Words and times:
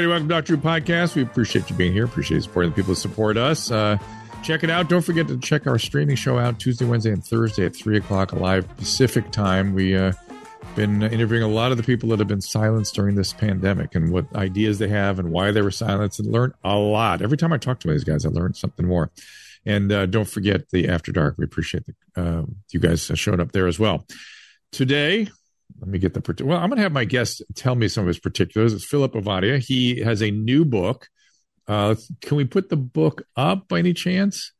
everybody. 0.00 0.22
Welcome 0.22 0.28
to 0.28 0.34
Dr. 0.34 0.56
Drew 0.56 0.70
Podcast. 0.70 1.14
We 1.14 1.22
appreciate 1.22 1.68
you 1.68 1.76
being 1.76 1.92
here. 1.92 2.06
Appreciate 2.06 2.42
supporting 2.42 2.70
the 2.70 2.74
people 2.74 2.92
who 2.92 2.94
support 2.94 3.36
us. 3.36 3.70
Uh, 3.70 3.98
check 4.42 4.64
it 4.64 4.70
out. 4.70 4.88
Don't 4.88 5.02
forget 5.02 5.28
to 5.28 5.36
check 5.38 5.66
our 5.66 5.78
streaming 5.78 6.16
show 6.16 6.38
out 6.38 6.58
Tuesday, 6.58 6.86
Wednesday, 6.86 7.12
and 7.12 7.22
Thursday 7.22 7.66
at 7.66 7.76
3 7.76 7.98
o'clock 7.98 8.32
live 8.32 8.66
Pacific 8.78 9.30
time. 9.30 9.74
We, 9.74 9.94
uh, 9.94 10.12
been 10.74 11.02
interviewing 11.02 11.42
a 11.42 11.48
lot 11.48 11.70
of 11.70 11.76
the 11.76 11.82
people 11.82 12.08
that 12.10 12.18
have 12.18 12.28
been 12.28 12.40
silenced 12.40 12.94
during 12.94 13.14
this 13.14 13.34
pandemic 13.34 13.94
and 13.94 14.10
what 14.10 14.24
ideas 14.34 14.78
they 14.78 14.88
have 14.88 15.18
and 15.18 15.32
why 15.32 15.50
they 15.50 15.60
were 15.60 15.70
silenced 15.70 16.18
and 16.18 16.32
learned 16.32 16.54
a 16.64 16.76
lot. 16.76 17.20
Every 17.20 17.36
time 17.36 17.52
I 17.52 17.58
talk 17.58 17.80
to 17.80 17.88
these 17.88 18.04
guys, 18.04 18.24
I 18.24 18.30
learned 18.30 18.56
something 18.56 18.86
more. 18.86 19.10
And 19.66 19.92
uh, 19.92 20.06
don't 20.06 20.28
forget 20.28 20.70
the 20.70 20.88
After 20.88 21.12
Dark. 21.12 21.34
We 21.36 21.44
appreciate 21.44 21.84
the, 21.84 22.22
uh, 22.22 22.44
you 22.70 22.80
guys 22.80 23.10
showing 23.16 23.40
up 23.40 23.52
there 23.52 23.66
as 23.66 23.78
well. 23.78 24.06
Today, 24.72 25.28
let 25.78 25.88
me 25.88 25.98
get 25.98 26.14
the 26.14 26.44
well. 26.44 26.58
I'm 26.58 26.68
going 26.68 26.78
to 26.78 26.82
have 26.82 26.92
my 26.92 27.04
guest 27.04 27.42
tell 27.54 27.74
me 27.74 27.88
some 27.88 28.02
of 28.02 28.08
his 28.08 28.18
particulars. 28.18 28.72
It's 28.72 28.84
Philip 28.84 29.12
Ovadia. 29.12 29.58
He 29.58 30.00
has 30.00 30.22
a 30.22 30.30
new 30.30 30.64
book. 30.64 31.08
Uh, 31.66 31.94
can 32.20 32.36
we 32.36 32.44
put 32.44 32.68
the 32.68 32.76
book 32.76 33.22
up 33.36 33.68
by 33.68 33.78
any 33.78 33.92
chance? 33.92 34.52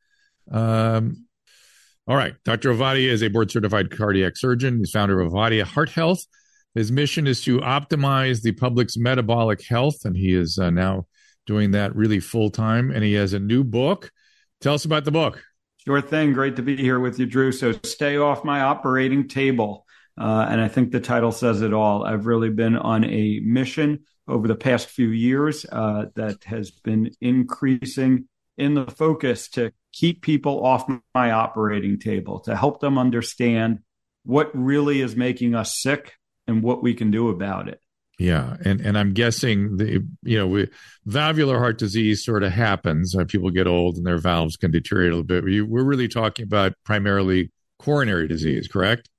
Um, 0.49 1.25
all 2.07 2.15
right. 2.15 2.35
Dr. 2.45 2.73
Ovadia 2.73 3.09
is 3.09 3.21
a 3.21 3.29
board 3.29 3.51
certified 3.51 3.91
cardiac 3.91 4.37
surgeon. 4.37 4.79
He's 4.79 4.91
founder 4.91 5.19
of 5.19 5.31
Ovadia 5.31 5.63
Heart 5.63 5.89
Health. 5.89 6.19
His 6.73 6.91
mission 6.91 7.27
is 7.27 7.41
to 7.41 7.59
optimize 7.59 8.41
the 8.41 8.53
public's 8.53 8.97
metabolic 8.97 9.65
health, 9.67 10.05
and 10.05 10.15
he 10.15 10.33
is 10.33 10.57
uh, 10.57 10.69
now 10.69 11.05
doing 11.45 11.71
that 11.71 11.95
really 11.95 12.19
full 12.19 12.49
time. 12.49 12.91
And 12.91 13.03
he 13.03 13.13
has 13.13 13.33
a 13.33 13.39
new 13.39 13.63
book. 13.63 14.09
Tell 14.61 14.73
us 14.73 14.85
about 14.85 15.03
the 15.03 15.11
book. 15.11 15.43
Sure 15.85 16.01
thing. 16.01 16.31
Great 16.33 16.55
to 16.55 16.61
be 16.61 16.77
here 16.77 16.99
with 16.99 17.19
you, 17.19 17.25
Drew. 17.25 17.51
So, 17.51 17.73
stay 17.83 18.17
off 18.17 18.45
my 18.45 18.61
operating 18.61 19.27
table. 19.27 19.85
Uh, 20.19 20.45
and 20.49 20.61
I 20.61 20.67
think 20.67 20.91
the 20.91 20.99
title 20.99 21.31
says 21.31 21.61
it 21.61 21.73
all. 21.73 22.03
I've 22.03 22.25
really 22.25 22.49
been 22.49 22.75
on 22.75 23.03
a 23.05 23.39
mission 23.43 24.05
over 24.27 24.47
the 24.47 24.55
past 24.55 24.89
few 24.89 25.09
years 25.09 25.65
uh, 25.71 26.05
that 26.15 26.43
has 26.45 26.71
been 26.71 27.11
increasing 27.21 28.27
in 28.57 28.73
the 28.75 28.85
focus 28.85 29.49
to 29.49 29.71
keep 29.91 30.21
people 30.21 30.65
off 30.65 30.89
my 31.15 31.31
operating 31.31 31.99
table, 31.99 32.39
to 32.41 32.55
help 32.55 32.79
them 32.79 32.97
understand 32.97 33.79
what 34.23 34.51
really 34.53 35.01
is 35.01 35.15
making 35.15 35.55
us 35.55 35.81
sick 35.81 36.13
and 36.47 36.63
what 36.63 36.83
we 36.83 36.93
can 36.93 37.11
do 37.11 37.29
about 37.29 37.67
it. 37.67 37.79
Yeah, 38.19 38.55
and 38.63 38.81
and 38.81 38.99
I'm 38.99 39.13
guessing 39.13 39.77
the 39.77 40.05
you 40.21 40.37
know 40.37 40.45
we, 40.45 40.67
valvular 41.05 41.57
heart 41.57 41.79
disease 41.79 42.23
sort 42.23 42.43
of 42.43 42.51
happens. 42.51 43.15
when 43.15 43.25
people 43.25 43.49
get 43.49 43.65
old 43.65 43.97
and 43.97 44.05
their 44.05 44.19
valves 44.19 44.57
can 44.57 44.69
deteriorate 44.69 45.11
a 45.11 45.15
little 45.15 45.25
bit. 45.25 45.43
We, 45.43 45.61
we're 45.61 45.83
really 45.83 46.07
talking 46.07 46.43
about 46.43 46.73
primarily 46.83 47.51
coronary 47.79 48.27
disease, 48.27 48.67
correct? 48.67 49.09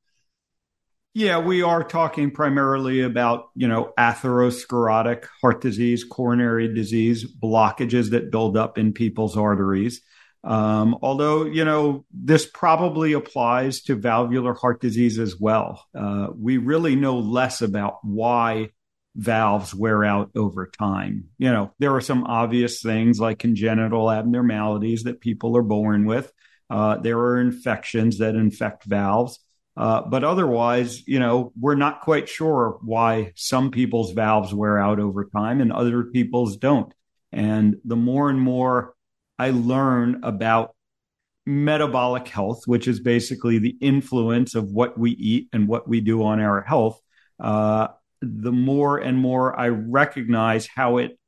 Yeah, 1.14 1.40
we 1.40 1.62
are 1.62 1.84
talking 1.84 2.30
primarily 2.30 3.02
about, 3.02 3.50
you 3.54 3.68
know, 3.68 3.92
atherosclerotic 3.98 5.26
heart 5.42 5.60
disease, 5.60 6.04
coronary 6.04 6.72
disease, 6.72 7.30
blockages 7.30 8.10
that 8.10 8.30
build 8.30 8.56
up 8.56 8.78
in 8.78 8.94
people's 8.94 9.36
arteries. 9.36 10.00
Um, 10.42 10.96
although, 11.02 11.44
you 11.44 11.66
know, 11.66 12.06
this 12.10 12.46
probably 12.46 13.12
applies 13.12 13.82
to 13.82 13.94
valvular 13.94 14.54
heart 14.54 14.80
disease 14.80 15.18
as 15.18 15.38
well. 15.38 15.86
Uh, 15.94 16.28
we 16.34 16.56
really 16.56 16.96
know 16.96 17.18
less 17.18 17.60
about 17.60 17.98
why 18.02 18.70
valves 19.14 19.74
wear 19.74 20.04
out 20.04 20.30
over 20.34 20.66
time. 20.66 21.28
You 21.36 21.52
know, 21.52 21.74
there 21.78 21.94
are 21.94 22.00
some 22.00 22.24
obvious 22.24 22.80
things 22.80 23.20
like 23.20 23.38
congenital 23.38 24.10
abnormalities 24.10 25.02
that 25.02 25.20
people 25.20 25.58
are 25.58 25.62
born 25.62 26.06
with. 26.06 26.32
Uh, 26.70 26.96
there 26.96 27.18
are 27.18 27.38
infections 27.38 28.18
that 28.18 28.34
infect 28.34 28.84
valves. 28.84 29.38
Uh, 29.76 30.02
but 30.02 30.22
otherwise, 30.22 31.06
you 31.06 31.18
know, 31.18 31.52
we're 31.58 31.74
not 31.74 32.02
quite 32.02 32.28
sure 32.28 32.78
why 32.82 33.32
some 33.36 33.70
people's 33.70 34.12
valves 34.12 34.52
wear 34.52 34.78
out 34.78 35.00
over 35.00 35.24
time 35.24 35.60
and 35.60 35.72
other 35.72 36.04
people's 36.04 36.56
don't. 36.56 36.92
And 37.32 37.76
the 37.84 37.96
more 37.96 38.28
and 38.28 38.38
more 38.38 38.94
I 39.38 39.50
learn 39.50 40.20
about 40.24 40.74
metabolic 41.46 42.28
health, 42.28 42.62
which 42.66 42.86
is 42.86 43.00
basically 43.00 43.58
the 43.58 43.76
influence 43.80 44.54
of 44.54 44.70
what 44.70 44.98
we 44.98 45.12
eat 45.12 45.48
and 45.52 45.66
what 45.66 45.88
we 45.88 46.00
do 46.00 46.22
on 46.22 46.38
our 46.38 46.60
health, 46.60 47.00
uh, 47.40 47.88
the 48.20 48.52
more 48.52 48.98
and 48.98 49.18
more 49.18 49.58
I 49.58 49.68
recognize 49.68 50.66
how 50.66 50.98
it 50.98 51.18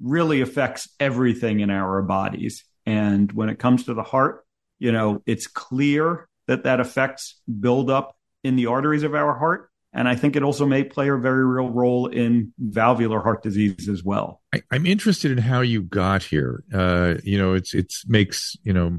really 0.00 0.40
affects 0.40 0.88
everything 0.98 1.60
in 1.60 1.70
our 1.70 2.02
bodies. 2.02 2.64
And 2.86 3.30
when 3.32 3.48
it 3.48 3.58
comes 3.58 3.84
to 3.84 3.94
the 3.94 4.02
heart, 4.02 4.44
you 4.78 4.90
know, 4.90 5.22
it's 5.26 5.46
clear 5.46 6.28
that 6.46 6.64
that 6.64 6.80
affects 6.80 7.40
buildup 7.60 8.16
in 8.42 8.56
the 8.56 8.66
arteries 8.66 9.02
of 9.02 9.14
our 9.14 9.36
heart. 9.36 9.70
And 9.92 10.08
I 10.08 10.16
think 10.16 10.34
it 10.34 10.42
also 10.42 10.66
may 10.66 10.82
play 10.82 11.08
a 11.08 11.16
very 11.16 11.46
real 11.46 11.70
role 11.70 12.08
in 12.08 12.52
valvular 12.58 13.20
heart 13.20 13.42
disease 13.44 13.88
as 13.88 14.02
well. 14.02 14.42
I, 14.52 14.62
am 14.72 14.86
interested 14.86 15.30
in 15.30 15.38
how 15.38 15.60
you 15.60 15.82
got 15.82 16.24
here. 16.24 16.64
Uh, 16.72 17.14
you 17.22 17.38
know, 17.38 17.54
it's 17.54 17.74
it's 17.74 18.06
makes 18.08 18.56
you 18.64 18.72
know, 18.72 18.98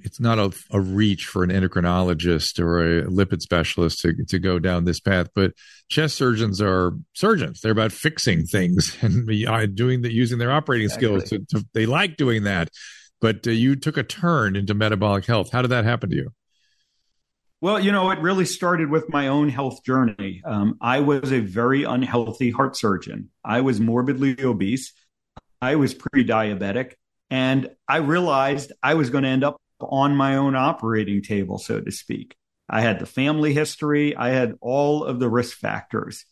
it's 0.00 0.20
not 0.20 0.38
a, 0.38 0.52
a 0.70 0.80
reach 0.80 1.24
for 1.24 1.42
an 1.42 1.50
endocrinologist 1.50 2.60
or 2.60 2.98
a 2.98 3.02
lipid 3.04 3.40
specialist 3.40 4.00
to 4.00 4.12
to 4.26 4.38
go 4.38 4.58
down 4.58 4.84
this 4.84 5.00
path. 5.00 5.28
But 5.34 5.54
chest 5.88 6.16
surgeons 6.16 6.60
are 6.60 6.92
surgeons. 7.14 7.62
They're 7.62 7.72
about 7.72 7.92
fixing 7.92 8.44
things 8.44 8.94
and 9.00 9.26
doing 9.74 10.02
the 10.02 10.12
using 10.12 10.36
their 10.36 10.52
operating 10.52 10.84
exactly. 10.84 11.20
skills. 11.20 11.46
To, 11.48 11.58
to, 11.58 11.66
they 11.72 11.86
like 11.86 12.18
doing 12.18 12.44
that. 12.44 12.68
But 13.22 13.46
uh, 13.46 13.50
you 13.52 13.76
took 13.76 13.96
a 13.96 14.02
turn 14.02 14.56
into 14.56 14.74
metabolic 14.74 15.24
health. 15.24 15.52
How 15.52 15.62
did 15.62 15.70
that 15.70 15.84
happen 15.84 16.10
to 16.10 16.16
you? 16.16 16.32
Well, 17.62 17.78
you 17.78 17.92
know, 17.92 18.10
it 18.10 18.18
really 18.18 18.44
started 18.44 18.90
with 18.90 19.08
my 19.08 19.28
own 19.28 19.48
health 19.48 19.84
journey. 19.84 20.42
Um, 20.44 20.78
I 20.80 20.98
was 20.98 21.30
a 21.30 21.38
very 21.38 21.84
unhealthy 21.84 22.50
heart 22.50 22.76
surgeon. 22.76 23.30
I 23.44 23.60
was 23.60 23.78
morbidly 23.78 24.36
obese. 24.42 24.92
I 25.60 25.76
was 25.76 25.94
pre 25.94 26.26
diabetic. 26.26 26.94
And 27.30 27.70
I 27.86 27.98
realized 27.98 28.72
I 28.82 28.94
was 28.94 29.10
going 29.10 29.22
to 29.22 29.30
end 29.30 29.44
up 29.44 29.58
on 29.78 30.16
my 30.16 30.38
own 30.38 30.56
operating 30.56 31.22
table, 31.22 31.56
so 31.56 31.80
to 31.80 31.92
speak. 31.92 32.34
I 32.68 32.80
had 32.80 32.98
the 32.98 33.06
family 33.06 33.54
history, 33.54 34.16
I 34.16 34.30
had 34.30 34.56
all 34.60 35.04
of 35.04 35.20
the 35.20 35.28
risk 35.28 35.56
factors. 35.56 36.24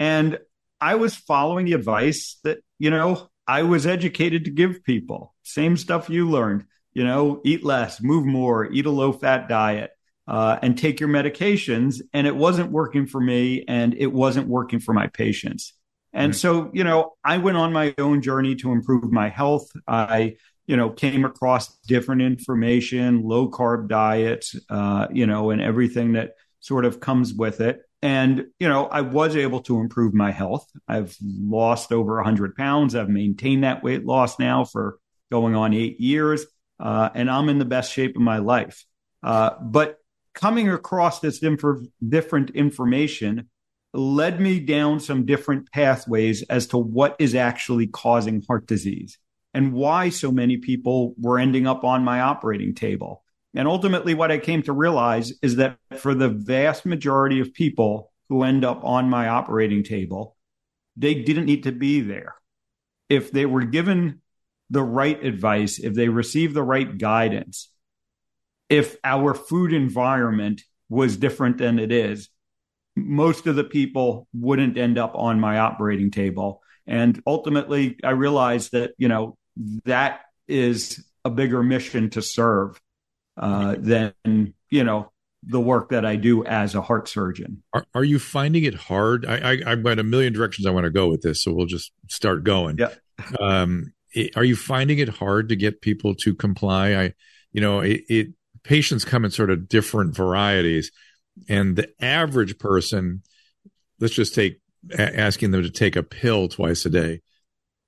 And 0.00 0.40
I 0.80 0.96
was 0.96 1.14
following 1.14 1.66
the 1.66 1.74
advice 1.74 2.40
that, 2.42 2.58
you 2.80 2.90
know, 2.90 3.30
I 3.46 3.62
was 3.62 3.86
educated 3.86 4.46
to 4.46 4.50
give 4.50 4.82
people. 4.82 5.32
Same 5.44 5.76
stuff 5.76 6.10
you 6.10 6.28
learned, 6.28 6.64
you 6.92 7.04
know, 7.04 7.40
eat 7.44 7.64
less, 7.64 8.02
move 8.02 8.26
more, 8.26 8.66
eat 8.66 8.86
a 8.86 8.90
low 8.90 9.12
fat 9.12 9.48
diet 9.48 9.91
uh, 10.26 10.58
and 10.62 10.76
take 10.76 11.00
your 11.00 11.08
medications. 11.08 12.00
And 12.12 12.26
it 12.26 12.36
wasn't 12.36 12.70
working 12.70 13.06
for 13.06 13.20
me 13.20 13.64
and 13.66 13.94
it 13.94 14.12
wasn't 14.12 14.48
working 14.48 14.80
for 14.80 14.92
my 14.92 15.08
patients. 15.08 15.74
And 16.12 16.36
so, 16.36 16.70
you 16.74 16.84
know, 16.84 17.14
I 17.24 17.38
went 17.38 17.56
on 17.56 17.72
my 17.72 17.94
own 17.96 18.20
journey 18.20 18.54
to 18.56 18.72
improve 18.72 19.10
my 19.10 19.30
health. 19.30 19.70
I, 19.88 20.36
you 20.66 20.76
know, 20.76 20.90
came 20.90 21.24
across 21.24 21.76
different 21.78 22.20
information, 22.22 23.22
low 23.22 23.50
carb 23.50 23.88
diets, 23.88 24.54
uh, 24.68 25.08
you 25.10 25.26
know, 25.26 25.50
and 25.50 25.62
everything 25.62 26.12
that 26.12 26.32
sort 26.60 26.84
of 26.84 27.00
comes 27.00 27.32
with 27.32 27.60
it. 27.60 27.80
And, 28.02 28.46
you 28.58 28.68
know, 28.68 28.86
I 28.86 29.00
was 29.00 29.36
able 29.36 29.60
to 29.62 29.80
improve 29.80 30.12
my 30.12 30.32
health. 30.32 30.68
I've 30.86 31.16
lost 31.22 31.92
over 31.92 32.16
100 32.16 32.56
pounds. 32.56 32.94
I've 32.94 33.08
maintained 33.08 33.64
that 33.64 33.82
weight 33.82 34.04
loss 34.04 34.38
now 34.38 34.64
for 34.64 34.98
going 35.30 35.54
on 35.54 35.72
eight 35.72 35.98
years. 36.00 36.44
Uh, 36.78 37.08
and 37.14 37.30
I'm 37.30 37.48
in 37.48 37.58
the 37.58 37.64
best 37.64 37.92
shape 37.92 38.16
of 38.16 38.22
my 38.22 38.38
life. 38.38 38.84
Uh, 39.22 39.50
but 39.62 39.98
coming 40.34 40.68
across 40.68 41.20
this 41.20 41.42
inf- 41.42 41.86
different 42.06 42.50
information 42.50 43.48
led 43.94 44.40
me 44.40 44.58
down 44.58 45.00
some 45.00 45.26
different 45.26 45.70
pathways 45.70 46.42
as 46.44 46.66
to 46.68 46.78
what 46.78 47.16
is 47.18 47.34
actually 47.34 47.86
causing 47.86 48.42
heart 48.48 48.66
disease 48.66 49.18
and 49.54 49.72
why 49.72 50.08
so 50.08 50.32
many 50.32 50.56
people 50.56 51.14
were 51.18 51.38
ending 51.38 51.66
up 51.66 51.84
on 51.84 52.04
my 52.04 52.20
operating 52.20 52.74
table. 52.74 53.22
And 53.54 53.68
ultimately, 53.68 54.14
what 54.14 54.32
I 54.32 54.38
came 54.38 54.62
to 54.62 54.72
realize 54.72 55.32
is 55.42 55.56
that 55.56 55.76
for 55.98 56.14
the 56.14 56.30
vast 56.30 56.86
majority 56.86 57.40
of 57.40 57.52
people 57.52 58.10
who 58.30 58.44
end 58.44 58.64
up 58.64 58.82
on 58.82 59.10
my 59.10 59.28
operating 59.28 59.84
table, 59.84 60.36
they 60.96 61.14
didn't 61.14 61.44
need 61.44 61.64
to 61.64 61.72
be 61.72 62.00
there. 62.00 62.34
If 63.10 63.30
they 63.30 63.44
were 63.44 63.64
given 63.64 64.22
the 64.70 64.82
right 64.82 65.22
advice, 65.22 65.78
if 65.78 65.92
they 65.92 66.08
received 66.08 66.54
the 66.54 66.62
right 66.62 66.96
guidance, 66.96 67.68
if 68.72 68.96
our 69.04 69.34
food 69.34 69.74
environment 69.74 70.62
was 70.88 71.18
different 71.18 71.58
than 71.58 71.78
it 71.78 71.92
is, 71.92 72.30
most 72.96 73.46
of 73.46 73.54
the 73.54 73.64
people 73.64 74.26
wouldn't 74.32 74.78
end 74.78 74.96
up 74.96 75.12
on 75.14 75.38
my 75.38 75.58
operating 75.58 76.10
table. 76.10 76.62
And 76.86 77.22
ultimately, 77.26 77.98
I 78.02 78.10
realized 78.10 78.72
that, 78.72 78.92
you 78.96 79.08
know, 79.08 79.36
that 79.84 80.20
is 80.48 81.04
a 81.22 81.30
bigger 81.30 81.62
mission 81.62 82.08
to 82.10 82.22
serve 82.22 82.80
uh, 83.36 83.76
than, 83.78 84.14
you 84.70 84.84
know, 84.84 85.12
the 85.42 85.60
work 85.60 85.90
that 85.90 86.06
I 86.06 86.16
do 86.16 86.44
as 86.46 86.74
a 86.74 86.80
heart 86.80 87.08
surgeon. 87.08 87.62
Are, 87.74 87.84
are 87.94 88.04
you 88.04 88.18
finding 88.18 88.64
it 88.64 88.74
hard? 88.74 89.26
I, 89.26 89.52
I, 89.52 89.58
I've 89.66 89.82
got 89.82 89.98
a 89.98 90.04
million 90.04 90.32
directions 90.32 90.66
I 90.66 90.70
want 90.70 90.84
to 90.84 90.90
go 90.90 91.08
with 91.08 91.20
this, 91.20 91.42
so 91.42 91.52
we'll 91.52 91.66
just 91.66 91.92
start 92.08 92.42
going. 92.42 92.78
Yeah. 92.78 92.94
um, 93.38 93.92
it, 94.12 94.34
are 94.34 94.44
you 94.44 94.56
finding 94.56 94.98
it 94.98 95.10
hard 95.10 95.50
to 95.50 95.56
get 95.56 95.82
people 95.82 96.14
to 96.22 96.34
comply? 96.34 96.94
I, 96.94 97.14
you 97.52 97.60
know, 97.60 97.80
it, 97.80 98.02
it 98.08 98.28
patients 98.64 99.04
come 99.04 99.24
in 99.24 99.30
sort 99.30 99.50
of 99.50 99.68
different 99.68 100.14
varieties. 100.14 100.90
And 101.48 101.76
the 101.76 101.88
average 102.00 102.58
person, 102.58 103.22
let's 104.00 104.14
just 104.14 104.34
take 104.34 104.60
asking 104.98 105.50
them 105.52 105.62
to 105.62 105.70
take 105.70 105.96
a 105.96 106.02
pill 106.02 106.48
twice 106.48 106.84
a 106.84 106.90
day. 106.90 107.20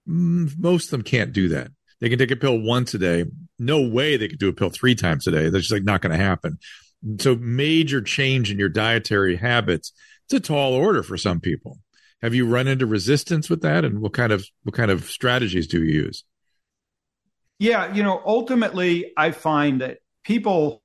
Mm, 0.08 0.52
most 0.58 0.86
of 0.86 0.90
them 0.92 1.02
can't 1.02 1.32
do 1.32 1.48
that. 1.50 1.68
They 2.00 2.08
can 2.08 2.18
take 2.18 2.30
a 2.30 2.36
pill 2.36 2.58
once 2.58 2.94
a 2.94 2.98
day. 2.98 3.24
No 3.58 3.80
way 3.80 4.16
they 4.16 4.28
could 4.28 4.38
do 4.38 4.48
a 4.48 4.52
pill 4.52 4.70
three 4.70 4.94
times 4.94 5.26
a 5.26 5.30
day. 5.30 5.48
That's 5.48 5.64
just 5.64 5.72
like 5.72 5.84
not 5.84 6.02
going 6.02 6.16
to 6.16 6.22
happen. 6.22 6.58
So 7.20 7.36
major 7.36 8.00
change 8.00 8.50
in 8.50 8.58
your 8.58 8.68
dietary 8.68 9.36
habits. 9.36 9.92
It's 10.26 10.34
a 10.34 10.40
tall 10.40 10.72
order 10.72 11.02
for 11.02 11.16
some 11.16 11.40
people. 11.40 11.78
Have 12.22 12.34
you 12.34 12.46
run 12.46 12.66
into 12.66 12.86
resistance 12.86 13.50
with 13.50 13.60
that? 13.62 13.84
And 13.84 14.00
what 14.00 14.14
kind 14.14 14.32
of 14.32 14.46
what 14.62 14.74
kind 14.74 14.90
of 14.90 15.04
strategies 15.04 15.66
do 15.66 15.84
you 15.84 16.04
use? 16.04 16.24
Yeah, 17.58 17.92
you 17.94 18.02
know, 18.02 18.22
ultimately, 18.24 19.12
I 19.16 19.30
find 19.30 19.80
that 19.80 19.98
people 20.24 20.82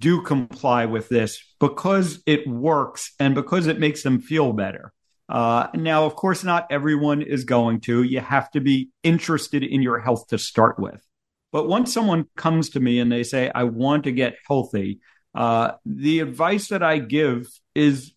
do 0.00 0.20
comply 0.22 0.86
with 0.86 1.08
this 1.08 1.42
because 1.58 2.22
it 2.26 2.46
works 2.46 3.14
and 3.18 3.34
because 3.34 3.66
it 3.66 3.78
makes 3.78 4.02
them 4.02 4.20
feel 4.20 4.52
better. 4.52 4.92
Uh, 5.28 5.66
now, 5.74 6.04
of 6.04 6.14
course, 6.14 6.44
not 6.44 6.66
everyone 6.70 7.22
is 7.22 7.44
going 7.44 7.80
to. 7.80 8.02
You 8.02 8.20
have 8.20 8.50
to 8.52 8.60
be 8.60 8.90
interested 9.02 9.64
in 9.64 9.82
your 9.82 9.98
health 9.98 10.28
to 10.28 10.38
start 10.38 10.78
with. 10.78 11.02
But 11.50 11.68
once 11.68 11.92
someone 11.92 12.26
comes 12.36 12.70
to 12.70 12.80
me 12.80 13.00
and 13.00 13.10
they 13.10 13.22
say, 13.22 13.50
I 13.52 13.64
want 13.64 14.04
to 14.04 14.12
get 14.12 14.36
healthy, 14.46 15.00
uh, 15.34 15.72
the 15.84 16.20
advice 16.20 16.68
that 16.68 16.82
I 16.82 16.98
give 16.98 17.48
is, 17.74 18.12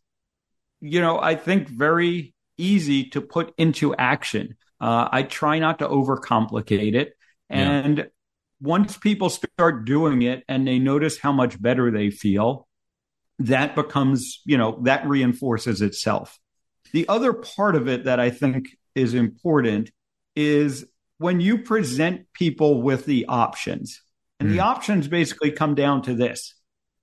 you 0.81 1.01
know, 1.01 1.19
I 1.19 1.35
think 1.35 1.67
very 1.67 2.33
easy 2.57 3.06
to 3.11 3.21
put 3.21 3.53
into 3.57 3.95
action. 3.95 4.57
Uh, 4.79 5.07
I 5.11 5.23
try 5.23 5.59
not 5.59 5.79
to 5.79 5.88
overcomplicate 5.88 6.95
it. 6.95 7.13
And 7.50 7.97
yeah. 7.97 8.03
Once 8.61 8.97
people 8.97 9.29
start 9.29 9.85
doing 9.85 10.21
it 10.21 10.44
and 10.47 10.67
they 10.67 10.79
notice 10.79 11.17
how 11.17 11.31
much 11.31 11.61
better 11.61 11.91
they 11.91 12.09
feel, 12.09 12.67
that 13.39 13.75
becomes, 13.75 14.41
you 14.45 14.57
know, 14.57 14.79
that 14.83 15.07
reinforces 15.07 15.81
itself. 15.81 16.38
The 16.91 17.07
other 17.07 17.33
part 17.33 17.75
of 17.75 17.88
it 17.88 18.06
that 18.06 18.19
I 18.19 18.29
think 18.29 18.69
is 18.95 19.13
important 19.13 19.91
is 20.35 20.85
when 21.17 21.39
you 21.39 21.59
present 21.59 22.27
people 22.33 22.81
with 22.81 23.06
the 23.06 23.25
options, 23.27 24.01
and 24.39 24.50
mm. 24.50 24.53
the 24.53 24.59
options 24.61 25.07
basically 25.07 25.51
come 25.51 25.75
down 25.75 26.01
to 26.03 26.13
this 26.13 26.56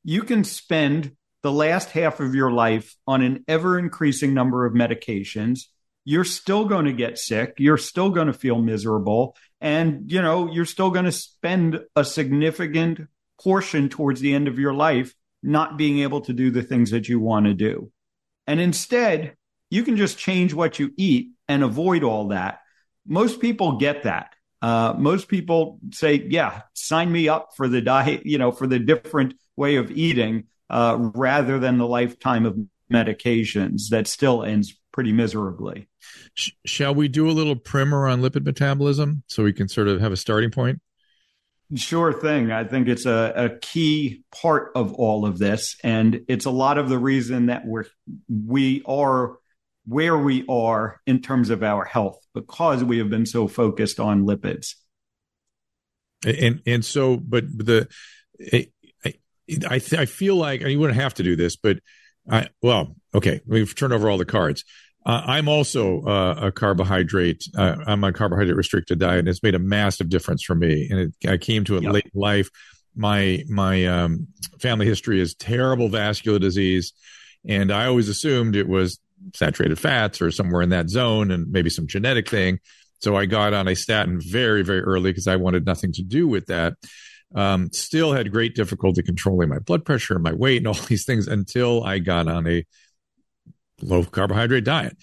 you 0.06 0.23
can 0.23 0.44
spend 0.44 1.17
the 1.43 1.50
last 1.50 1.91
half 1.91 2.20
of 2.20 2.32
your 2.32 2.53
life 2.53 2.94
on 3.08 3.23
an 3.23 3.44
ever 3.49 3.76
increasing 3.76 4.32
number 4.32 4.64
of 4.64 4.73
medications. 4.73 5.62
You're 6.08 6.25
still 6.25 6.67
going 6.67 6.85
to 6.85 6.93
get 6.93 7.19
sick. 7.19 7.56
You're 7.58 7.76
still 7.76 8.11
going 8.11 8.29
to 8.29 8.32
feel 8.32 8.62
miserable. 8.62 9.37
And, 9.61 10.11
you 10.11 10.23
know, 10.23 10.50
you're 10.50 10.64
still 10.64 10.91
going 10.91 11.05
to 11.05 11.12
spend 11.12 11.81
a 11.97 12.05
significant 12.05 13.00
portion 13.43 13.88
towards 13.88 14.20
the 14.20 14.32
end 14.32 14.47
of 14.47 14.56
your 14.56 14.73
life 14.73 15.12
not 15.43 15.76
being 15.76 15.99
able 15.99 16.20
to 16.20 16.32
do 16.32 16.53
the 16.53 16.62
things 16.62 16.93
that 16.93 17.08
you 17.08 17.19
want 17.19 17.47
to 17.47 17.55
do. 17.55 17.91
And 18.47 18.61
instead, 18.61 19.35
you 19.69 19.82
can 19.82 19.97
just 19.97 20.17
change 20.17 20.55
what 20.55 20.79
you 20.79 20.93
eat 20.97 21.32
and 21.49 21.64
avoid 21.64 22.05
all 22.05 22.29
that. 22.29 22.61
Most 23.05 23.41
people 23.41 23.73
get 23.73 24.05
that. 24.05 24.32
Uh, 24.62 24.94
most 24.97 25.26
people 25.26 25.81
say, 25.93 26.25
yeah, 26.29 26.62
sign 26.73 27.11
me 27.11 27.29
up 27.29 27.50
for 27.56 27.67
the 27.67 27.81
diet, 27.81 28.25
you 28.25 28.38
know, 28.38 28.53
for 28.53 28.69
the 28.69 28.79
different 28.79 29.35
way 29.56 29.75
of 29.75 29.91
eating 29.91 30.44
uh, 30.70 30.97
rather 31.14 31.58
than 31.58 31.79
the 31.79 31.87
lifetime 31.87 32.47
of 32.47 32.56
medications 32.93 33.88
that 33.91 34.06
still 34.06 34.44
ends 34.44 34.79
pretty 34.96 35.12
miserably. 35.12 35.87
Shall 36.64 36.94
we 36.94 37.06
do 37.06 37.28
a 37.28 37.32
little 37.32 37.54
primer 37.54 38.08
on 38.08 38.22
lipid 38.22 38.46
metabolism 38.46 39.22
so 39.26 39.44
we 39.44 39.52
can 39.52 39.69
sort 39.69 39.88
of 39.88 40.00
have 40.00 40.10
a 40.10 40.16
starting 40.16 40.50
point? 40.50 40.81
Sure 41.75 42.14
thing. 42.14 42.50
I 42.50 42.64
think 42.64 42.88
it's 42.88 43.04
a, 43.04 43.32
a 43.37 43.58
key 43.58 44.22
part 44.34 44.72
of 44.75 44.94
all 44.94 45.26
of 45.26 45.38
this, 45.38 45.76
and 45.84 46.22
it's 46.28 46.46
a 46.46 46.50
lot 46.50 46.78
of 46.78 46.88
the 46.88 46.98
reason 46.98 47.46
that 47.46 47.66
we're 47.66 47.84
we 48.26 48.82
are 48.87 49.37
where 49.84 50.16
we 50.16 50.46
are 50.48 50.98
in 51.06 51.20
terms 51.20 51.50
of 51.50 51.62
our 51.62 51.84
health 51.84 52.19
because 52.32 52.82
we 52.82 52.96
have 52.96 53.10
been 53.10 53.26
so 53.26 53.48
focused 53.48 54.00
on 54.00 54.25
lipids. 54.25 54.76
And 56.25 56.62
and 56.66 56.82
so, 56.82 57.19
but 57.19 57.44
the 57.46 57.87
I 58.50 58.69
I, 59.69 59.78
th- 59.78 60.00
I 60.00 60.06
feel 60.06 60.37
like 60.37 60.62
and 60.62 60.70
you 60.70 60.81
wouldn't 60.81 60.98
have 60.98 61.14
to 61.14 61.22
do 61.22 61.37
this, 61.37 61.56
but 61.56 61.81
I 62.31 62.48
well, 62.62 62.96
okay, 63.14 63.40
we've 63.46 63.75
turned 63.75 63.93
over 63.93 64.08
all 64.08 64.19
the 64.19 64.25
cards. 64.25 64.64
Uh, 65.06 65.23
I'm 65.25 65.49
also 65.49 66.03
uh, 66.03 66.35
a 66.43 66.53
carbohydrate. 66.53 67.44
Uh, 67.56 67.76
I'm 67.87 68.03
on 68.03 68.12
carbohydrate 68.12 68.56
restricted 68.56 68.99
diet, 68.99 69.20
and 69.20 69.29
it's 69.29 69.43
made 69.43 69.55
a 69.55 69.61
massive 69.61 70.08
difference 70.08 70.43
for 70.43 70.56
me. 70.56 70.88
And 70.91 70.99
it, 70.99 71.31
I 71.31 71.37
came 71.37 71.62
to 71.64 71.76
it 71.76 71.85
yep. 71.85 71.93
late 71.93 72.11
in 72.12 72.20
life. 72.20 72.50
My 72.97 73.44
my 73.49 73.87
um, 73.87 74.26
family 74.61 74.85
history 74.85 75.20
is 75.20 75.35
terrible 75.35 75.88
vascular 75.88 76.41
disease, 76.41 76.93
and 77.49 77.70
I 77.70 77.87
always 77.87 78.08
assumed 78.08 78.56
it 78.56 78.69
was 78.69 78.99
saturated 79.32 79.79
fats 79.79 80.20
or 80.20 80.32
somewhere 80.32 80.62
in 80.62 80.70
that 80.70 80.91
zone 80.91 81.31
and 81.31 81.53
maybe 81.53 81.70
some 81.70 81.87
genetic 81.87 82.29
thing. 82.29 82.58
So 82.99 83.17
I 83.17 83.26
got 83.26 83.55
on 83.55 83.69
a 83.69 83.76
statin 83.76 84.20
very, 84.20 84.62
very 84.62 84.81
early 84.81 85.11
because 85.11 85.29
I 85.29 85.37
wanted 85.37 85.67
nothing 85.67 85.93
to 85.93 86.03
do 86.03 86.26
with 86.26 86.47
that. 86.47 86.75
Um, 87.35 87.70
still 87.73 88.12
had 88.12 88.32
great 88.32 88.56
difficulty 88.56 89.03
controlling 89.03 89.50
my 89.50 89.58
blood 89.58 89.85
pressure 89.85 90.14
and 90.14 90.23
my 90.23 90.32
weight 90.32 90.58
and 90.58 90.67
all 90.67 90.75
these 90.88 91.05
things 91.05 91.29
until 91.29 91.85
I 91.85 92.00
got 92.00 92.26
on 92.26 92.49
a 92.49 92.64
low 93.82 94.05
carbohydrate 94.05 94.64
diet. 94.64 94.96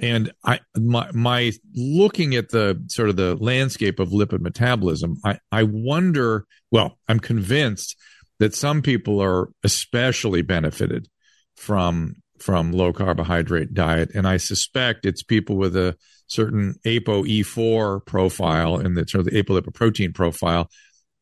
And 0.00 0.32
I, 0.44 0.60
my, 0.76 1.10
my 1.12 1.52
looking 1.74 2.36
at 2.36 2.50
the 2.50 2.84
sort 2.88 3.08
of 3.08 3.16
the 3.16 3.34
landscape 3.36 3.98
of 3.98 4.10
lipid 4.10 4.40
metabolism, 4.40 5.16
I, 5.24 5.38
I 5.50 5.64
wonder, 5.64 6.46
well, 6.70 6.98
I'm 7.08 7.18
convinced 7.18 7.96
that 8.38 8.54
some 8.54 8.82
people 8.82 9.20
are 9.20 9.48
especially 9.64 10.42
benefited 10.42 11.08
from 11.56 12.16
from 12.38 12.72
low 12.72 12.92
carbohydrate 12.92 13.74
diet. 13.74 14.10
And 14.14 14.26
I 14.26 14.36
suspect 14.36 15.06
it's 15.06 15.22
people 15.22 15.56
with 15.56 15.76
a 15.76 15.96
certain 16.26 16.76
ApoE4 16.86 18.04
profile 18.06 18.76
and 18.76 18.96
the 18.96 19.06
sort 19.08 19.26
of 19.26 19.32
the 19.32 19.42
apolipoprotein 19.42 20.14
profile 20.14 20.70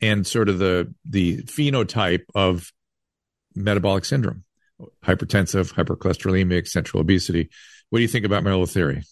and 0.00 0.26
sort 0.26 0.48
of 0.48 0.58
the, 0.58 0.92
the 1.04 1.38
phenotype 1.44 2.24
of 2.34 2.70
metabolic 3.54 4.04
syndrome, 4.04 4.44
hypertensive, 5.04 5.72
hypercholesterolemic, 5.72 6.68
central 6.68 7.00
obesity. 7.00 7.50
What 7.90 7.98
do 7.98 8.02
you 8.02 8.08
think 8.08 8.26
about 8.26 8.44
my 8.44 8.50
little 8.50 8.66
theory? 8.66 9.02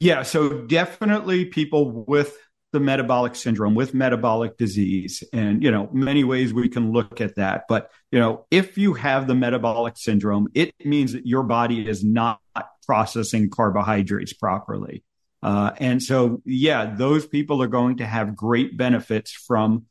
Yeah, 0.00 0.22
so 0.22 0.62
definitely 0.62 1.46
people 1.46 2.04
with 2.06 2.36
the 2.72 2.80
metabolic 2.80 3.34
syndrome 3.34 3.74
with 3.74 3.94
metabolic 3.94 4.58
disease 4.58 5.24
and 5.32 5.62
you 5.62 5.70
know 5.70 5.88
many 5.92 6.24
ways 6.24 6.52
we 6.52 6.68
can 6.68 6.92
look 6.92 7.22
at 7.22 7.36
that 7.36 7.64
but 7.70 7.90
you 8.10 8.18
know 8.18 8.44
if 8.50 8.76
you 8.76 8.92
have 8.92 9.26
the 9.26 9.34
metabolic 9.34 9.96
syndrome 9.96 10.46
it 10.52 10.74
means 10.84 11.12
that 11.12 11.26
your 11.26 11.42
body 11.42 11.88
is 11.88 12.04
not 12.04 12.38
processing 12.84 13.48
carbohydrates 13.48 14.34
properly 14.34 15.02
uh, 15.42 15.70
and 15.78 16.02
so 16.02 16.42
yeah 16.44 16.84
those 16.84 17.26
people 17.26 17.62
are 17.62 17.68
going 17.68 17.96
to 17.96 18.04
have 18.04 18.36
great 18.36 18.76
benefits 18.76 19.32
from 19.32 19.86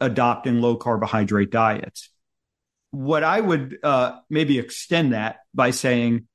adopting 0.00 0.60
low 0.60 0.76
carbohydrate 0.76 1.50
diets 1.50 2.10
what 2.90 3.22
i 3.22 3.40
would 3.40 3.78
uh, 3.82 4.18
maybe 4.30 4.58
extend 4.58 5.12
that 5.12 5.40
by 5.54 5.70
saying 5.70 6.26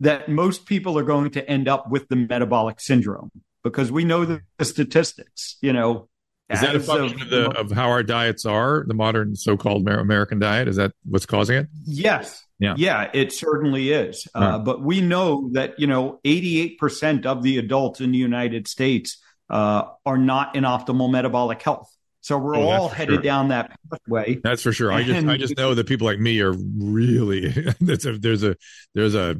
that 0.00 0.28
most 0.28 0.66
people 0.66 0.98
are 0.98 1.02
going 1.02 1.30
to 1.30 1.50
end 1.50 1.68
up 1.68 1.90
with 1.90 2.08
the 2.08 2.16
metabolic 2.16 2.80
syndrome 2.80 3.30
because 3.64 3.90
we 3.90 4.04
know 4.04 4.24
the, 4.24 4.42
statistics. 4.62 5.56
You 5.60 5.72
know, 5.72 6.08
is 6.50 6.60
that 6.60 6.76
a 6.76 6.80
function 6.80 7.20
of, 7.20 7.22
of, 7.22 7.30
the, 7.30 7.50
of 7.58 7.70
how 7.72 7.90
our 7.90 8.02
diets 8.02 8.46
are, 8.46 8.84
the 8.86 8.94
modern 8.94 9.34
so-called 9.36 9.88
American 9.88 10.38
diet? 10.38 10.68
Is 10.68 10.76
that 10.76 10.92
what's 11.04 11.26
causing 11.26 11.56
it? 11.56 11.66
Yes. 11.84 12.44
Yeah. 12.58 12.74
Yeah, 12.76 13.10
it 13.14 13.32
certainly 13.32 13.92
is. 13.92 14.26
Uh, 14.34 14.58
but 14.58 14.82
we 14.82 15.00
know 15.00 15.50
that, 15.52 15.78
you 15.78 15.86
know, 15.86 16.18
88% 16.24 17.24
of 17.24 17.44
the 17.44 17.58
adults 17.58 18.00
in 18.00 18.10
the 18.10 18.18
United 18.18 18.66
States 18.66 19.22
uh, 19.48 19.84
are 20.04 20.18
not 20.18 20.56
in 20.56 20.64
optimal 20.64 21.10
metabolic 21.10 21.62
health. 21.62 21.88
So 22.28 22.36
we're 22.36 22.56
oh, 22.56 22.68
all 22.68 22.88
headed 22.90 23.14
sure. 23.14 23.22
down 23.22 23.48
that 23.48 23.74
pathway. 23.90 24.38
That's 24.44 24.60
for 24.60 24.70
sure. 24.70 24.92
I 24.92 25.02
just 25.02 25.26
I 25.26 25.38
just 25.38 25.56
know 25.56 25.72
that 25.72 25.86
people 25.86 26.06
like 26.06 26.18
me 26.18 26.42
are 26.42 26.52
really 26.52 27.48
there's 27.80 28.04
a 28.04 28.18
there's 28.18 28.44
a 28.44 28.54
there's 28.94 29.14
a 29.14 29.36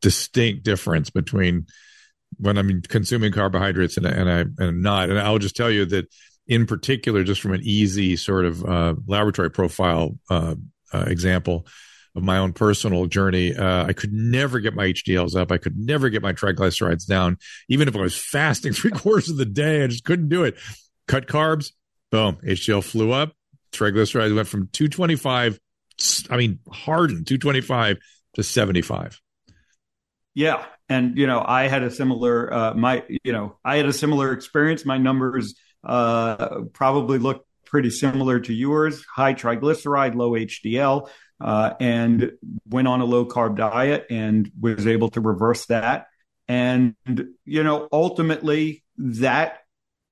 distinct 0.00 0.64
difference 0.64 1.10
between 1.10 1.66
when 2.38 2.56
I'm 2.56 2.80
consuming 2.80 3.30
carbohydrates 3.30 3.98
and, 3.98 4.06
and 4.06 4.30
I 4.30 4.40
and 4.40 4.58
I'm 4.58 4.80
not. 4.80 5.10
And 5.10 5.18
I'll 5.18 5.38
just 5.38 5.54
tell 5.54 5.70
you 5.70 5.84
that 5.84 6.06
in 6.46 6.64
particular, 6.64 7.24
just 7.24 7.42
from 7.42 7.52
an 7.52 7.60
easy 7.62 8.16
sort 8.16 8.46
of 8.46 8.64
uh, 8.64 8.94
laboratory 9.06 9.50
profile 9.50 10.16
uh, 10.30 10.54
uh, 10.94 11.04
example 11.08 11.66
of 12.16 12.22
my 12.22 12.38
own 12.38 12.54
personal 12.54 13.04
journey, 13.04 13.54
uh, 13.54 13.84
I 13.84 13.92
could 13.92 14.14
never 14.14 14.60
get 14.60 14.74
my 14.74 14.86
HDLs 14.86 15.36
up. 15.36 15.52
I 15.52 15.58
could 15.58 15.76
never 15.76 16.08
get 16.08 16.22
my 16.22 16.32
triglycerides 16.32 17.06
down, 17.06 17.36
even 17.68 17.86
if 17.86 17.94
I 17.94 18.00
was 18.00 18.16
fasting 18.16 18.72
three 18.72 18.92
quarters 18.92 19.28
of 19.28 19.36
the 19.36 19.44
day. 19.44 19.84
I 19.84 19.88
just 19.88 20.04
couldn't 20.04 20.30
do 20.30 20.44
it. 20.44 20.56
Cut 21.06 21.26
carbs, 21.26 21.72
boom, 22.10 22.38
HDL 22.44 22.84
flew 22.84 23.12
up. 23.12 23.32
Triglycerides 23.72 24.34
went 24.34 24.48
from 24.48 24.68
225, 24.72 25.60
I 26.28 26.36
mean, 26.36 26.58
hardened 26.70 27.26
225 27.26 27.98
to 28.34 28.42
75. 28.42 29.20
Yeah, 30.34 30.64
and 30.88 31.18
you 31.18 31.26
know 31.26 31.44
i 31.44 31.66
had 31.66 31.82
a 31.82 31.90
similar 31.90 32.52
uh, 32.52 32.74
my 32.74 33.04
you 33.24 33.32
know 33.32 33.58
i 33.64 33.76
had 33.76 33.86
a 33.86 33.92
similar 33.92 34.32
experience. 34.32 34.84
My 34.84 34.96
numbers 34.96 35.54
uh, 35.84 36.62
probably 36.72 37.18
looked 37.18 37.46
pretty 37.66 37.90
similar 37.90 38.40
to 38.40 38.52
yours. 38.52 39.04
High 39.04 39.34
triglyceride 39.34 40.14
low 40.14 40.32
hdl 40.32 41.08
uh, 41.40 41.74
and 41.80 42.32
went 42.68 42.88
on 42.88 43.00
a 43.00 43.04
low 43.04 43.24
carb 43.24 43.56
diet 43.56 44.06
and 44.10 44.50
was 44.60 44.86
able 44.86 45.10
to 45.10 45.20
reverse 45.20 45.66
that. 45.66 46.06
And, 46.48 46.96
you 47.44 47.62
know, 47.62 47.88
ultimately 47.92 48.84
that 48.98 49.59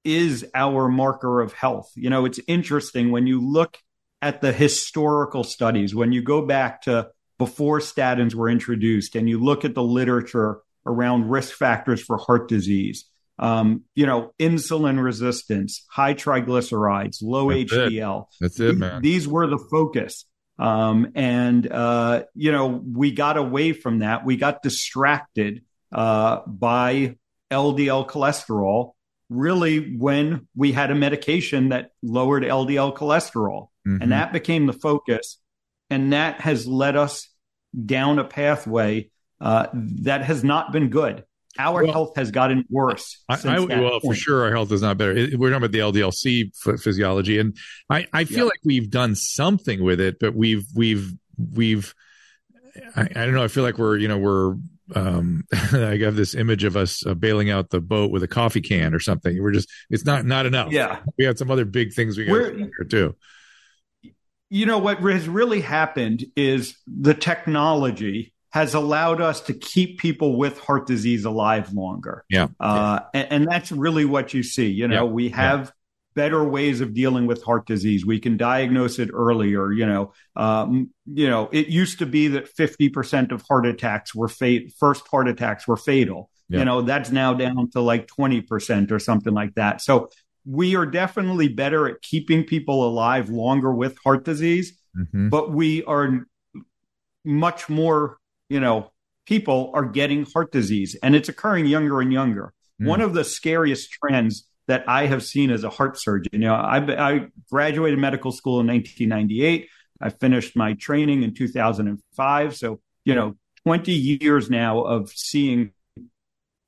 is 0.04 0.46
our 0.54 0.88
marker 0.88 1.40
of 1.40 1.52
health. 1.52 1.90
You 1.94 2.10
know, 2.10 2.24
it's 2.24 2.40
interesting 2.46 3.10
when 3.10 3.26
you 3.26 3.40
look 3.40 3.78
at 4.20 4.40
the 4.40 4.52
historical 4.52 5.44
studies, 5.44 5.94
when 5.94 6.12
you 6.12 6.22
go 6.22 6.44
back 6.44 6.82
to 6.82 7.10
before 7.38 7.78
statins 7.78 8.34
were 8.34 8.48
introduced 8.48 9.14
and 9.14 9.28
you 9.28 9.42
look 9.42 9.64
at 9.64 9.74
the 9.74 9.82
literature 9.82 10.60
around 10.84 11.30
risk 11.30 11.54
factors 11.54 12.02
for 12.02 12.16
heart 12.16 12.48
disease, 12.48 13.04
um, 13.38 13.84
you 13.94 14.06
know, 14.06 14.32
insulin 14.40 15.02
resistance, 15.02 15.84
high 15.88 16.14
triglycerides, 16.14 17.22
low 17.22 17.50
That's 17.50 17.72
HDL. 17.72 18.22
It. 18.22 18.26
That's 18.40 18.60
it, 18.60 18.76
man. 18.76 19.02
These 19.02 19.28
were 19.28 19.46
the 19.46 19.58
focus. 19.58 20.24
Um, 20.58 21.12
and, 21.14 21.70
uh, 21.70 22.24
you 22.34 22.50
know, 22.50 22.66
we 22.66 23.12
got 23.12 23.36
away 23.36 23.72
from 23.72 24.00
that. 24.00 24.24
We 24.24 24.36
got 24.36 24.62
distracted 24.62 25.62
uh, 25.92 26.40
by 26.46 27.16
LDL 27.50 28.08
cholesterol, 28.08 28.92
really, 29.28 29.96
when 29.96 30.48
we 30.56 30.72
had 30.72 30.90
a 30.90 30.94
medication 30.94 31.70
that 31.70 31.90
lowered 32.02 32.42
LDL 32.42 32.96
cholesterol. 32.96 33.68
Mm-hmm. 33.86 34.02
And 34.02 34.12
that 34.12 34.32
became 34.32 34.66
the 34.66 34.72
focus. 34.72 35.38
And 35.90 36.12
that 36.12 36.40
has 36.40 36.66
led 36.66 36.96
us 36.96 37.28
down 37.86 38.18
a 38.18 38.24
pathway 38.24 39.10
uh, 39.40 39.68
that 39.72 40.24
has 40.24 40.44
not 40.44 40.72
been 40.72 40.90
good 40.90 41.24
our 41.58 41.82
well, 41.82 41.92
health 41.92 42.16
has 42.16 42.30
gotten 42.30 42.64
worse. 42.70 43.22
I, 43.28 43.34
I, 43.44 43.60
well, 43.60 43.90
point. 43.90 44.02
for 44.02 44.14
sure, 44.14 44.44
our 44.44 44.50
health 44.50 44.70
is 44.70 44.82
not 44.82 44.96
better. 44.96 45.14
We're 45.14 45.50
talking 45.50 45.64
about 45.64 45.72
the 45.72 45.80
LDLC 45.80 46.80
physiology, 46.80 47.38
and 47.38 47.56
I, 47.90 48.06
I 48.12 48.24
feel 48.24 48.38
yeah. 48.38 48.44
like 48.44 48.60
we've 48.64 48.90
done 48.90 49.14
something 49.14 49.82
with 49.82 50.00
it, 50.00 50.18
but 50.20 50.34
we've 50.34 50.66
we've 50.74 51.12
we've 51.36 51.94
I, 52.94 53.02
I, 53.02 53.24
don't 53.24 53.34
know. 53.34 53.42
I 53.42 53.48
feel 53.48 53.64
like 53.64 53.76
we're 53.76 53.96
you 53.96 54.08
know 54.08 54.18
we're 54.18 54.54
um 54.94 55.44
I 55.52 55.98
have 55.98 56.16
this 56.16 56.34
image 56.34 56.64
of 56.64 56.76
us 56.76 57.04
uh, 57.06 57.14
bailing 57.14 57.50
out 57.50 57.70
the 57.70 57.80
boat 57.80 58.10
with 58.10 58.22
a 58.22 58.28
coffee 58.28 58.60
can 58.60 58.94
or 58.94 59.00
something. 59.00 59.42
We're 59.42 59.52
just 59.52 59.68
it's 59.90 60.04
not 60.04 60.24
not 60.24 60.46
enough. 60.46 60.72
Yeah, 60.72 61.00
we 61.18 61.24
had 61.24 61.38
some 61.38 61.50
other 61.50 61.64
big 61.64 61.92
things 61.92 62.16
we 62.16 62.26
got 62.26 62.54
here 62.54 62.86
too. 62.88 63.16
You 64.50 64.66
know 64.66 64.78
what 64.78 65.00
has 65.00 65.28
really 65.28 65.60
happened 65.60 66.24
is 66.36 66.76
the 66.86 67.14
technology 67.14 68.32
has 68.50 68.74
allowed 68.74 69.20
us 69.20 69.42
to 69.42 69.54
keep 69.54 69.98
people 69.98 70.36
with 70.38 70.58
heart 70.58 70.86
disease 70.86 71.24
alive 71.24 71.72
longer. 71.72 72.24
Yeah. 72.30 72.48
Uh, 72.58 73.00
yeah. 73.14 73.20
And, 73.20 73.32
and, 73.32 73.46
that's 73.46 73.70
really 73.70 74.06
what 74.06 74.32
you 74.32 74.42
see. 74.42 74.68
You 74.68 74.88
know, 74.88 75.04
yeah. 75.04 75.12
we 75.12 75.28
have. 75.30 75.72
Better 76.14 76.42
ways 76.44 76.80
of 76.80 76.94
dealing 76.94 77.26
with 77.26 77.42
heart 77.42 77.66
disease. 77.66 78.04
We 78.04 78.18
can 78.18 78.36
diagnose 78.36 78.98
it 78.98 79.10
earlier. 79.12 79.72
You 79.72 79.86
know, 79.86 80.12
um, 80.36 80.90
you 81.06 81.28
know, 81.28 81.48
it 81.52 81.68
used 81.68 81.98
to 82.00 82.06
be 82.06 82.28
that 82.28 82.54
50% 82.54 83.32
of 83.32 83.42
heart 83.48 83.66
attacks 83.66 84.14
were 84.14 84.28
fate, 84.28 84.72
first 84.78 85.06
heart 85.08 85.28
attacks 85.28 85.68
were 85.68 85.76
fatal. 85.76 86.30
You 86.50 86.64
know, 86.64 86.80
that's 86.80 87.10
now 87.10 87.34
down 87.34 87.68
to 87.72 87.82
like 87.82 88.06
20% 88.06 88.90
or 88.90 88.98
something 88.98 89.34
like 89.34 89.54
that. 89.56 89.82
So 89.82 90.08
we 90.46 90.76
are 90.76 90.86
definitely 90.86 91.48
better 91.48 91.86
at 91.86 92.00
keeping 92.00 92.42
people 92.42 92.88
alive 92.88 93.28
longer 93.28 93.70
with 93.70 93.98
heart 94.02 94.24
disease, 94.24 94.80
mm-hmm. 94.96 95.28
but 95.28 95.52
we 95.52 95.84
are 95.84 96.26
much 97.22 97.68
more 97.68 98.16
you 98.48 98.60
know, 98.60 98.90
people 99.26 99.70
are 99.74 99.84
getting 99.84 100.26
heart 100.32 100.52
disease 100.52 100.96
and 101.02 101.14
it's 101.14 101.28
occurring 101.28 101.66
younger 101.66 102.00
and 102.00 102.12
younger. 102.12 102.52
Mm. 102.80 102.86
One 102.86 103.00
of 103.00 103.14
the 103.14 103.24
scariest 103.24 103.90
trends 103.92 104.46
that 104.68 104.84
I 104.88 105.06
have 105.06 105.24
seen 105.24 105.50
as 105.50 105.64
a 105.64 105.70
heart 105.70 105.98
surgeon, 105.98 106.30
you 106.32 106.38
know, 106.40 106.54
I, 106.54 106.78
I 106.78 107.26
graduated 107.50 107.98
medical 107.98 108.30
school 108.30 108.60
in 108.60 108.66
1998. 108.66 109.68
I 110.00 110.10
finished 110.10 110.54
my 110.54 110.74
training 110.74 111.22
in 111.22 111.34
2005. 111.34 112.56
So, 112.56 112.80
you 113.04 113.14
know, 113.14 113.34
20 113.64 113.92
years 113.92 114.48
now 114.48 114.82
of 114.82 115.10
seeing 115.10 115.72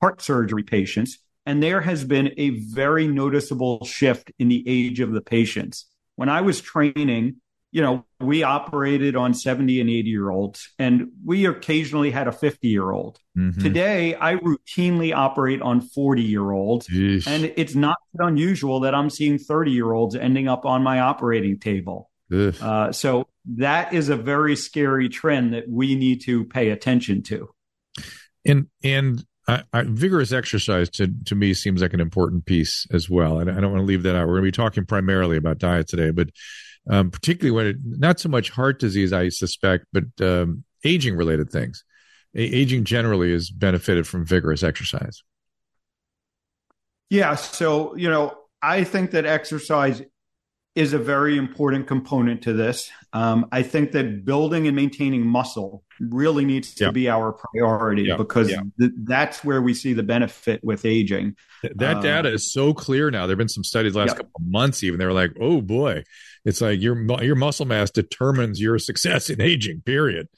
heart 0.00 0.22
surgery 0.22 0.62
patients. 0.62 1.18
And 1.46 1.62
there 1.62 1.80
has 1.80 2.04
been 2.04 2.32
a 2.36 2.50
very 2.50 3.06
noticeable 3.06 3.84
shift 3.84 4.32
in 4.38 4.48
the 4.48 4.64
age 4.66 5.00
of 5.00 5.12
the 5.12 5.20
patients. 5.20 5.86
When 6.16 6.28
I 6.28 6.40
was 6.40 6.60
training, 6.60 7.36
you 7.72 7.80
know, 7.82 8.04
we 8.20 8.42
operated 8.42 9.14
on 9.14 9.32
70 9.32 9.80
and 9.80 9.88
80 9.88 10.10
year 10.10 10.30
olds, 10.30 10.70
and 10.78 11.08
we 11.24 11.46
occasionally 11.46 12.10
had 12.10 12.26
a 12.26 12.32
50 12.32 12.68
year 12.68 12.90
old. 12.90 13.18
Mm-hmm. 13.38 13.60
Today, 13.60 14.14
I 14.14 14.34
routinely 14.36 15.14
operate 15.14 15.62
on 15.62 15.80
40 15.80 16.22
year 16.22 16.50
olds, 16.50 16.88
and 17.26 17.52
it's 17.56 17.74
not 17.74 17.96
unusual 18.18 18.80
that 18.80 18.94
I'm 18.94 19.10
seeing 19.10 19.38
30 19.38 19.70
year 19.70 19.92
olds 19.92 20.16
ending 20.16 20.48
up 20.48 20.64
on 20.64 20.82
my 20.82 21.00
operating 21.00 21.58
table. 21.58 22.10
Uh, 22.60 22.92
so 22.92 23.26
that 23.56 23.92
is 23.92 24.08
a 24.08 24.16
very 24.16 24.56
scary 24.56 25.08
trend 25.08 25.54
that 25.54 25.68
we 25.68 25.94
need 25.94 26.22
to 26.22 26.44
pay 26.44 26.70
attention 26.70 27.22
to. 27.24 27.48
And 28.44 28.66
and 28.82 29.24
I, 29.46 29.62
I, 29.72 29.82
vigorous 29.82 30.32
exercise 30.32 30.88
to 30.90 31.12
to 31.26 31.34
me 31.34 31.54
seems 31.54 31.82
like 31.82 31.92
an 31.92 32.00
important 32.00 32.46
piece 32.46 32.86
as 32.92 33.08
well. 33.08 33.38
And 33.38 33.50
I 33.50 33.60
don't 33.60 33.72
want 33.72 33.82
to 33.82 33.86
leave 33.86 34.02
that 34.04 34.16
out. 34.16 34.26
We're 34.26 34.40
going 34.40 34.44
to 34.44 34.58
be 34.58 34.62
talking 34.62 34.86
primarily 34.86 35.36
about 35.36 35.58
diet 35.58 35.88
today, 35.88 36.10
but 36.10 36.30
um, 36.90 37.10
particularly 37.10 37.52
when 37.52 37.66
it, 37.66 37.76
not 37.82 38.18
so 38.18 38.28
much 38.28 38.50
heart 38.50 38.80
disease, 38.80 39.12
I 39.12 39.28
suspect, 39.28 39.86
but 39.92 40.04
um, 40.20 40.64
aging 40.84 41.16
related 41.16 41.48
things. 41.48 41.84
A- 42.34 42.40
aging 42.40 42.84
generally 42.84 43.32
is 43.32 43.50
benefited 43.50 44.08
from 44.08 44.26
vigorous 44.26 44.64
exercise. 44.64 45.22
Yeah. 47.08 47.36
So, 47.36 47.96
you 47.96 48.10
know, 48.10 48.36
I 48.60 48.82
think 48.82 49.12
that 49.12 49.24
exercise 49.24 50.02
is 50.74 50.92
a 50.92 50.98
very 50.98 51.36
important 51.36 51.86
component 51.86 52.42
to 52.42 52.52
this. 52.52 52.90
Um, 53.12 53.46
I 53.50 53.62
think 53.62 53.92
that 53.92 54.24
building 54.24 54.66
and 54.66 54.76
maintaining 54.76 55.26
muscle 55.26 55.84
really 56.00 56.44
needs 56.44 56.74
to 56.74 56.86
yeah. 56.86 56.90
be 56.90 57.08
our 57.08 57.32
priority 57.32 58.02
yeah. 58.02 58.16
because 58.16 58.50
yeah. 58.50 58.62
Th- 58.78 58.92
that's 58.98 59.44
where 59.44 59.60
we 59.62 59.74
see 59.74 59.92
the 59.92 60.04
benefit 60.04 60.62
with 60.62 60.84
aging. 60.84 61.36
Th- 61.62 61.74
that 61.76 61.96
uh, 61.96 62.00
data 62.00 62.32
is 62.32 62.52
so 62.52 62.72
clear 62.72 63.10
now. 63.10 63.26
There 63.26 63.34
have 63.34 63.38
been 63.38 63.48
some 63.48 63.64
studies 63.64 63.96
last 63.96 64.16
couple 64.16 64.30
of 64.36 64.46
months, 64.46 64.84
even 64.84 64.98
they 65.00 65.06
were 65.06 65.12
like, 65.12 65.32
"Oh 65.40 65.60
boy, 65.60 66.04
it's 66.44 66.60
like 66.60 66.80
your 66.80 67.00
your 67.22 67.36
muscle 67.36 67.66
mass 67.66 67.90
determines 67.90 68.60
your 68.60 68.78
success 68.78 69.30
in 69.30 69.40
aging." 69.40 69.82
Period. 69.82 70.28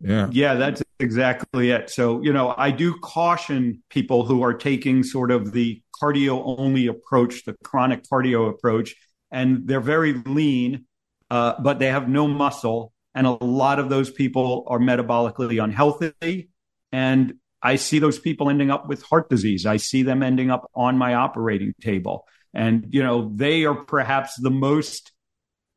Yeah, 0.00 0.28
yeah, 0.32 0.54
that's 0.54 0.82
exactly 0.98 1.70
it. 1.70 1.90
So 1.90 2.22
you 2.22 2.32
know, 2.32 2.54
I 2.56 2.70
do 2.70 2.94
caution 3.00 3.82
people 3.90 4.24
who 4.24 4.42
are 4.42 4.54
taking 4.54 5.02
sort 5.02 5.30
of 5.30 5.52
the 5.52 5.82
cardio 6.02 6.42
only 6.58 6.86
approach, 6.86 7.44
the 7.44 7.54
chronic 7.64 8.04
cardio 8.10 8.48
approach, 8.48 8.94
and 9.30 9.66
they're 9.66 9.80
very 9.80 10.14
lean, 10.14 10.86
uh, 11.30 11.54
but 11.60 11.78
they 11.78 11.86
have 11.86 12.08
no 12.08 12.26
muscle 12.26 12.92
and 13.14 13.26
a 13.26 13.44
lot 13.44 13.78
of 13.78 13.88
those 13.88 14.10
people 14.10 14.64
are 14.66 14.78
metabolically 14.78 15.62
unhealthy. 15.62 16.48
And 16.92 17.34
I 17.62 17.76
see 17.76 17.98
those 17.98 18.18
people 18.18 18.50
ending 18.50 18.70
up 18.70 18.88
with 18.88 19.02
heart 19.02 19.30
disease. 19.30 19.66
I 19.66 19.76
see 19.76 20.02
them 20.02 20.22
ending 20.22 20.50
up 20.50 20.70
on 20.74 20.98
my 20.98 21.14
operating 21.14 21.74
table. 21.80 22.26
And, 22.52 22.86
you 22.90 23.02
know, 23.02 23.30
they 23.34 23.64
are 23.64 23.74
perhaps 23.74 24.36
the 24.36 24.50
most, 24.50 25.12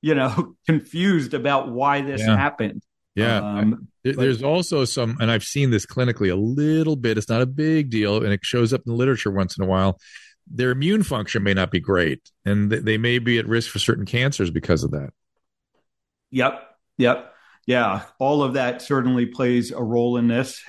you 0.02 0.16
know, 0.16 0.56
confused 0.66 1.34
about 1.34 1.72
why 1.72 2.02
this 2.02 2.22
yeah. 2.22 2.38
happened. 2.38 2.84
Yeah. 3.16 3.38
Um, 3.40 3.88
There's 4.04 4.42
but, 4.42 4.48
also 4.48 4.86
some, 4.86 5.18
and 5.20 5.32
I've 5.32 5.44
seen 5.44 5.72
this 5.72 5.88
clinically 5.88 6.32
a 6.32 6.36
little 6.36 6.96
bit. 6.96 7.18
It's 7.18 7.30
not 7.30 7.42
a 7.42 7.48
big 7.48 7.90
deal, 7.90 8.18
and 8.18 8.32
it 8.32 8.42
shows 8.44 8.74
up 8.74 8.82
in 8.86 8.92
the 8.92 8.98
literature 8.98 9.32
once 9.32 9.58
in 9.58 9.64
a 9.64 9.68
while. 9.68 9.98
Their 10.50 10.72
immune 10.72 11.04
function 11.04 11.44
may 11.44 11.54
not 11.54 11.72
be 11.72 11.80
great, 11.80 12.22
and 12.46 12.72
they 12.72 12.98
may 12.98 13.20
be 13.20 13.40
at 13.40 13.48
risk 13.48 13.72
for 13.72 13.80
certain 13.80 14.06
cancers 14.06 14.52
because 14.52 14.84
of 14.84 14.92
that. 14.92 15.10
Yep. 16.32 16.62
Yep. 17.00 17.34
Yeah. 17.66 18.04
All 18.20 18.44
of 18.44 18.54
that 18.54 18.82
certainly 18.82 19.26
plays 19.26 19.72
a 19.72 19.84
role 19.84 20.18
in 20.18 20.28
this. 20.28 20.64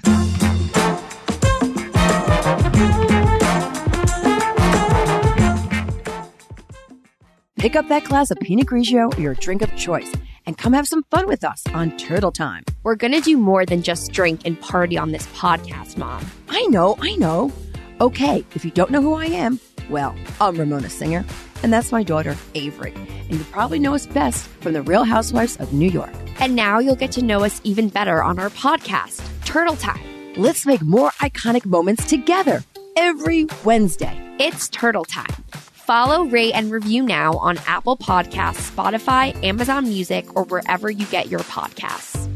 Pick 7.58 7.74
up 7.74 7.88
that 7.88 8.04
glass 8.04 8.30
of 8.30 8.38
Pinot 8.38 8.66
Grigio 8.66 9.12
or 9.18 9.20
your 9.20 9.34
drink 9.34 9.62
of 9.62 9.74
choice 9.74 10.12
and 10.46 10.56
come 10.56 10.72
have 10.74 10.86
some 10.86 11.02
fun 11.10 11.26
with 11.26 11.42
us 11.42 11.64
on 11.74 11.96
Turtle 11.96 12.30
Time. 12.30 12.62
We're 12.84 12.94
going 12.94 13.12
to 13.12 13.20
do 13.20 13.36
more 13.36 13.66
than 13.66 13.82
just 13.82 14.12
drink 14.12 14.42
and 14.44 14.60
party 14.60 14.96
on 14.96 15.10
this 15.10 15.26
podcast, 15.28 15.96
Mom. 15.96 16.24
I 16.48 16.64
know, 16.66 16.96
I 17.00 17.16
know. 17.16 17.52
Okay, 18.00 18.44
if 18.54 18.64
you 18.64 18.70
don't 18.70 18.92
know 18.92 19.02
who 19.02 19.14
I 19.14 19.24
am, 19.26 19.58
well, 19.90 20.14
I'm 20.40 20.56
Ramona 20.56 20.88
Singer, 20.88 21.24
and 21.64 21.72
that's 21.72 21.90
my 21.90 22.04
daughter, 22.04 22.36
Avery. 22.54 22.94
And 22.94 23.32
you 23.32 23.44
probably 23.46 23.80
know 23.80 23.96
us 23.96 24.06
best 24.06 24.46
from 24.60 24.72
the 24.72 24.82
Real 24.82 25.02
Housewives 25.02 25.56
of 25.56 25.72
New 25.72 25.90
York. 25.90 26.14
And 26.38 26.54
now 26.54 26.78
you'll 26.78 26.94
get 26.94 27.10
to 27.12 27.22
know 27.22 27.42
us 27.42 27.60
even 27.64 27.88
better 27.88 28.22
on 28.22 28.38
our 28.38 28.50
podcast, 28.50 29.20
Turtle 29.44 29.74
Time. 29.74 30.00
Let's 30.36 30.64
make 30.64 30.82
more 30.82 31.10
iconic 31.18 31.66
moments 31.66 32.06
together 32.06 32.62
every 32.96 33.48
Wednesday. 33.64 34.16
It's 34.38 34.68
Turtle 34.68 35.04
Time. 35.04 35.26
Follow, 35.88 36.24
rate, 36.24 36.52
and 36.52 36.70
review 36.70 37.02
now 37.02 37.32
on 37.38 37.56
Apple 37.66 37.96
Podcasts, 37.96 38.70
Spotify, 38.70 39.32
Amazon 39.42 39.84
Music, 39.84 40.36
or 40.36 40.44
wherever 40.44 40.90
you 40.90 41.06
get 41.06 41.30
your 41.30 41.40
podcasts. 41.40 42.30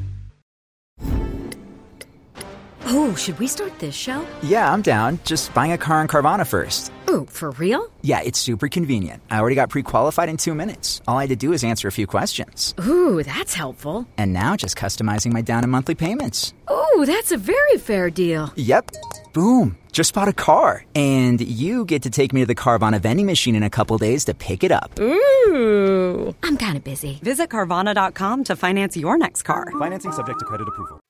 Oh, 2.87 3.15
should 3.15 3.39
we 3.39 3.47
start 3.47 3.79
this 3.79 3.95
show? 3.95 4.27
Yeah, 4.43 4.73
I'm 4.73 4.81
down. 4.81 5.19
Just 5.25 5.53
buying 5.53 5.73
a 5.73 5.77
car 5.77 5.99
on 5.99 6.09
Carvana 6.09 6.47
first. 6.47 6.91
Ooh, 7.11 7.27
for 7.29 7.51
real? 7.51 7.93
Yeah, 8.01 8.23
it's 8.23 8.39
super 8.39 8.69
convenient. 8.69 9.23
I 9.31 9.39
already 9.39 9.57
got 9.57 9.69
pre 9.69 9.83
qualified 9.83 10.31
in 10.31 10.39
two 10.39 10.55
minutes. 10.55 11.03
All 11.07 11.19
I 11.19 11.25
had 11.25 11.29
to 11.29 11.37
do 11.37 11.53
is 11.53 11.63
answer 11.63 11.89
a 11.89 11.93
few 11.93 12.07
questions. 12.07 12.75
Ooh, 12.87 13.23
that's 13.23 13.53
helpful. 13.53 14.09
And 14.17 14.33
now 14.33 14.57
just 14.57 14.79
customizing 14.79 15.31
my 15.31 15.43
down 15.43 15.63
and 15.63 15.71
monthly 15.71 15.95
payments. 15.95 16.55
Ooh, 16.71 17.05
that's 17.05 17.33
a 17.33 17.37
very 17.37 17.77
fair 17.77 18.09
deal. 18.09 18.51
Yep. 18.57 18.93
Boom, 19.33 19.79
just 19.93 20.13
bought 20.13 20.29
a 20.29 20.33
car. 20.33 20.85
And 20.95 21.41
you 21.41 21.85
get 21.87 22.03
to 22.03 22.11
take 22.11 22.33
me 22.35 22.43
to 22.43 22.47
the 22.47 22.55
Carvana 22.55 23.01
vending 23.01 23.25
machine 23.27 23.55
in 23.55 23.63
a 23.63 23.71
couple 23.71 23.97
days 23.97 24.27
to 24.27 24.35
pick 24.35 24.63
it 24.63 24.71
up. 24.71 24.99
Ooh. 25.01 26.35
I'm 26.43 26.57
kind 26.59 26.77
of 26.77 26.85
busy. 26.85 27.19
Visit 27.23 27.49
Carvana.com 27.49 28.45
to 28.45 28.57
finance 28.57 28.97
your 28.97 29.17
next 29.17 29.43
car. 29.43 29.71
Financing 29.79 30.13
subject 30.13 30.39
to 30.41 30.45
credit 30.45 30.69
approval. 30.69 31.01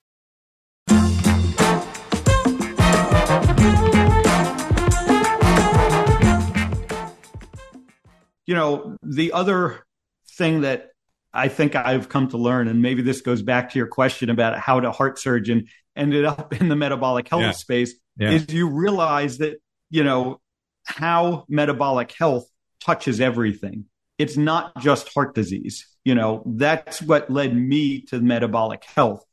You 8.47 8.55
know, 8.55 8.97
the 9.03 9.33
other 9.33 9.87
thing 10.33 10.63
that 10.63 10.89
I 11.33 11.49
think 11.49 11.77
I've 11.77 12.09
come 12.09 12.29
to 12.29 12.37
learn, 12.37 12.69
and 12.69 12.83
maybe 12.83 13.03
this 13.03 13.21
goes 13.21 13.41
back 13.43 13.71
to 13.71 13.79
your 13.79 13.87
question 13.87 14.31
about 14.31 14.59
how 14.59 14.81
the 14.81 14.91
heart 14.91 15.19
surgeon 15.19 15.69
ended 15.97 16.25
up 16.25 16.53
in 16.61 16.69
the 16.69 16.77
metabolic 16.77 17.29
health 17.29 17.43
Yeah. 17.43 17.51
space, 17.53 17.95
Yeah. 18.17 18.31
is 18.31 18.53
you 18.53 18.69
realize 18.69 19.39
that, 19.39 19.61
you 19.91 20.05
know, 20.05 20.41
how 20.85 21.45
metabolic 21.49 22.13
health 22.13 22.47
touches 22.81 23.21
everything. 23.21 23.87
It's 24.19 24.37
not 24.37 24.79
just 24.81 25.13
heart 25.15 25.35
disease. 25.35 25.87
You 26.05 26.15
know, 26.15 26.43
that's 26.47 27.01
what 27.01 27.31
led 27.31 27.55
me 27.57 28.03
to 28.07 28.21
metabolic 28.21 28.85
health. 28.85 29.25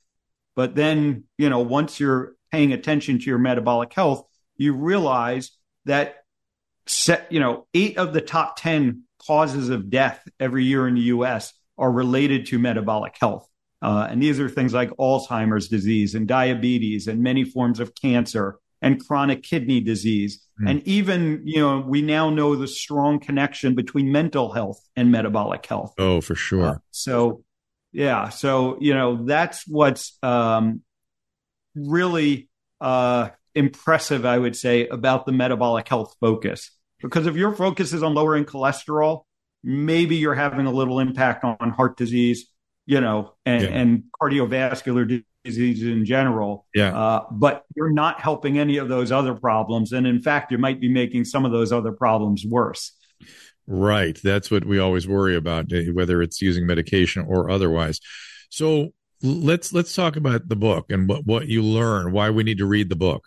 But 0.56 0.76
then, 0.76 1.24
you 1.38 1.50
know, 1.50 1.60
once 1.60 2.00
you're 2.00 2.34
paying 2.52 2.74
attention 2.74 3.20
to 3.20 3.26
your 3.26 3.40
metabolic 3.40 3.94
health, 3.94 4.26
you 4.58 4.74
realize 4.74 5.52
that 5.86 6.18
set, 6.86 7.32
you 7.32 7.40
know, 7.40 7.68
eight 7.74 7.98
of 7.98 8.14
the 8.14 8.22
top 8.22 8.60
10 8.60 9.04
causes 9.26 9.70
of 9.70 9.90
death 9.90 10.28
every 10.40 10.66
year 10.66 10.88
in 10.88 10.96
the 10.96 11.02
US 11.02 11.54
are 11.78 11.92
related 11.92 12.48
to 12.48 12.60
metabolic 12.60 13.16
health. 13.20 13.48
Uh, 13.82 14.08
and 14.10 14.22
these 14.22 14.40
are 14.40 14.50
things 14.50 14.74
like 14.74 14.90
Alzheimer's 14.92 15.70
disease 15.70 16.16
and 16.16 16.28
diabetes 16.28 17.08
and 17.08 17.22
many 17.22 17.44
forms 17.46 17.80
of 17.80 17.96
cancer 17.96 18.58
and 18.82 19.06
chronic 19.06 19.44
kidney 19.44 19.82
disease. 19.82 20.46
Mm. 20.62 20.70
And 20.70 20.88
even, 20.88 21.42
you 21.46 21.60
know, 21.60 21.80
we 21.80 22.02
now 22.02 22.30
know 22.30 22.56
the 22.56 22.68
strong 22.68 23.20
connection 23.20 23.76
between 23.76 24.12
mental 24.12 24.54
health 24.54 24.80
and 24.96 25.12
metabolic 25.12 25.66
health. 25.66 25.94
Oh, 25.98 26.22
for 26.22 26.36
sure. 26.36 26.66
Uh, 26.66 26.78
so, 26.92 27.44
yeah. 27.92 28.30
So, 28.30 28.78
you 28.80 28.94
know, 28.94 29.26
that's 29.26 29.68
what's 29.68 30.18
um, 30.24 30.82
really 31.76 32.50
uh, 32.80 33.30
impressive, 33.56 34.26
I 34.26 34.38
would 34.38 34.56
say, 34.56 34.88
about 34.88 35.26
the 35.26 35.32
metabolic 35.32 35.88
health 35.88 36.16
focus. 36.20 36.72
Because 37.02 37.28
if 37.28 37.36
your 37.36 37.54
focus 37.54 37.94
is 37.94 38.04
on 38.04 38.14
lowering 38.14 38.46
cholesterol, 38.46 39.24
maybe 39.64 40.18
you're 40.18 40.36
having 40.36 40.66
a 40.66 40.72
little 40.72 41.00
impact 41.00 41.44
on 41.44 41.72
heart 41.72 41.98
disease, 41.98 42.50
you 42.86 43.02
know, 43.02 43.34
and, 43.46 43.64
Yeah. 43.64 43.70
and 43.70 44.04
cardiovascular 44.22 45.24
di- 45.44 45.50
disease 45.50 45.84
in 45.84 46.06
general. 46.06 46.66
Yeah. 46.74 46.98
Uh, 46.98 47.26
but 47.32 47.64
you're 47.76 47.92
not 47.92 48.22
helping 48.22 48.60
any 48.60 48.78
of 48.78 48.90
those 48.90 49.12
other 49.12 49.36
problems. 49.36 49.92
And 49.92 50.08
in 50.08 50.22
fact, 50.22 50.52
you 50.52 50.58
might 50.58 50.80
be 50.80 50.90
making 50.90 51.26
some 51.26 51.46
of 51.46 51.52
those 51.52 51.72
other 51.72 51.92
problems 51.92 52.46
worse. 52.46 52.94
Right. 53.68 54.20
That's 54.24 54.50
what 54.50 54.66
we 54.66 54.80
always 54.80 55.08
worry 55.08 55.36
about, 55.36 55.72
eh, 55.72 55.90
whether 55.92 56.22
it's 56.22 56.42
using 56.42 56.66
medication 56.66 57.26
or 57.28 57.52
otherwise. 57.52 58.00
So 58.50 58.90
let's 59.22 59.74
let's 59.74 59.94
talk 59.94 60.16
about 60.16 60.48
the 60.48 60.56
book 60.56 60.88
and 60.90 61.08
what 61.08 61.26
what 61.26 61.48
you 61.48 61.62
learn, 61.62 62.12
why 62.12 62.32
we 62.32 62.44
need 62.44 62.58
to 62.60 62.66
read 62.66 62.90
the 62.90 62.96
book. 62.96 63.24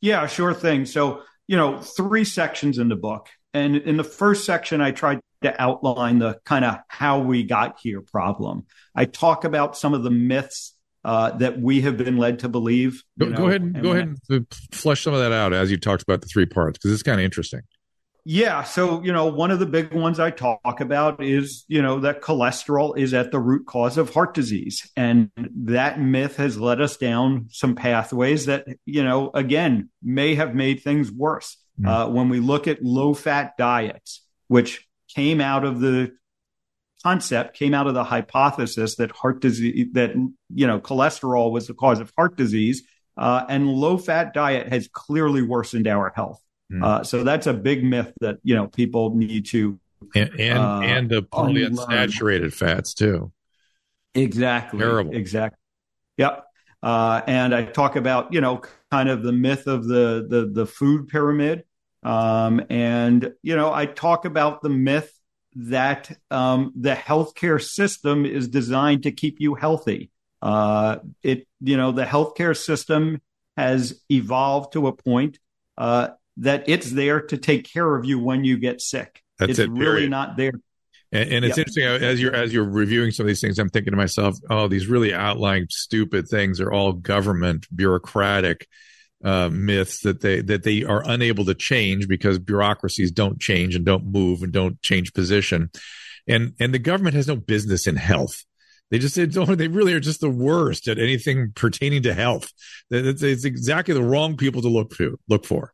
Yeah, 0.00 0.26
sure 0.26 0.54
thing. 0.54 0.86
So, 0.86 1.22
you 1.46 1.56
know, 1.56 1.80
three 1.80 2.24
sections 2.24 2.78
in 2.78 2.88
the 2.88 2.96
book. 2.96 3.28
And 3.52 3.76
in 3.76 3.96
the 3.96 4.04
first 4.04 4.44
section, 4.44 4.80
I 4.80 4.90
tried 4.90 5.20
to 5.42 5.62
outline 5.62 6.18
the 6.18 6.38
kind 6.44 6.64
of 6.64 6.78
how 6.88 7.20
we 7.20 7.44
got 7.44 7.78
here 7.80 8.00
problem. 8.00 8.66
I 8.94 9.04
talk 9.04 9.44
about 9.44 9.76
some 9.76 9.94
of 9.94 10.02
the 10.02 10.10
myths 10.10 10.73
uh, 11.04 11.30
that 11.38 11.60
we 11.60 11.82
have 11.82 11.96
been 11.96 12.16
led 12.16 12.40
to 12.40 12.48
believe. 12.48 13.02
Go, 13.18 13.26
you 13.26 13.34
go 13.34 13.46
ahead 13.48 13.62
and 13.62 13.74
and 13.76 13.82
go 13.82 13.92
ahead 13.92 14.16
and 14.30 14.46
flesh 14.72 15.02
some 15.02 15.14
of 15.14 15.20
that 15.20 15.32
out 15.32 15.52
as 15.52 15.70
you 15.70 15.76
talked 15.76 16.02
about 16.02 16.22
the 16.22 16.28
three 16.28 16.46
parts 16.46 16.78
because 16.78 16.92
it's 16.92 17.02
kind 17.02 17.20
of 17.20 17.24
interesting. 17.24 17.60
Yeah. 18.26 18.62
So, 18.62 19.02
you 19.02 19.12
know, 19.12 19.26
one 19.26 19.50
of 19.50 19.58
the 19.58 19.66
big 19.66 19.92
ones 19.92 20.18
I 20.18 20.30
talk 20.30 20.80
about 20.80 21.22
is, 21.22 21.64
you 21.68 21.82
know, 21.82 22.00
that 22.00 22.22
cholesterol 22.22 22.96
is 22.96 23.12
at 23.12 23.30
the 23.30 23.38
root 23.38 23.66
cause 23.66 23.98
of 23.98 24.14
heart 24.14 24.32
disease. 24.32 24.90
And 24.96 25.30
that 25.36 26.00
myth 26.00 26.36
has 26.36 26.58
led 26.58 26.80
us 26.80 26.96
down 26.96 27.48
some 27.50 27.74
pathways 27.74 28.46
that, 28.46 28.66
you 28.86 29.04
know, 29.04 29.30
again, 29.34 29.90
may 30.02 30.36
have 30.36 30.54
made 30.54 30.82
things 30.82 31.12
worse. 31.12 31.58
Mm. 31.78 31.88
Uh, 31.88 32.08
when 32.08 32.30
we 32.30 32.40
look 32.40 32.66
at 32.66 32.82
low 32.82 33.12
fat 33.12 33.58
diets, 33.58 34.22
which 34.48 34.88
came 35.14 35.40
out 35.40 35.64
of 35.64 35.80
the 35.80 36.12
concept, 37.04 37.56
came 37.56 37.74
out 37.74 37.86
of 37.86 37.94
the 37.94 38.04
hypothesis 38.04 38.96
that 38.96 39.10
heart 39.12 39.40
disease, 39.40 39.88
that, 39.92 40.12
you 40.52 40.66
know, 40.66 40.80
cholesterol 40.80 41.52
was 41.52 41.66
the 41.66 41.74
cause 41.74 42.00
of 42.00 42.10
heart 42.16 42.36
disease. 42.36 42.82
Uh, 43.16 43.44
and 43.48 43.68
low 43.68 43.96
fat 43.96 44.34
diet 44.34 44.68
has 44.72 44.88
clearly 44.88 45.42
worsened 45.42 45.86
our 45.86 46.12
health. 46.16 46.40
Mm. 46.72 46.82
Uh, 46.84 47.04
so 47.04 47.22
that's 47.22 47.46
a 47.46 47.52
big 47.54 47.84
myth 47.84 48.12
that 48.20 48.38
you 48.42 48.54
know 48.56 48.66
people 48.66 49.14
need 49.14 49.46
to 49.46 49.78
And 50.14 50.30
and, 50.40 50.58
Uh, 50.58 50.80
and 50.82 51.08
the 51.10 51.22
polyunsaturated 51.22 52.52
fats 52.52 52.94
too. 52.94 53.32
exactly 54.14 54.78
Terrible. 54.78 55.14
exactly 55.14 55.58
yep 56.16 56.44
uh, 56.82 57.20
and 57.26 57.54
I 57.54 57.64
talk 57.64 57.96
about 57.96 58.32
you 58.32 58.40
know 58.40 58.62
kind 58.90 59.08
of 59.08 59.22
the 59.22 59.32
myth 59.32 59.66
of 59.66 59.86
the 59.86 60.26
the 60.28 60.50
the 60.52 60.66
food 60.66 61.08
pyramid 61.08 61.64
um, 62.02 62.62
and 62.70 63.32
you 63.42 63.56
know 63.56 63.72
I 63.72 63.86
talk 63.86 64.24
about 64.24 64.62
the 64.62 64.70
myth 64.70 65.10
that 65.54 66.10
um, 66.30 66.72
the 66.76 66.94
healthcare 66.94 67.62
system 67.62 68.26
is 68.26 68.48
designed 68.48 69.02
to 69.04 69.12
keep 69.12 69.40
you 69.40 69.54
healthy 69.54 70.10
uh, 70.42 70.98
it 71.22 71.46
you 71.60 71.76
know 71.76 71.92
the 71.92 72.04
healthcare 72.04 72.56
system 72.56 73.20
has 73.56 74.02
evolved 74.10 74.72
to 74.72 74.86
a 74.88 74.92
point 74.92 75.38
uh, 75.78 76.08
that 76.38 76.64
it's 76.68 76.90
there 76.90 77.20
to 77.20 77.36
take 77.38 77.64
care 77.72 77.94
of 77.94 78.04
you 78.04 78.18
when 78.18 78.44
you 78.44 78.58
get 78.58 78.80
sick 78.80 79.22
That's 79.38 79.50
it's 79.50 79.60
it, 79.60 79.70
really 79.70 80.08
not 80.08 80.36
there 80.36 80.52
And, 81.12 81.32
and 81.32 81.44
it's 81.44 81.56
Yep. 81.56 81.66
interesting 81.68 81.86
uh, 81.86 81.98
as 82.06 82.20
you're 82.20 82.34
as 82.34 82.52
you're 82.52 82.64
reviewing 82.64 83.10
some 83.12 83.24
of 83.24 83.28
these 83.28 83.40
things. 83.40 83.58
I'm 83.58 83.68
thinking 83.68 83.92
to 83.92 83.96
myself, 83.96 84.36
oh, 84.50 84.68
these 84.68 84.86
really 84.86 85.14
outlying 85.14 85.66
stupid 85.70 86.28
things 86.28 86.60
are 86.60 86.72
all 86.72 86.92
government 86.92 87.66
bureaucratic 87.74 88.66
uh, 89.24 89.48
myths 89.50 90.00
that 90.00 90.20
they 90.20 90.40
that 90.42 90.62
they 90.62 90.84
are 90.84 91.02
unable 91.06 91.44
to 91.46 91.54
change 91.54 92.06
because 92.06 92.38
bureaucracies 92.38 93.10
don't 93.10 93.40
change 93.40 93.74
and 93.74 93.84
don't 93.84 94.04
move 94.04 94.42
and 94.42 94.52
don't 94.52 94.80
change 94.82 95.12
position, 95.14 95.70
and 96.28 96.54
and 96.60 96.74
the 96.74 96.78
government 96.78 97.16
has 97.16 97.26
no 97.26 97.36
business 97.36 97.86
in 97.86 97.96
health. 97.96 98.44
They 98.90 98.98
just 98.98 99.16
they 99.16 99.26
don't. 99.26 99.56
They 99.56 99.68
really 99.68 99.94
are 99.94 100.00
just 100.00 100.20
the 100.20 100.30
worst 100.30 100.86
at 100.88 100.98
anything 100.98 101.52
pertaining 101.54 102.02
to 102.02 102.14
health. 102.14 102.52
It's, 102.90 103.22
it's 103.22 103.44
exactly 103.44 103.94
the 103.94 104.04
wrong 104.04 104.36
people 104.36 104.62
to 104.62 104.68
look 104.68 104.94
to 104.98 105.18
look 105.28 105.46
for. 105.46 105.72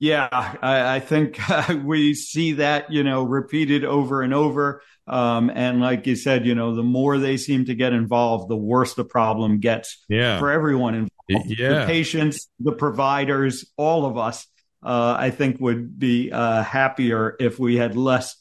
Yeah, 0.00 0.28
I, 0.32 0.96
I 0.96 1.00
think 1.00 1.38
we 1.84 2.14
see 2.14 2.52
that, 2.52 2.90
you 2.90 3.04
know, 3.04 3.22
repeated 3.22 3.84
over 3.84 4.22
and 4.22 4.32
over. 4.32 4.82
Um, 5.06 5.50
and 5.54 5.80
like 5.80 6.06
you 6.06 6.16
said, 6.16 6.46
you 6.46 6.54
know, 6.54 6.74
the 6.74 6.82
more 6.82 7.18
they 7.18 7.36
seem 7.36 7.66
to 7.66 7.74
get 7.74 7.92
involved, 7.92 8.48
the 8.48 8.56
worse 8.56 8.94
the 8.94 9.04
problem 9.04 9.60
gets 9.60 10.02
Yeah, 10.08 10.38
for 10.38 10.50
everyone 10.50 10.94
involved. 10.94 11.10
The 11.30 11.54
yeah. 11.56 11.86
patients, 11.86 12.48
the 12.58 12.72
providers, 12.72 13.70
all 13.76 14.04
of 14.06 14.18
us, 14.18 14.46
uh, 14.82 15.16
I 15.18 15.30
think 15.30 15.60
would 15.60 15.98
be 15.98 16.32
uh, 16.32 16.62
happier 16.62 17.36
if 17.38 17.58
we 17.58 17.76
had 17.76 17.96
less 17.96 18.36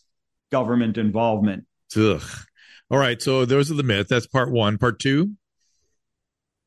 government 0.52 0.98
involvement. 0.98 1.66
Ugh. 1.96 2.22
All 2.92 2.98
right, 2.98 3.22
so 3.22 3.46
those 3.46 3.70
are 3.70 3.76
the 3.76 3.84
myths. 3.84 4.10
That's 4.10 4.26
part 4.26 4.52
one. 4.52 4.78
Part 4.78 5.00
two. 5.00 5.34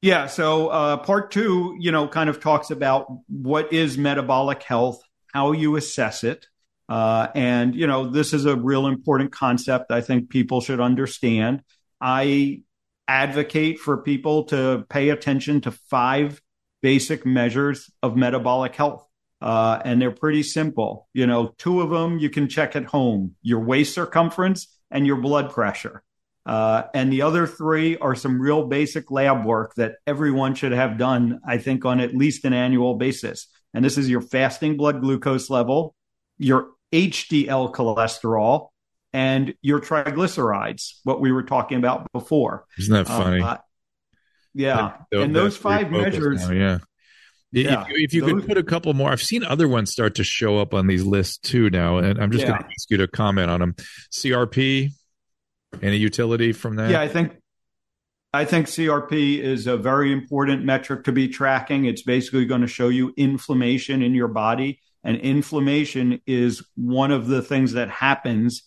Yeah. 0.03 0.27
So 0.27 0.69
uh, 0.69 0.97
part 0.99 1.31
two, 1.31 1.77
you 1.79 1.93
know, 1.93 2.09
kind 2.09 2.29
of 2.29 2.41
talks 2.41 2.71
about 2.71 3.07
what 3.29 3.73
is 3.73 3.97
metabolic 3.97 4.63
health, 4.63 5.01
how 5.33 5.53
you 5.53 5.77
assess 5.77 6.25
it. 6.25 6.47
Uh, 6.89 7.29
and, 7.35 7.75
you 7.75 7.87
know, 7.87 8.11
this 8.11 8.33
is 8.33 8.45
a 8.45 8.57
real 8.57 8.87
important 8.87 9.33
concept 9.33 9.91
I 9.91 10.01
think 10.01 10.29
people 10.29 10.61
should 10.61 10.81
understand. 10.81 11.63
I 12.01 12.63
advocate 13.09 13.79
for 13.79 13.99
people 13.99 14.45
to 14.45 14.85
pay 14.89 15.11
attention 15.11 15.61
to 15.63 15.71
five 15.71 16.41
basic 16.83 17.25
measures 17.25 17.91
of 18.03 18.17
metabolic 18.17 18.75
health. 18.75 19.07
Uh, 19.41 19.81
and 19.85 20.01
they're 20.01 20.13
pretty 20.13 20.43
simple. 20.43 21.09
You 21.13 21.27
know, 21.27 21.55
two 21.59 21.81
of 21.81 21.91
them 21.91 22.19
you 22.19 22.31
can 22.31 22.49
check 22.49 22.77
at 22.77 22.85
home 22.85 23.35
your 23.43 23.61
waist 23.61 23.95
circumference 23.95 24.69
and 24.91 25.07
your 25.07 25.17
blood 25.17 25.51
pressure. 25.51 26.03
Uh, 26.45 26.85
and 26.95 27.13
the 27.13 27.23
other 27.23 27.47
three 27.47 27.97
are 27.99 28.15
some 28.15 28.41
real 28.41 28.67
basic 28.67 29.11
lab 29.11 29.45
work 29.45 29.75
that 29.77 29.97
everyone 30.07 30.55
should 30.55 30.73
have 30.73 30.99
done, 30.99 31.41
I 31.47 31.59
think, 31.59 31.85
on 31.85 32.01
at 32.01 32.15
least 32.15 32.45
an 32.45 32.53
annual 32.53 32.95
basis. 32.95 33.47
And 33.75 33.85
this 33.85 33.97
is 33.97 34.09
your 34.09 34.21
fasting 34.21 34.77
blood 34.77 35.01
glucose 35.01 35.51
level, 35.51 35.95
your 36.39 36.71
HDL 36.93 37.73
cholesterol, 37.73 38.69
and 39.13 39.55
your 39.63 39.81
triglycerides, 39.81 40.99
what 41.05 41.21
we 41.21 41.33
were 41.33 41.43
talking 41.43 41.79
about 41.79 42.11
before. 42.13 42.65
Isn't 42.79 42.95
that 42.95 43.07
funny? 43.07 43.43
Uh, 43.43 43.59
yeah. 44.55 44.93
That- 45.11 45.21
and 45.23 45.35
those 45.37 45.57
five 45.57 45.91
measures, 45.91 46.49
now, 46.49 46.55
yeah. 46.55 46.75
If- 47.53 47.67
Yeah, 47.67 47.83
if, 47.89 47.89
if 47.97 48.15
you 48.15 48.23
those- 48.23 48.33
could 48.33 48.47
put 48.47 48.59
a 48.59 48.63
couple 48.63 48.95
more, 48.95 49.11
I've 49.11 49.23
seen 49.23 49.45
other 49.45 49.69
ones 49.69 49.91
start 49.93 50.15
to 50.17 50.25
show 50.25 50.59
up 50.59 50.73
on 50.73 50.87
these 50.87 51.05
lists 51.05 51.37
too 51.39 51.69
now, 51.71 51.99
and 51.99 52.19
I'm 52.21 52.31
just 52.31 52.43
Yeah. 52.43 52.51
going 52.53 52.61
to 52.63 52.67
ask 52.67 52.91
you 52.91 52.97
to 52.99 53.09
comment 53.09 53.51
on 53.51 53.61
them. 53.61 53.75
CRP, 54.11 54.91
any 55.83 55.97
utility 55.97 56.53
from 56.53 56.77
that? 56.77 56.91
yeah, 56.91 57.01
I 57.01 57.09
think 57.09 57.37
I 58.35 58.47
think 58.47 58.67
CRP 58.67 59.41
is 59.41 59.67
a 59.67 59.77
very 59.77 60.11
important 60.11 60.65
metric 60.65 61.05
to 61.05 61.13
be 61.13 61.29
tracking. 61.29 61.85
It's 61.85 62.01
basically 62.03 62.47
going 62.47 62.63
to 62.63 62.67
show 62.67 62.89
you 62.89 63.13
inflammation 63.19 64.01
in 64.03 64.15
your 64.15 64.29
body. 64.29 64.81
And 65.05 65.19
inflammation 65.19 66.19
is 66.27 66.63
one 66.75 67.11
of 67.11 67.27
the 67.27 67.43
things 67.43 67.73
that 67.73 67.91
happens 67.91 68.63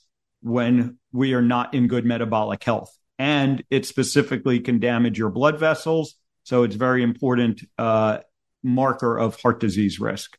when 0.46 1.00
we 1.12 1.34
are 1.34 1.42
not 1.42 1.74
in 1.74 1.88
good 1.88 2.06
metabolic 2.06 2.64
health. 2.64 2.96
And 3.18 3.64
it 3.72 3.88
specifically 3.88 4.60
can 4.60 4.80
damage 4.80 5.18
your 5.18 5.32
blood 5.32 5.58
vessels. 5.58 6.16
So 6.44 6.62
it's 6.62 6.76
very 6.76 7.02
important 7.02 7.64
uh, 7.80 8.20
marker 8.62 9.18
of 9.18 9.42
heart 9.42 9.60
disease 9.60 10.00
risk. 10.00 10.38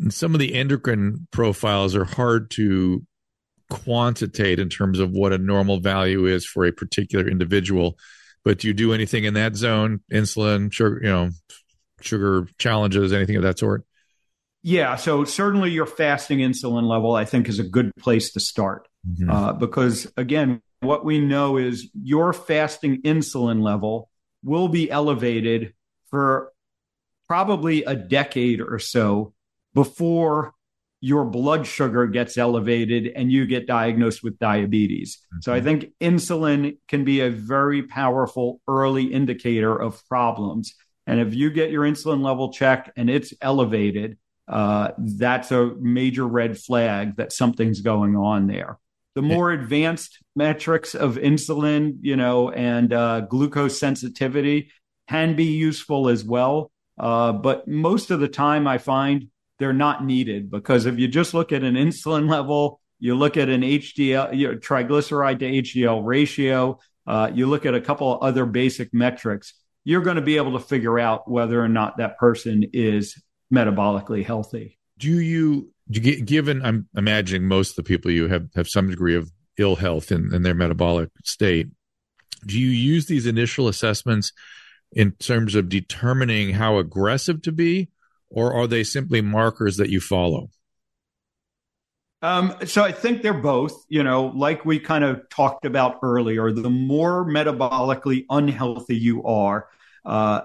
And 0.00 0.12
some 0.12 0.34
of 0.34 0.40
the 0.40 0.54
endocrine 0.54 1.28
profiles 1.30 1.94
are 1.94 2.04
hard 2.04 2.50
to 2.52 3.06
quantitate 3.70 4.58
in 4.58 4.70
terms 4.70 4.98
of 4.98 5.12
what 5.12 5.32
a 5.32 5.38
normal 5.38 5.78
value 5.78 6.26
is 6.26 6.44
for 6.44 6.64
a 6.64 6.72
particular 6.72 7.28
individual. 7.28 7.96
But 8.44 8.58
do 8.58 8.66
you 8.66 8.74
do 8.74 8.92
anything 8.92 9.22
in 9.22 9.34
that 9.34 9.54
zone? 9.54 10.00
Insulin, 10.12 10.72
sugar, 10.72 10.98
you 11.00 11.10
know, 11.10 11.30
sugar 12.00 12.48
challenges, 12.58 13.12
anything 13.12 13.36
of 13.36 13.42
that 13.44 13.60
sort? 13.60 13.84
Yeah, 14.64 14.96
so 14.96 15.22
certainly 15.22 15.70
your 15.70 15.86
fasting 15.86 16.40
insulin 16.40 16.88
level, 16.88 17.14
I 17.14 17.24
think, 17.24 17.48
is 17.48 17.60
a 17.60 17.64
good 17.64 17.92
place 18.00 18.32
to 18.32 18.40
start 18.40 18.87
mm-hmm. 19.06 19.30
uh, 19.30 19.52
because 19.52 20.10
again, 20.16 20.62
what 20.80 21.04
we 21.04 21.20
know 21.20 21.56
is 21.56 21.88
your 21.94 22.32
fasting 22.32 23.02
insulin 23.02 23.62
level 23.62 24.10
will 24.42 24.68
be 24.68 24.90
elevated 24.90 25.74
for 26.10 26.52
probably 27.26 27.84
a 27.84 27.94
decade 27.94 28.60
or 28.60 28.78
so 28.78 29.34
before 29.74 30.54
your 31.00 31.24
blood 31.24 31.66
sugar 31.66 32.06
gets 32.06 32.36
elevated 32.36 33.12
and 33.14 33.30
you 33.30 33.46
get 33.46 33.66
diagnosed 33.66 34.22
with 34.22 34.38
diabetes. 34.38 35.16
Mm-hmm. 35.16 35.38
So 35.42 35.52
I 35.52 35.60
think 35.60 35.92
insulin 36.00 36.78
can 36.88 37.04
be 37.04 37.20
a 37.20 37.30
very 37.30 37.82
powerful 37.82 38.60
early 38.66 39.04
indicator 39.04 39.76
of 39.76 40.04
problems. 40.08 40.74
And 41.06 41.20
if 41.20 41.34
you 41.34 41.50
get 41.50 41.70
your 41.70 41.84
insulin 41.84 42.22
level 42.22 42.52
checked 42.52 42.90
and 42.96 43.08
it's 43.08 43.32
elevated, 43.40 44.18
uh, 44.48 44.92
that's 44.98 45.52
a 45.52 45.74
major 45.78 46.26
red 46.26 46.58
flag 46.58 47.16
that 47.16 47.32
something's 47.32 47.80
going 47.80 48.16
on 48.16 48.46
there. 48.46 48.78
The 49.14 49.22
more 49.22 49.50
advanced 49.50 50.18
metrics 50.36 50.94
of 50.94 51.16
insulin, 51.16 51.98
you 52.02 52.16
know, 52.16 52.50
and 52.50 52.92
uh, 52.92 53.20
glucose 53.22 53.78
sensitivity 53.78 54.70
can 55.08 55.34
be 55.34 55.44
useful 55.44 56.08
as 56.08 56.24
well. 56.24 56.70
Uh, 56.98 57.32
but 57.32 57.66
most 57.66 58.10
of 58.10 58.20
the 58.20 58.28
time, 58.28 58.66
I 58.66 58.78
find 58.78 59.28
they're 59.58 59.72
not 59.72 60.04
needed 60.04 60.50
because 60.50 60.86
if 60.86 60.98
you 60.98 61.08
just 61.08 61.34
look 61.34 61.52
at 61.52 61.64
an 61.64 61.74
insulin 61.74 62.28
level, 62.28 62.80
you 63.00 63.14
look 63.14 63.36
at 63.36 63.48
an 63.48 63.62
HDL, 63.62 64.38
your 64.38 64.56
triglyceride 64.56 65.38
to 65.40 65.50
HDL 65.62 66.04
ratio, 66.04 66.78
uh, 67.06 67.30
you 67.32 67.46
look 67.46 67.66
at 67.66 67.74
a 67.74 67.80
couple 67.80 68.12
of 68.14 68.22
other 68.22 68.44
basic 68.46 68.92
metrics, 68.92 69.54
you're 69.84 70.02
going 70.02 70.16
to 70.16 70.22
be 70.22 70.36
able 70.36 70.52
to 70.52 70.64
figure 70.64 70.98
out 70.98 71.30
whether 71.30 71.62
or 71.62 71.68
not 71.68 71.96
that 71.98 72.18
person 72.18 72.64
is 72.72 73.20
metabolically 73.52 74.24
healthy. 74.24 74.77
Do 74.98 75.20
you, 75.20 75.72
do 75.90 76.00
you 76.00 76.22
given, 76.22 76.64
I'm 76.64 76.88
imagining 76.96 77.48
most 77.48 77.70
of 77.70 77.76
the 77.76 77.82
people 77.84 78.10
you 78.10 78.28
have 78.28 78.48
have 78.54 78.68
some 78.68 78.90
degree 78.90 79.14
of 79.14 79.30
ill 79.58 79.76
health 79.76 80.12
in, 80.12 80.32
in 80.32 80.42
their 80.42 80.54
metabolic 80.54 81.10
state. 81.24 81.68
Do 82.46 82.58
you 82.58 82.68
use 82.68 83.06
these 83.06 83.26
initial 83.26 83.68
assessments 83.68 84.32
in 84.92 85.12
terms 85.12 85.54
of 85.54 85.68
determining 85.68 86.54
how 86.54 86.78
aggressive 86.78 87.42
to 87.42 87.52
be, 87.52 87.88
or 88.30 88.54
are 88.54 88.66
they 88.66 88.84
simply 88.84 89.20
markers 89.20 89.76
that 89.76 89.90
you 89.90 90.00
follow? 90.00 90.48
Um, 92.20 92.54
so 92.64 92.82
I 92.82 92.90
think 92.90 93.22
they're 93.22 93.32
both, 93.32 93.84
you 93.88 94.02
know, 94.02 94.26
like 94.26 94.64
we 94.64 94.80
kind 94.80 95.04
of 95.04 95.28
talked 95.28 95.64
about 95.64 95.98
earlier, 96.02 96.50
the 96.50 96.70
more 96.70 97.24
metabolically 97.24 98.24
unhealthy 98.28 98.96
you 98.96 99.24
are, 99.24 99.68
uh, 100.04 100.42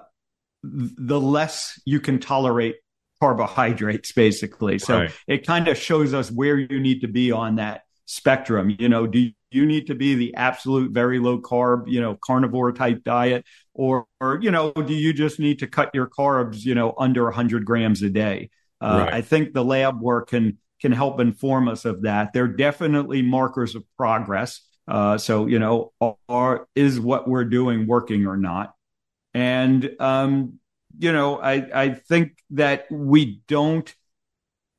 the 0.64 1.20
less 1.20 1.82
you 1.86 2.00
can 2.00 2.20
tolerate 2.20 2.76
carbohydrates, 3.24 4.12
basically. 4.12 4.78
So 4.78 5.00
right. 5.00 5.12
it 5.28 5.48
kind 5.48 5.70
of 5.70 5.78
shows 5.78 6.14
us 6.14 6.30
where 6.30 6.58
you 6.58 6.78
need 6.78 7.00
to 7.02 7.08
be 7.08 7.32
on 7.32 7.56
that 7.56 7.84
spectrum. 8.06 8.76
You 8.78 8.90
know, 8.90 9.08
do 9.08 9.32
you 9.50 9.66
need 9.66 9.88
to 9.88 9.96
be 9.96 10.16
the 10.16 10.36
absolute 10.36 10.92
very 10.92 11.20
low 11.20 11.40
carb, 11.40 11.86
you 11.88 12.02
know, 12.02 12.18
carnivore 12.22 12.74
type 12.74 13.02
diet? 13.06 13.46
Or, 13.74 14.08
or 14.20 14.40
you 14.42 14.52
know, 14.52 14.74
do 14.74 14.94
you 14.94 15.14
just 15.14 15.40
need 15.40 15.60
to 15.60 15.68
cut 15.68 15.92
your 15.94 16.08
carbs, 16.08 16.66
you 16.66 16.76
know, 16.76 16.94
under 16.98 17.24
100 17.24 17.64
grams 17.64 18.02
a 18.02 18.10
day? 18.10 18.50
Uh, 18.82 19.06
right. 19.06 19.14
I 19.14 19.22
think 19.22 19.54
the 19.54 19.64
lab 19.64 20.02
work 20.02 20.32
can 20.32 20.58
can 20.82 20.92
help 20.92 21.22
inform 21.22 21.70
us 21.70 21.86
of 21.86 22.02
that. 22.02 22.34
They're 22.34 22.50
definitely 22.50 23.22
markers 23.22 23.74
of 23.74 23.86
progress. 23.96 24.60
Uh, 24.86 25.18
so, 25.18 25.46
you 25.46 25.60
know, 25.60 25.94
are, 26.28 26.68
is 26.76 27.00
what 27.00 27.26
we're 27.26 27.46
doing 27.46 27.88
working 27.88 28.28
or 28.28 28.36
not? 28.36 28.74
And, 29.34 29.90
um, 30.02 30.60
you 30.98 31.12
know, 31.12 31.40
I, 31.40 31.68
I 31.74 31.90
think 31.90 32.38
that 32.52 32.86
we 32.92 33.42
don't 33.48 33.94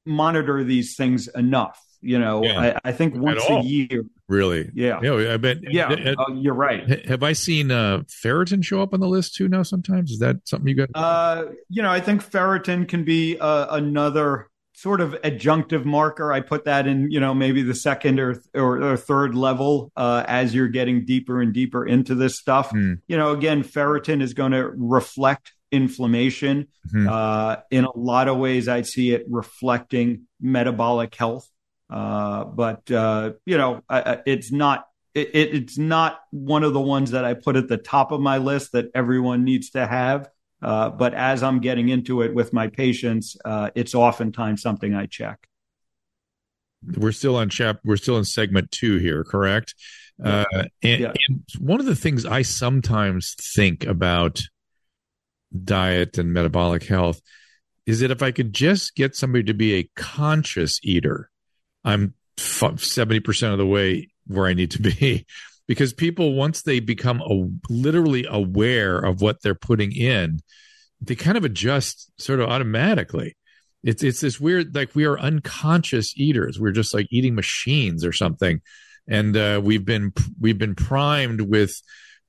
monitor 0.06 0.64
these 0.64 0.96
things 0.96 1.28
enough. 1.28 1.80
You 2.00 2.18
know, 2.18 2.44
yeah. 2.44 2.78
I, 2.84 2.90
I, 2.90 2.92
think 2.92 3.14
once 3.16 3.42
a 3.48 3.62
year. 3.62 4.04
Really? 4.28 4.70
Yeah. 4.74 5.00
Yeah. 5.02 5.32
I 5.32 5.38
bet. 5.38 5.58
Yeah. 5.62 6.14
Uh, 6.18 6.34
you're 6.34 6.52
right. 6.52 7.06
Have 7.06 7.22
I 7.22 7.32
seen 7.32 7.70
uh, 7.70 8.02
ferritin 8.22 8.62
show 8.62 8.82
up 8.82 8.92
on 8.92 9.00
the 9.00 9.08
list 9.08 9.36
too 9.36 9.48
now? 9.48 9.62
Sometimes 9.62 10.10
is 10.10 10.18
that 10.18 10.36
something 10.44 10.68
you 10.68 10.74
got? 10.74 10.90
Uh, 10.94 11.46
you 11.70 11.80
know, 11.80 11.90
I 11.90 12.00
think 12.00 12.22
ferritin 12.22 12.86
can 12.86 13.04
be 13.04 13.38
uh, 13.38 13.74
another 13.74 14.50
sort 14.74 15.00
of 15.00 15.12
adjunctive 15.22 15.86
marker. 15.86 16.30
I 16.30 16.40
put 16.40 16.66
that 16.66 16.86
in, 16.86 17.10
you 17.10 17.20
know, 17.20 17.32
maybe 17.32 17.62
the 17.62 17.74
second 17.74 18.20
or 18.20 18.42
or, 18.54 18.82
or 18.82 18.96
third 18.98 19.34
level 19.34 19.90
uh, 19.96 20.24
as 20.28 20.54
you're 20.54 20.68
getting 20.68 21.06
deeper 21.06 21.40
and 21.40 21.54
deeper 21.54 21.86
into 21.86 22.14
this 22.14 22.38
stuff. 22.38 22.70
Mm. 22.70 23.00
You 23.08 23.16
know, 23.16 23.30
again, 23.30 23.64
ferritin 23.64 24.20
is 24.20 24.34
going 24.34 24.52
to 24.52 24.68
reflect 24.76 25.54
inflammation. 25.74 26.68
Mm-hmm. 26.88 27.08
Uh, 27.08 27.56
in 27.70 27.84
a 27.84 27.96
lot 27.96 28.28
of 28.28 28.38
ways, 28.38 28.68
I 28.68 28.82
see 28.82 29.12
it 29.12 29.26
reflecting 29.28 30.26
metabolic 30.40 31.14
health. 31.14 31.48
Uh, 31.90 32.44
but 32.44 32.90
uh, 32.90 33.32
you 33.44 33.58
know, 33.58 33.82
I, 33.88 34.20
it's 34.26 34.50
not 34.50 34.86
it, 35.14 35.30
it's 35.34 35.78
not 35.78 36.20
one 36.30 36.64
of 36.64 36.72
the 36.72 36.80
ones 36.80 37.10
that 37.10 37.24
I 37.24 37.34
put 37.34 37.56
at 37.56 37.68
the 37.68 37.76
top 37.76 38.12
of 38.12 38.20
my 38.20 38.38
list 38.38 38.72
that 38.72 38.86
everyone 38.94 39.44
needs 39.44 39.70
to 39.70 39.86
have. 39.86 40.28
Uh, 40.62 40.88
but 40.88 41.12
as 41.14 41.42
I'm 41.42 41.60
getting 41.60 41.90
into 41.90 42.22
it 42.22 42.34
with 42.34 42.52
my 42.52 42.68
patients, 42.68 43.36
uh, 43.44 43.70
it's 43.74 43.94
oftentimes 43.94 44.62
something 44.62 44.94
I 44.94 45.06
check. 45.06 45.46
We're 46.96 47.12
still 47.12 47.36
on 47.36 47.48
chap. 47.50 47.80
We're 47.84 47.96
still 47.96 48.16
in 48.18 48.24
segment 48.24 48.70
two 48.70 48.98
here, 48.98 49.24
correct? 49.24 49.74
Uh, 50.22 50.44
and, 50.82 51.00
yeah. 51.00 51.12
and 51.28 51.44
one 51.58 51.80
of 51.80 51.86
the 51.86 51.96
things 51.96 52.24
I 52.24 52.42
sometimes 52.42 53.34
think 53.34 53.84
about 53.84 54.40
diet 55.62 56.18
and 56.18 56.32
metabolic 56.32 56.84
health 56.84 57.20
is 57.86 58.00
that 58.00 58.10
if 58.10 58.22
I 58.22 58.30
could 58.30 58.52
just 58.52 58.94
get 58.94 59.14
somebody 59.14 59.44
to 59.44 59.54
be 59.54 59.74
a 59.74 59.90
conscious 59.94 60.80
eater, 60.82 61.30
I'm 61.84 62.14
70% 62.36 63.52
of 63.52 63.58
the 63.58 63.66
way 63.66 64.08
where 64.26 64.46
I 64.46 64.54
need 64.54 64.72
to 64.72 64.82
be. 64.82 65.26
Because 65.66 65.94
people, 65.94 66.34
once 66.34 66.60
they 66.60 66.78
become 66.78 67.22
a, 67.22 67.48
literally 67.72 68.26
aware 68.28 68.98
of 68.98 69.22
what 69.22 69.40
they're 69.40 69.54
putting 69.54 69.92
in, 69.92 70.40
they 71.00 71.14
kind 71.14 71.38
of 71.38 71.44
adjust 71.46 72.10
sort 72.20 72.40
of 72.40 72.50
automatically. 72.50 73.34
It's 73.82 74.02
it's 74.02 74.20
this 74.20 74.38
weird, 74.38 74.74
like 74.74 74.94
we 74.94 75.06
are 75.06 75.18
unconscious 75.18 76.12
eaters. 76.18 76.60
We're 76.60 76.72
just 76.72 76.92
like 76.92 77.06
eating 77.10 77.34
machines 77.34 78.04
or 78.04 78.12
something, 78.12 78.60
and 79.08 79.34
uh, 79.34 79.58
we've 79.64 79.86
been 79.86 80.12
we've 80.38 80.58
been 80.58 80.74
primed 80.74 81.40
with 81.40 81.80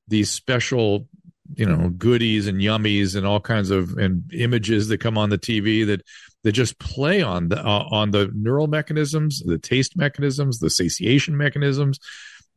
these 0.07 0.31
special 0.31 1.09
you 1.53 1.65
know 1.65 1.89
goodies 1.89 2.47
and 2.47 2.59
yummies 2.59 3.15
and 3.15 3.25
all 3.25 3.39
kinds 3.39 3.69
of 3.69 3.97
and 3.97 4.23
images 4.33 4.87
that 4.87 4.97
come 4.97 5.17
on 5.17 5.29
the 5.29 5.37
TV 5.37 5.85
that 5.85 6.01
that 6.43 6.51
just 6.51 6.77
play 6.79 7.21
on 7.21 7.49
the 7.49 7.59
uh, 7.59 7.87
on 7.91 8.11
the 8.11 8.31
neural 8.33 8.67
mechanisms, 8.67 9.41
the 9.45 9.57
taste 9.57 9.97
mechanisms, 9.97 10.59
the 10.59 10.69
satiation 10.69 11.37
mechanisms, 11.37 11.99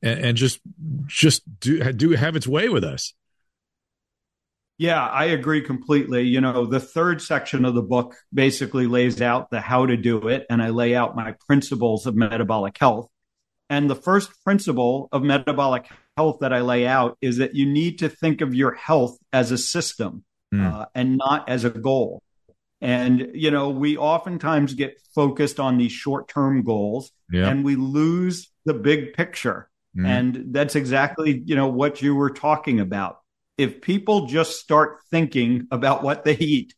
and, 0.03 0.21
and 0.21 0.37
just 0.37 0.61
just 1.07 1.43
do 1.61 1.93
do 1.93 2.11
have 2.11 2.37
its 2.37 2.47
way 2.47 2.69
with 2.69 2.85
us. 2.85 3.15
Yeah, 4.79 5.05
I 5.05 5.25
agree 5.27 5.63
completely. 5.63 6.23
You 6.23 6.41
know, 6.41 6.65
the 6.65 6.79
third 6.79 7.21
section 7.21 7.65
of 7.65 7.75
the 7.75 7.83
book 7.83 8.15
basically 8.33 8.87
lays 8.87 9.21
out 9.21 9.51
the 9.51 9.61
how 9.61 9.87
to 9.87 9.97
do 9.97 10.29
it, 10.29 10.47
and 10.49 10.63
I 10.63 10.69
lay 10.69 10.95
out 10.95 11.17
my 11.17 11.35
principles 11.47 12.07
of 12.07 12.15
metabolic 12.15 12.79
health. 12.79 13.09
And 13.71 13.91
the 13.91 13.97
first 13.97 14.31
principle 14.45 15.09
of 15.13 15.23
metabolic 15.23 15.89
health 16.19 16.39
that 16.41 16.53
I 16.53 16.63
lay 16.63 16.85
out 16.85 17.17
is 17.21 17.37
that 17.37 17.55
you 17.55 17.65
need 17.65 18.01
to 18.01 18.09
think 18.09 18.41
of 18.41 18.53
your 18.53 18.73
health 18.75 19.17
as 19.33 19.53
a 19.53 19.59
system 19.59 20.25
mm. 20.53 20.67
uh, 20.67 20.87
and 20.93 21.17
not 21.17 21.49
as 21.49 21.65
a 21.65 21.71
goal. 21.71 22.25
And, 22.81 23.31
you 23.35 23.53
know, 23.53 23.71
we 23.71 23.97
oftentimes 23.97 24.75
get 24.75 25.01
focused 25.15 25.61
on 25.61 25.79
these 25.79 25.93
short 25.93 26.27
term 26.27 26.65
goals 26.65 27.13
yeah. 27.31 27.49
and 27.49 27.65
we 27.65 27.77
lose 27.77 28.51
the 28.65 28.75
big 28.75 29.15
picture. 29.15 29.71
Mm. 29.97 30.07
And 30.07 30.45
that's 30.53 30.75
exactly, 30.75 31.41
you 31.47 31.55
know, 31.55 31.69
what 31.69 32.03
you 32.03 32.17
were 32.17 32.31
talking 32.31 32.81
about. 32.81 33.19
If 33.57 33.81
people 33.81 34.27
just 34.27 34.59
start 34.59 34.99
thinking 35.13 35.69
about 35.71 36.03
what 36.03 36.25
they 36.25 36.37
eat, 36.37 36.75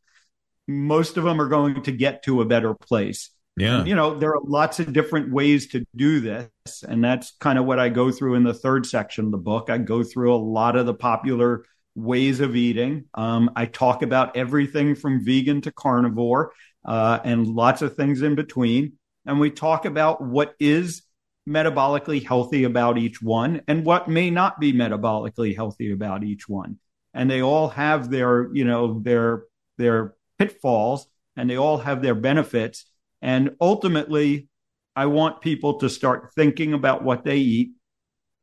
most 0.69 1.17
of 1.17 1.25
them 1.25 1.41
are 1.41 1.49
going 1.49 1.83
to 1.85 1.93
get 1.93 2.25
to 2.25 2.43
a 2.43 2.45
better 2.45 2.75
place. 2.75 3.31
Yeah. 3.61 3.81
And, 3.81 3.89
you 3.89 3.95
know, 3.95 4.19
there 4.19 4.35
are 4.35 4.41
lots 4.43 4.81
of 4.81 4.93
different 4.93 5.33
ways 5.33 5.69
to 5.69 5.85
do 5.95 6.21
this. 6.21 6.49
And 6.87 7.03
that's 7.05 7.33
kind 7.41 7.59
of 7.59 7.67
what 7.67 7.79
I 7.79 7.89
go 7.89 8.11
through 8.11 8.35
in 8.35 8.45
the 8.45 8.55
third 8.55 8.87
section 8.87 9.27
of 9.27 9.31
the 9.31 9.39
book. 9.39 9.71
I 9.71 9.79
go 9.79 10.03
through 10.03 10.35
a 10.35 10.37
lot 10.37 10.77
of 10.77 10.87
the 10.87 10.95
popular 10.95 11.65
ways 11.95 12.41
of 12.41 12.57
eating. 12.57 13.05
Um, 13.15 13.51
I 13.57 13.67
talk 13.67 14.03
about 14.03 14.37
everything 14.37 14.95
from 14.95 15.25
vegan 15.25 15.61
to 15.63 15.73
carnivore 15.73 16.53
uh, 16.85 17.19
and 17.25 17.47
lots 17.47 17.83
of 17.83 17.97
things 17.97 18.23
in 18.23 18.35
between. 18.35 18.95
And 19.27 19.39
we 19.39 19.51
talk 19.51 19.85
about 19.85 20.23
what 20.23 20.55
is 20.59 21.03
metabolically 21.49 22.25
healthy 22.25 22.65
about 22.65 22.97
each 22.99 23.21
one 23.21 23.63
and 23.67 23.85
what 23.85 24.09
may 24.09 24.31
not 24.31 24.61
be 24.61 24.73
metabolically 24.73 25.55
healthy 25.55 25.93
about 25.93 26.23
each 26.23 26.49
one. 26.49 26.79
And 27.13 27.31
they 27.31 27.43
all 27.43 27.69
have 27.69 28.11
their, 28.11 28.55
you 28.55 28.65
know, 28.65 29.01
their 29.01 29.45
their 29.77 30.15
pitfalls 30.39 31.07
and 31.37 31.49
they 31.49 31.57
all 31.57 31.79
have 31.79 32.03
their 32.03 32.15
benefits. 32.15 32.87
And 33.23 33.57
ultimately, 33.61 34.49
I 34.97 35.07
want 35.07 35.41
people 35.41 35.79
to 35.81 35.89
start 35.89 36.33
thinking 36.35 36.73
about 36.73 37.05
what 37.05 37.25
they 37.25 37.39
eat 37.39 37.73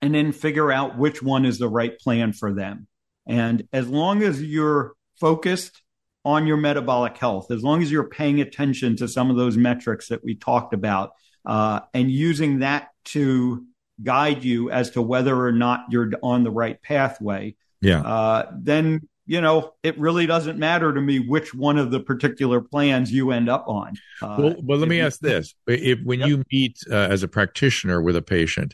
and 0.02 0.14
then 0.14 0.32
figure 0.32 0.72
out 0.72 0.98
which 0.98 1.22
one 1.22 1.46
is 1.46 1.58
the 1.58 1.68
right 1.68 1.98
plan 2.00 2.34
for 2.34 2.54
them. 2.54 2.88
And 3.26 3.68
as 3.74 3.88
long 3.88 4.24
as 4.24 4.42
you're 4.42 4.94
focused 5.20 5.82
on 6.24 6.48
your 6.48 6.58
metabolic 6.58 7.18
health, 7.18 7.52
as 7.52 7.64
long 7.64 7.82
as 7.82 7.92
you're 7.92 8.08
paying 8.08 8.42
attention 8.42 8.96
to 8.98 9.08
some 9.08 9.30
of 9.30 9.36
those 9.36 9.58
metrics 9.58 10.10
that 10.10 10.24
we 10.24 10.36
talked 10.36 10.74
about 10.74 11.12
uh, 11.46 11.82
and 11.94 12.12
using 12.12 12.60
that 12.60 12.90
to 13.06 13.66
guide 14.04 14.44
you 14.44 14.70
as 14.70 14.92
to 14.92 15.02
whether 15.02 15.40
or 15.40 15.52
not 15.52 15.86
you're 15.90 16.12
on 16.22 16.44
the 16.44 16.52
right 16.52 16.82
pathway, 16.82 17.56
yeah. 17.82 18.02
Uh, 18.02 18.52
then 18.58 19.08
you 19.28 19.42
know, 19.42 19.74
it 19.84 20.00
really 20.00 20.26
doesn't 20.26 20.58
matter 20.58 20.94
to 20.94 21.02
me 21.02 21.20
which 21.20 21.54
one 21.54 21.78
of 21.78 21.92
the 21.92 22.00
particular 22.00 22.62
plans 22.62 23.12
you 23.12 23.32
end 23.32 23.50
up 23.50 23.66
on. 23.68 23.94
Uh, 24.22 24.36
well, 24.40 24.56
well, 24.64 24.78
let 24.80 24.88
me 24.88 25.02
ask 25.02 25.20
this: 25.20 25.54
If 25.68 26.00
when 26.04 26.22
yep. 26.22 26.30
you 26.30 26.44
meet 26.52 26.80
uh, 26.90 26.96
as 26.96 27.24
a 27.24 27.28
practitioner 27.28 28.02
with 28.02 28.16
a 28.16 28.22
patient, 28.22 28.74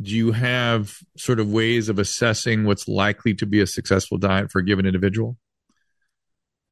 do 0.00 0.10
you 0.10 0.32
have 0.32 0.98
sort 1.16 1.38
of 1.38 1.52
ways 1.52 1.88
of 1.88 1.98
assessing 1.98 2.64
what's 2.64 2.88
likely 2.88 3.34
to 3.34 3.46
be 3.46 3.60
a 3.60 3.66
successful 3.66 4.18
diet 4.18 4.50
for 4.50 4.60
a 4.60 4.64
given 4.64 4.86
individual? 4.86 5.36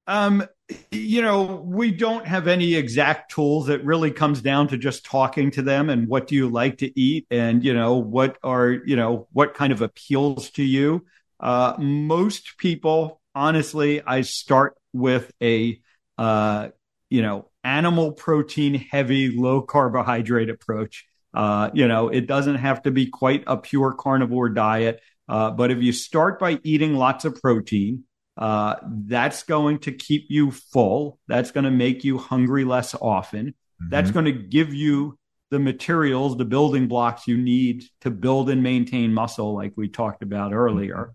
Um, 0.07 0.47
you 0.91 1.21
know, 1.21 1.63
we 1.67 1.91
don't 1.91 2.27
have 2.27 2.49
any 2.49 2.75
exact 2.75 3.31
tools. 3.31 3.69
It 3.69 3.85
really 3.85 4.11
comes 4.11 4.41
down 4.41 4.69
to 4.69 4.79
just 4.79 5.05
talking 5.05 5.51
to 5.53 5.63
them 5.63 5.91
and 5.91 6.09
what 6.09 6.27
do 6.27 6.35
you 6.35 6.49
like 6.49 6.79
to 6.79 6.99
eat, 6.99 7.27
and 7.31 7.63
you 7.63 7.75
know 7.75 7.99
what 7.99 8.39
are 8.43 8.71
you 8.71 8.97
know 8.97 9.29
what 9.33 9.53
kind 9.53 9.73
of 9.73 9.83
appeals 9.83 10.51
to 10.53 10.63
you. 10.63 11.05
Uh, 11.41 11.75
most 11.79 12.59
people, 12.59 13.18
honestly, 13.39 14.03
I 14.05 14.23
start 14.23 14.77
with 14.93 15.31
a, 15.41 15.81
uh, 16.19 16.71
you 17.09 17.23
know, 17.23 17.49
animal 17.63 18.13
protein 18.13 18.75
heavy, 18.75 19.31
low 19.31 19.63
carbohydrate 19.63 20.51
approach. 20.51 21.07
Uh, 21.33 21.71
you 21.73 21.87
know, 21.87 22.09
it 22.09 22.27
doesn't 22.27 22.57
have 22.57 22.83
to 22.83 22.91
be 22.91 23.07
quite 23.07 23.45
a 23.47 23.57
pure 23.57 23.93
carnivore 23.93 24.49
diet. 24.49 25.01
Uh, 25.29 25.53
but 25.53 25.71
if 25.71 25.81
you 25.81 25.93
start 25.93 26.41
by 26.41 26.59
eating 26.65 26.97
lots 26.97 27.25
of 27.25 27.41
protein, 27.41 28.03
uh, 28.37 28.75
that's 28.83 29.45
going 29.45 29.79
to 29.81 29.93
keep 29.93 30.27
you 30.29 30.51
full. 30.51 31.21
That's 31.29 31.53
going 31.53 31.65
to 31.65 31.71
make 31.71 32.03
you 32.03 32.19
hungry 32.19 32.65
less 32.65 32.93
often. 32.95 33.49
Mm-hmm. 33.49 33.91
That's 33.91 34.11
going 34.11 34.25
to 34.25 34.33
give 34.33 34.75
you 34.75 35.17
the 35.51 35.61
materials, 35.61 36.37
the 36.37 36.45
building 36.45 36.89
blocks 36.89 37.29
you 37.29 37.39
need 37.39 37.85
to 38.01 38.11
build 38.11 38.51
and 38.51 38.65
maintain 38.65 39.15
muscle, 39.15 39.55
like 39.55 39.75
we 39.77 39.89
talked 39.89 40.23
about 40.23 40.53
earlier 40.53 41.15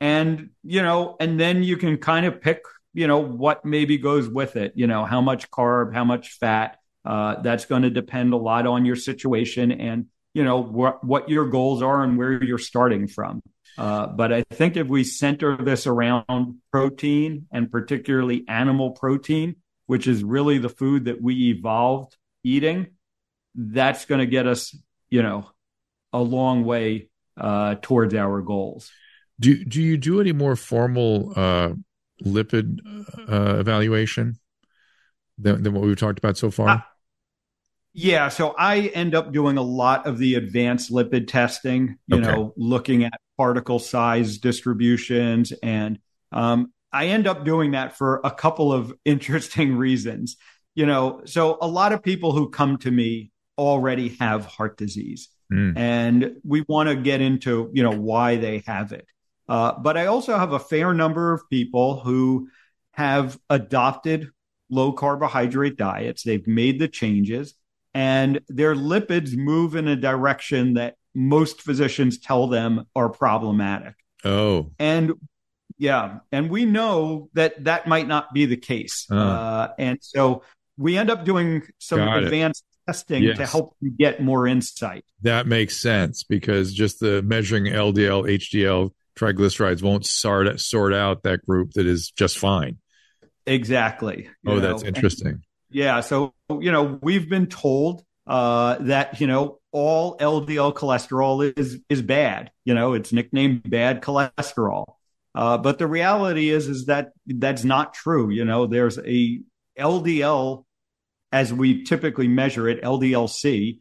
and 0.00 0.50
you 0.62 0.82
know 0.82 1.16
and 1.20 1.38
then 1.38 1.62
you 1.62 1.76
can 1.76 1.96
kind 1.96 2.26
of 2.26 2.40
pick 2.40 2.62
you 2.94 3.06
know 3.06 3.18
what 3.18 3.64
maybe 3.64 3.98
goes 3.98 4.28
with 4.28 4.56
it 4.56 4.72
you 4.76 4.86
know 4.86 5.04
how 5.04 5.20
much 5.20 5.50
carb 5.50 5.94
how 5.94 6.04
much 6.04 6.30
fat 6.38 6.78
uh, 7.04 7.40
that's 7.42 7.64
going 7.64 7.82
to 7.82 7.90
depend 7.90 8.32
a 8.32 8.36
lot 8.36 8.66
on 8.66 8.84
your 8.84 8.96
situation 8.96 9.72
and 9.72 10.06
you 10.34 10.44
know 10.44 10.62
wh- 10.62 11.04
what 11.04 11.28
your 11.28 11.46
goals 11.46 11.82
are 11.82 12.02
and 12.02 12.18
where 12.18 12.42
you're 12.42 12.58
starting 12.58 13.06
from. 13.06 13.42
Uh, 13.76 14.08
but 14.08 14.32
i 14.32 14.42
think 14.42 14.76
if 14.76 14.88
we 14.88 15.04
center 15.04 15.56
this 15.56 15.86
around 15.86 16.56
protein 16.72 17.46
and 17.52 17.70
particularly 17.70 18.44
animal 18.48 18.90
protein 18.90 19.54
which 19.86 20.08
is 20.08 20.24
really 20.24 20.58
the 20.58 20.68
food 20.68 21.04
that 21.04 21.22
we 21.22 21.50
evolved 21.50 22.16
eating 22.42 22.88
that's 23.54 24.04
going 24.04 24.18
to 24.18 24.26
get 24.26 24.48
us 24.48 24.76
you 25.10 25.22
know 25.22 25.48
a 26.12 26.20
long 26.20 26.64
way 26.64 27.08
uh, 27.36 27.76
towards 27.80 28.14
our 28.14 28.42
goals 28.42 28.90
do 29.40 29.64
do 29.64 29.82
you 29.82 29.96
do 29.96 30.20
any 30.20 30.32
more 30.32 30.56
formal 30.56 31.32
uh, 31.36 31.70
lipid 32.24 32.78
uh, 33.28 33.58
evaluation 33.58 34.38
than, 35.38 35.62
than 35.62 35.72
what 35.74 35.84
we've 35.84 35.96
talked 35.96 36.18
about 36.18 36.36
so 36.36 36.50
far? 36.50 36.68
Uh, 36.68 36.80
yeah, 37.92 38.28
so 38.28 38.54
I 38.58 38.92
end 38.94 39.14
up 39.14 39.32
doing 39.32 39.56
a 39.56 39.62
lot 39.62 40.06
of 40.06 40.18
the 40.18 40.34
advanced 40.34 40.92
lipid 40.92 41.28
testing. 41.28 41.96
You 42.06 42.18
okay. 42.18 42.26
know, 42.26 42.54
looking 42.56 43.04
at 43.04 43.12
particle 43.36 43.78
size 43.78 44.38
distributions, 44.38 45.52
and 45.62 45.98
um, 46.32 46.72
I 46.92 47.06
end 47.06 47.26
up 47.26 47.44
doing 47.44 47.72
that 47.72 47.96
for 47.96 48.20
a 48.24 48.30
couple 48.30 48.72
of 48.72 48.92
interesting 49.04 49.76
reasons. 49.76 50.36
You 50.74 50.86
know, 50.86 51.22
so 51.24 51.58
a 51.60 51.66
lot 51.66 51.92
of 51.92 52.02
people 52.02 52.32
who 52.32 52.50
come 52.50 52.78
to 52.78 52.90
me 52.90 53.32
already 53.56 54.16
have 54.20 54.46
heart 54.46 54.76
disease. 54.76 55.28
Mm. 55.52 55.76
And 55.76 56.36
we 56.44 56.64
want 56.68 56.88
to 56.88 56.94
get 56.94 57.20
into, 57.20 57.70
you 57.72 57.82
know, 57.82 57.90
why 57.90 58.36
they 58.36 58.62
have 58.66 58.92
it. 58.92 59.06
Uh, 59.48 59.72
but 59.78 59.96
I 59.96 60.06
also 60.06 60.36
have 60.36 60.52
a 60.52 60.58
fair 60.58 60.92
number 60.92 61.32
of 61.32 61.48
people 61.48 62.00
who 62.00 62.48
have 62.92 63.38
adopted 63.48 64.28
low 64.70 64.92
carbohydrate 64.92 65.76
diets. 65.76 66.22
They've 66.22 66.46
made 66.46 66.78
the 66.78 66.88
changes 66.88 67.54
and 67.94 68.40
their 68.48 68.74
lipids 68.74 69.36
move 69.36 69.74
in 69.74 69.88
a 69.88 69.96
direction 69.96 70.74
that 70.74 70.96
most 71.14 71.62
physicians 71.62 72.18
tell 72.18 72.46
them 72.46 72.86
are 72.94 73.08
problematic. 73.08 73.94
Oh. 74.24 74.72
And 74.78 75.14
yeah, 75.78 76.18
and 76.32 76.50
we 76.50 76.64
know 76.64 77.30
that 77.34 77.64
that 77.64 77.86
might 77.86 78.08
not 78.08 78.32
be 78.34 78.46
the 78.46 78.56
case. 78.56 79.06
Uh. 79.10 79.16
Uh, 79.16 79.72
and 79.78 79.98
so 80.00 80.42
we 80.76 80.98
end 80.98 81.10
up 81.10 81.24
doing 81.24 81.62
some 81.78 82.00
advanced 82.00 82.64
it. 82.70 82.92
testing 82.92 83.22
yes. 83.24 83.38
to 83.38 83.46
help 83.46 83.76
you 83.80 83.90
get 83.90 84.22
more 84.22 84.46
insight. 84.46 85.04
That 85.22 85.46
makes 85.46 85.76
sense 85.76 86.24
because 86.24 86.72
just 86.72 87.00
the 87.00 87.22
measuring 87.22 87.64
LDL, 87.64 88.28
HDL 88.28 88.92
triglycerides 89.18 89.82
won't 89.82 90.06
sort 90.06 90.60
sort 90.60 90.94
out 90.94 91.22
that 91.24 91.44
group 91.44 91.72
that 91.72 91.86
is 91.86 92.10
just 92.10 92.38
fine. 92.38 92.78
Exactly. 93.46 94.28
Oh, 94.46 94.54
know? 94.54 94.60
that's 94.60 94.82
interesting. 94.82 95.28
And, 95.28 95.44
yeah. 95.70 96.00
So, 96.00 96.34
you 96.50 96.70
know, 96.70 96.98
we've 97.02 97.28
been 97.28 97.46
told 97.46 98.04
uh, 98.26 98.76
that, 98.80 99.20
you 99.20 99.26
know, 99.26 99.58
all 99.72 100.16
LDL 100.18 100.74
cholesterol 100.74 101.58
is 101.58 101.80
is 101.88 102.02
bad. 102.02 102.50
You 102.64 102.74
know, 102.74 102.94
it's 102.94 103.12
nicknamed 103.12 103.68
bad 103.68 104.02
cholesterol. 104.02 104.84
Uh, 105.34 105.58
but 105.58 105.78
the 105.78 105.86
reality 105.86 106.50
is 106.50 106.68
is 106.68 106.86
that 106.86 107.10
that's 107.26 107.64
not 107.64 107.94
true. 107.94 108.30
You 108.30 108.44
know, 108.44 108.66
there's 108.66 108.98
a 108.98 109.40
LDL 109.78 110.64
as 111.32 111.52
we 111.52 111.84
typically 111.84 112.28
measure 112.28 112.68
it, 112.68 112.82
LDLC, 112.82 113.78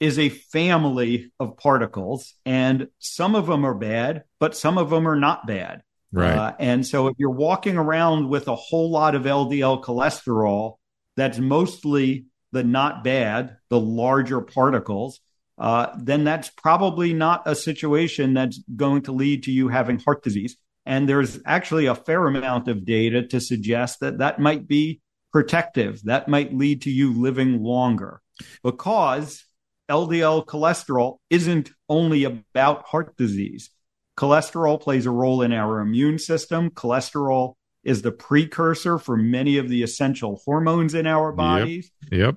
is 0.00 0.18
a 0.18 0.30
family 0.30 1.30
of 1.38 1.58
particles, 1.58 2.34
and 2.46 2.88
some 2.98 3.34
of 3.34 3.46
them 3.46 3.64
are 3.64 3.74
bad, 3.74 4.24
but 4.38 4.56
some 4.56 4.78
of 4.78 4.90
them 4.90 5.06
are 5.06 5.16
not 5.16 5.46
bad. 5.46 5.82
Right. 6.12 6.34
Uh, 6.34 6.54
and 6.58 6.86
so 6.86 7.06
if 7.06 7.14
you're 7.18 7.30
walking 7.30 7.76
around 7.76 8.28
with 8.28 8.48
a 8.48 8.56
whole 8.56 8.90
lot 8.90 9.14
of 9.14 9.22
LDL 9.22 9.84
cholesterol, 9.84 10.76
that's 11.16 11.38
mostly 11.38 12.24
the 12.52 12.64
not 12.64 13.04
bad, 13.04 13.56
the 13.68 13.78
larger 13.78 14.40
particles, 14.40 15.20
uh, 15.58 15.88
then 15.98 16.24
that's 16.24 16.48
probably 16.48 17.12
not 17.12 17.42
a 17.46 17.54
situation 17.54 18.34
that's 18.34 18.58
going 18.74 19.02
to 19.02 19.12
lead 19.12 19.44
to 19.44 19.52
you 19.52 19.68
having 19.68 19.98
heart 19.98 20.24
disease. 20.24 20.56
And 20.86 21.08
there's 21.08 21.38
actually 21.44 21.86
a 21.86 21.94
fair 21.94 22.26
amount 22.26 22.66
of 22.66 22.86
data 22.86 23.26
to 23.28 23.40
suggest 23.40 24.00
that 24.00 24.18
that 24.18 24.40
might 24.40 24.66
be 24.66 25.02
protective. 25.30 26.02
That 26.04 26.26
might 26.26 26.56
lead 26.56 26.82
to 26.82 26.90
you 26.90 27.12
living 27.12 27.62
longer 27.62 28.22
because 28.64 29.44
LDL 29.90 30.46
cholesterol 30.46 31.18
isn't 31.28 31.70
only 31.88 32.24
about 32.24 32.86
heart 32.86 33.16
disease. 33.16 33.70
Cholesterol 34.16 34.80
plays 34.80 35.06
a 35.06 35.10
role 35.10 35.42
in 35.42 35.52
our 35.52 35.80
immune 35.80 36.18
system. 36.18 36.70
Cholesterol 36.70 37.54
is 37.82 38.02
the 38.02 38.12
precursor 38.12 38.98
for 38.98 39.16
many 39.16 39.58
of 39.58 39.68
the 39.68 39.82
essential 39.82 40.40
hormones 40.44 40.94
in 40.94 41.06
our 41.06 41.32
bodies. 41.32 41.90
Yep. 42.12 42.20
yep. 42.20 42.36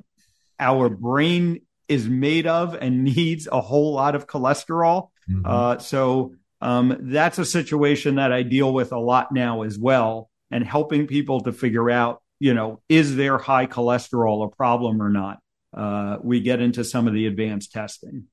Our 0.59 0.89
brain 0.89 1.61
is 1.87 2.07
made 2.07 2.47
of 2.47 2.73
and 2.73 3.03
needs 3.15 3.47
a 3.51 3.61
whole 3.61 3.93
lot 3.93 4.15
of 4.15 4.27
cholesterol. 4.27 5.09
Mm-hmm. 5.29 5.45
Uh, 5.45 5.77
so 5.79 6.33
um, 6.61 6.97
that's 7.01 7.37
a 7.37 7.45
situation 7.45 8.15
that 8.15 8.31
I 8.31 8.43
deal 8.43 8.73
with 8.73 8.91
a 8.93 8.99
lot 8.99 9.31
now 9.31 9.63
as 9.63 9.77
well, 9.77 10.29
and 10.49 10.65
helping 10.65 11.07
people 11.07 11.41
to 11.41 11.51
figure 11.51 11.91
out, 11.91 12.21
you 12.39 12.53
know, 12.53 12.81
is 12.87 13.15
their 13.15 13.37
high 13.37 13.67
cholesterol 13.67 14.45
a 14.45 14.55
problem 14.55 15.01
or 15.01 15.09
not? 15.09 15.39
Uh, 15.73 16.17
we 16.23 16.39
get 16.39 16.61
into 16.61 16.83
some 16.83 17.07
of 17.07 17.13
the 17.13 17.25
advanced 17.25 17.71
testing. 17.71 18.27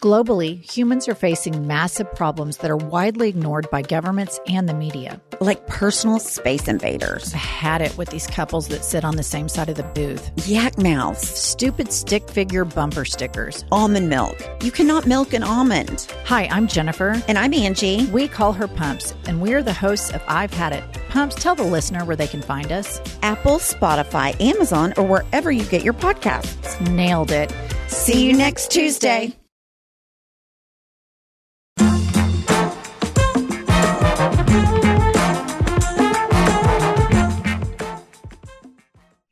Globally, 0.00 0.62
humans 0.62 1.08
are 1.08 1.14
facing 1.14 1.66
massive 1.66 2.14
problems 2.14 2.58
that 2.58 2.70
are 2.70 2.76
widely 2.76 3.30
ignored 3.30 3.66
by 3.70 3.80
governments 3.80 4.38
and 4.46 4.68
the 4.68 4.74
media. 4.74 5.22
Like 5.40 5.66
personal 5.68 6.18
space 6.18 6.68
invaders. 6.68 7.32
I've 7.32 7.40
had 7.40 7.80
it 7.80 7.96
with 7.96 8.10
these 8.10 8.26
couples 8.26 8.68
that 8.68 8.84
sit 8.84 9.06
on 9.06 9.16
the 9.16 9.22
same 9.22 9.48
side 9.48 9.70
of 9.70 9.76
the 9.76 9.84
booth. 9.84 10.30
Yak 10.46 10.76
mouths. 10.76 11.26
Stupid 11.26 11.92
stick 11.92 12.28
figure 12.28 12.66
bumper 12.66 13.06
stickers. 13.06 13.64
Almond 13.72 14.10
milk. 14.10 14.36
You 14.62 14.70
cannot 14.70 15.06
milk 15.06 15.32
an 15.32 15.42
almond. 15.42 16.12
Hi, 16.26 16.46
I'm 16.50 16.66
Jennifer. 16.66 17.20
And 17.26 17.38
I'm 17.38 17.54
Angie. 17.54 18.04
We 18.06 18.28
call 18.28 18.52
her 18.52 18.68
Pumps, 18.68 19.14
and 19.26 19.40
we're 19.40 19.62
the 19.62 19.72
hosts 19.72 20.10
of 20.10 20.22
I've 20.28 20.52
Had 20.52 20.74
It. 20.74 20.84
Pumps, 21.08 21.36
tell 21.36 21.54
the 21.54 21.64
listener 21.64 22.04
where 22.04 22.16
they 22.16 22.26
can 22.26 22.42
find 22.42 22.70
us. 22.70 23.00
Apple, 23.22 23.56
Spotify, 23.56 24.38
Amazon, 24.42 24.92
or 24.98 25.04
wherever 25.04 25.50
you 25.50 25.64
get 25.64 25.84
your 25.84 25.94
podcasts. 25.94 26.78
Nailed 26.90 27.30
it. 27.30 27.50
See 27.88 28.26
you 28.26 28.36
next 28.36 28.70
Tuesday. 28.70 29.34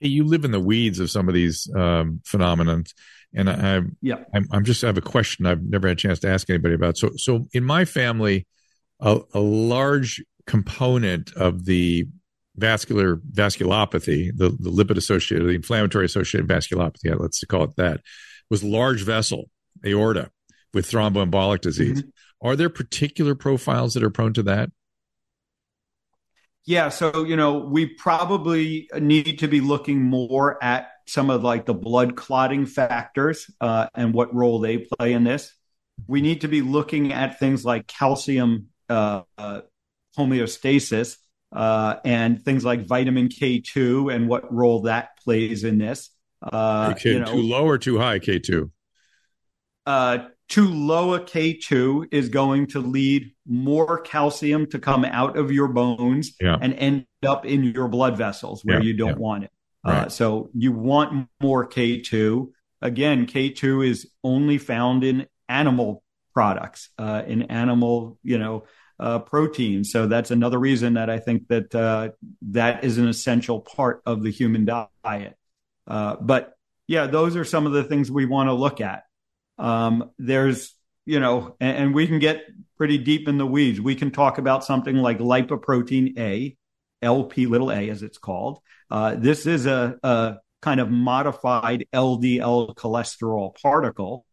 You 0.08 0.24
live 0.24 0.44
in 0.44 0.50
the 0.50 0.60
weeds 0.60 1.00
of 1.00 1.10
some 1.10 1.28
of 1.28 1.34
these 1.34 1.68
um, 1.74 2.20
phenomenons, 2.24 2.92
and 3.34 3.50
I, 3.50 3.80
yeah, 4.00 4.24
I'm, 4.32 4.46
I'm, 4.52 4.64
just 4.64 4.84
I 4.84 4.88
have 4.88 4.98
a 4.98 5.02
question 5.02 5.46
I've 5.46 5.62
never 5.62 5.88
had 5.88 5.96
a 5.96 6.00
chance 6.00 6.20
to 6.20 6.28
ask 6.28 6.48
anybody 6.48 6.74
about. 6.74 6.96
So, 6.96 7.10
so 7.16 7.46
in 7.52 7.64
my 7.64 7.84
family, 7.84 8.46
a, 9.00 9.20
a 9.32 9.40
large 9.40 10.22
component 10.46 11.32
of 11.34 11.64
the 11.64 12.06
vascular 12.56 13.16
vasculopathy, 13.16 14.30
the, 14.36 14.50
the 14.50 14.70
lipid 14.70 14.96
associated, 14.96 15.48
the 15.48 15.54
inflammatory 15.54 16.04
associated 16.04 16.48
vasculopathy, 16.48 17.18
let's 17.18 17.42
call 17.44 17.64
it 17.64 17.76
that, 17.76 18.00
was 18.50 18.62
large 18.62 19.02
vessel 19.02 19.50
aorta 19.84 20.30
with 20.72 20.88
thromboembolic 20.90 21.60
disease. 21.60 22.02
Mm-hmm. 22.02 22.46
Are 22.46 22.56
there 22.56 22.68
particular 22.68 23.34
profiles 23.34 23.94
that 23.94 24.02
are 24.02 24.10
prone 24.10 24.34
to 24.34 24.42
that? 24.44 24.70
Yeah, 26.66 26.88
so 26.88 27.24
you 27.24 27.36
know, 27.36 27.58
we 27.58 27.86
probably 27.86 28.88
need 28.98 29.40
to 29.40 29.48
be 29.48 29.60
looking 29.60 30.02
more 30.02 30.62
at 30.62 30.88
some 31.06 31.28
of 31.28 31.42
like 31.42 31.66
the 31.66 31.74
blood 31.74 32.16
clotting 32.16 32.64
factors 32.66 33.50
uh, 33.60 33.88
and 33.94 34.14
what 34.14 34.34
role 34.34 34.60
they 34.60 34.78
play 34.78 35.12
in 35.12 35.24
this. 35.24 35.54
We 36.06 36.22
need 36.22 36.40
to 36.40 36.48
be 36.48 36.62
looking 36.62 37.12
at 37.12 37.38
things 37.38 37.64
like 37.64 37.86
calcium 37.86 38.68
uh, 38.88 39.22
uh, 39.36 39.60
homeostasis 40.18 41.18
uh, 41.52 41.96
and 42.04 42.42
things 42.42 42.64
like 42.64 42.86
vitamin 42.86 43.28
K2 43.28 44.14
and 44.14 44.28
what 44.28 44.52
role 44.52 44.82
that 44.82 45.18
plays 45.22 45.64
in 45.64 45.78
this. 45.78 46.10
Uh, 46.42 46.94
you 47.04 47.20
know, 47.20 47.26
too 47.26 47.42
low 47.42 47.66
or 47.66 47.78
too 47.78 47.98
high 47.98 48.18
K2? 48.18 48.70
Too 50.48 50.68
low 50.68 51.14
a 51.14 51.20
K2 51.20 52.08
is 52.12 52.28
going 52.28 52.66
to 52.68 52.80
lead 52.80 53.32
more 53.46 54.00
calcium 54.00 54.66
to 54.70 54.78
come 54.78 55.04
out 55.04 55.36
of 55.36 55.50
your 55.50 55.68
bones 55.68 56.32
yeah. 56.40 56.58
and 56.60 56.74
end 56.74 57.06
up 57.26 57.46
in 57.46 57.64
your 57.64 57.88
blood 57.88 58.16
vessels 58.16 58.62
where 58.64 58.78
yeah, 58.78 58.84
you 58.84 58.94
don't 58.94 59.10
yeah. 59.10 59.14
want 59.16 59.44
it. 59.44 59.50
Uh, 59.86 59.90
right. 59.90 60.06
Uh, 60.06 60.08
so 60.08 60.50
you 60.54 60.72
want 60.72 61.28
more 61.40 61.66
K2. 61.66 62.50
Again, 62.82 63.26
K2 63.26 63.88
is 63.88 64.10
only 64.22 64.58
found 64.58 65.02
in 65.02 65.26
animal 65.48 66.02
products, 66.34 66.90
uh, 66.98 67.22
in 67.26 67.42
animal, 67.42 68.18
you 68.22 68.38
know, 68.38 68.64
uh, 68.98 69.20
proteins. 69.20 69.90
So 69.90 70.06
that's 70.06 70.30
another 70.30 70.58
reason 70.58 70.94
that 70.94 71.10
I 71.10 71.18
think 71.18 71.48
that 71.48 71.74
uh, 71.74 72.10
that 72.50 72.84
is 72.84 72.98
an 72.98 73.08
essential 73.08 73.60
part 73.60 74.02
of 74.06 74.22
the 74.22 74.30
human 74.30 74.64
diet. 74.64 75.36
Uh, 75.86 76.16
but 76.20 76.54
yeah, 76.86 77.06
those 77.06 77.36
are 77.36 77.44
some 77.44 77.66
of 77.66 77.72
the 77.72 77.84
things 77.84 78.10
we 78.10 78.26
want 78.26 78.48
to 78.48 78.52
look 78.52 78.80
at. 78.80 79.03
Um, 79.58 80.10
there's, 80.18 80.74
you 81.06 81.20
know, 81.20 81.56
and, 81.60 81.76
and, 81.76 81.94
we 81.94 82.06
can 82.06 82.18
get 82.18 82.44
pretty 82.76 82.98
deep 82.98 83.28
in 83.28 83.38
the 83.38 83.46
weeds. 83.46 83.80
We 83.80 83.94
can 83.94 84.10
talk 84.10 84.38
about 84.38 84.64
something 84.64 84.96
like 84.96 85.18
lipoprotein 85.18 86.18
A, 86.18 86.56
LP 87.02 87.46
little 87.46 87.70
a, 87.70 87.88
as 87.88 88.02
it's 88.02 88.18
called. 88.18 88.58
Uh, 88.90 89.14
this 89.14 89.46
is 89.46 89.66
a, 89.66 89.96
a, 90.02 90.36
kind 90.60 90.80
of 90.80 90.90
modified 90.90 91.86
LDL 91.92 92.74
cholesterol 92.74 93.54
particle 93.60 94.24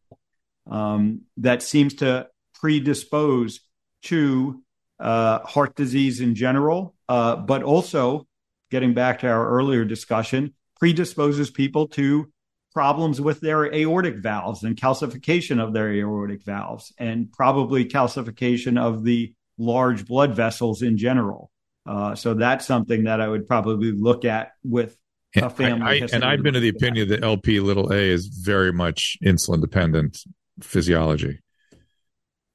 um, 0.70 1.24
that 1.38 1.62
seems 1.62 1.96
to 1.96 2.28
predispose 2.56 3.60
to 4.04 4.64
uh, 5.00 5.40
heart 5.40 5.76
disease 5.76 6.22
in 6.22 6.36
general, 6.36 6.96
uh, 7.10 7.36
but 7.36 7.64
also 7.64 8.26
getting 8.70 8.94
back 8.94 9.20
to 9.20 9.28
our 9.28 9.50
earlier 9.50 9.84
discussion, 9.84 10.54
predisposes 10.80 11.52
people 11.52 11.90
to 11.90 12.32
problems 12.74 13.20
with 13.20 13.42
their 13.42 13.74
aortic 13.74 14.18
valves 14.18 14.64
and 14.64 14.76
calcification 14.76 15.62
of 15.62 15.74
their 15.74 15.92
aortic 15.94 16.44
valves, 16.44 16.94
and 16.98 17.32
probably 17.32 17.86
calcification 17.86 18.80
of 18.80 19.04
the 19.04 19.34
large 19.58 20.06
blood 20.06 20.34
vessels 20.36 20.82
in 20.82 20.98
general. 20.98 21.52
Uh, 21.86 22.16
so 22.16 22.34
that's 22.34 22.66
something 22.66 23.06
that 23.06 23.22
I 23.22 23.28
would 23.28 23.48
probably 23.48 23.92
look 23.92 24.26
at 24.26 24.52
with 24.64 24.96
a 25.36 25.50
family. 25.50 26.02
I, 26.02 26.06
I, 26.06 26.08
and 26.14 26.24
I've 26.24 26.44
been 26.44 26.56
of 26.56 26.62
the 26.62 26.70
opinion 26.70 27.10
that 27.10 27.24
LP 27.24 27.60
little 27.60 27.92
a 27.92 27.98
is 27.98 28.28
very 28.28 28.72
much 28.72 29.18
insulin 29.24 29.62
dependent 29.62 30.20
physiology. 30.62 31.40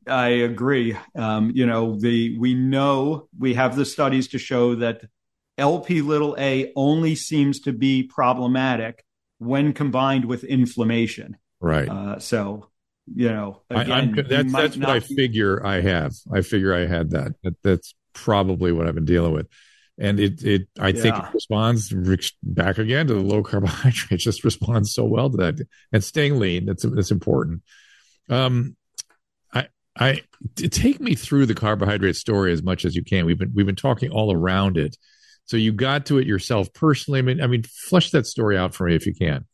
I 0.07 0.29
agree. 0.29 0.97
Um, 1.17 1.51
you 1.55 1.67
know, 1.67 1.99
the 1.99 2.39
we 2.39 2.55
know 2.55 3.29
we 3.37 3.55
have 3.55 3.75
the 3.75 3.85
studies 3.85 4.29
to 4.29 4.39
show 4.39 4.77
that 4.77 5.03
LP 5.59 6.03
little 6.03 6.37
a 6.39 6.73
only 6.77 7.15
seems 7.15 7.61
to 7.61 7.73
be 7.73 8.05
problematic 8.05 9.05
when 9.39 9.73
combined 9.73 10.25
with 10.25 10.45
inflammation. 10.45 11.37
Right. 11.61 11.89
Uh, 11.89 12.19
so, 12.19 12.69
you 13.15 13.29
know, 13.29 13.63
again, 13.71 14.19
I, 14.19 14.23
that's 14.23 14.53
that's 14.53 14.77
what 14.77 14.89
I 14.89 15.01
figure 15.01 15.65
I 15.65 15.81
have. 15.81 16.15
I 16.33 16.43
figure 16.43 16.75
I 16.75 16.87
had 16.87 17.11
that. 17.11 17.35
that. 17.43 17.55
That's 17.63 17.95
probably 18.13 18.73
what 18.73 18.87
I've 18.87 18.95
been 18.95 19.05
dealing 19.05 19.33
with. 19.33 19.47
And 19.99 20.21
it, 20.21 20.43
it, 20.43 20.69
I 20.79 20.89
yeah. 20.89 21.01
think 21.01 21.17
it 21.17 21.25
responds 21.33 21.93
back 22.43 22.79
again 22.79 23.07
to 23.07 23.15
the 23.15 23.21
low 23.21 23.43
carbohydrates. 23.45 24.25
Just 24.25 24.45
responds 24.45 24.93
so 24.93 25.05
well 25.05 25.31
to 25.31 25.37
that, 25.39 25.67
and 25.93 26.05
staying 26.05 26.39
lean. 26.39 26.67
That's 26.67 26.83
that's 26.83 27.11
important. 27.11 27.63
Um, 28.29 28.77
I, 29.55 29.69
I 29.99 30.23
take 30.57 31.01
me 31.01 31.15
through 31.15 31.47
the 31.47 31.55
carbohydrate 31.55 32.17
story 32.17 32.53
as 32.53 32.63
much 32.63 32.85
as 32.85 32.95
you 32.95 33.03
can. 33.03 33.25
We've 33.25 33.39
been 33.39 33.53
we've 33.55 33.67
been 33.67 33.77
talking 33.77 34.11
all 34.11 34.33
around 34.33 34.77
it 34.77 34.97
so 35.47 35.57
you 35.57 35.73
got 35.73 36.07
to 36.07 36.19
it 36.19 36.27
yourself 36.27 36.73
personally. 36.73 37.21
I 37.21 37.23
mean, 37.23 37.41
I 37.41 37.47
mean, 37.47 37.63
flesh 37.63 38.11
that 38.11 38.27
story 38.27 38.59
out 38.59 38.75
for 38.75 38.87
me 38.87 38.95
if 38.95 39.07
you 39.07 39.15
can. 39.15 39.47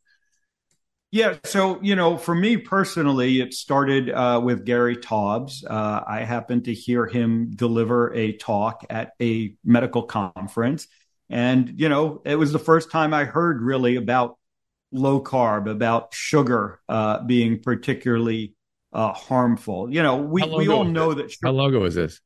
Yeah, 1.11 1.37
so 1.45 1.79
you 1.83 1.95
know, 1.95 2.17
for 2.17 2.35
me 2.35 2.57
personally, 2.57 3.43
it 3.43 3.53
started 3.53 4.09
uh, 4.09 4.41
with 4.43 4.65
Gary 4.65 4.97
Taubes. 4.97 5.63
Uh, 5.69 6.03
I 6.07 6.21
happened 6.25 6.65
to 6.65 6.75
hear 6.75 7.05
him 7.05 7.51
deliver 7.55 8.15
a 8.15 8.33
talk 8.33 8.87
at 8.89 9.13
a 9.21 9.55
medical 9.63 10.05
conference, 10.05 10.87
and 11.29 11.79
you 11.79 11.91
know, 11.91 12.23
it 12.25 12.37
was 12.37 12.51
the 12.51 12.59
first 12.59 12.91
time 12.91 13.13
I 13.13 13.25
heard 13.25 13.61
really 13.61 13.97
about 13.97 14.39
low 14.91 15.23
carb, 15.23 15.71
about 15.71 16.15
sugar 16.15 16.81
uh, 16.89 17.23
being 17.25 17.61
particularly 17.61 18.55
uh, 18.95 19.13
harmful. 19.13 19.93
You 19.93 20.03
know, 20.03 20.17
we 20.17 20.43
we 20.43 20.69
all 20.69 20.85
know 20.85 21.13
that. 21.13 21.31
Sugar- 21.31 21.49
How 21.49 21.53
long 21.53 21.75
ago 21.75 21.85
is 21.85 21.95
this? 21.95 22.23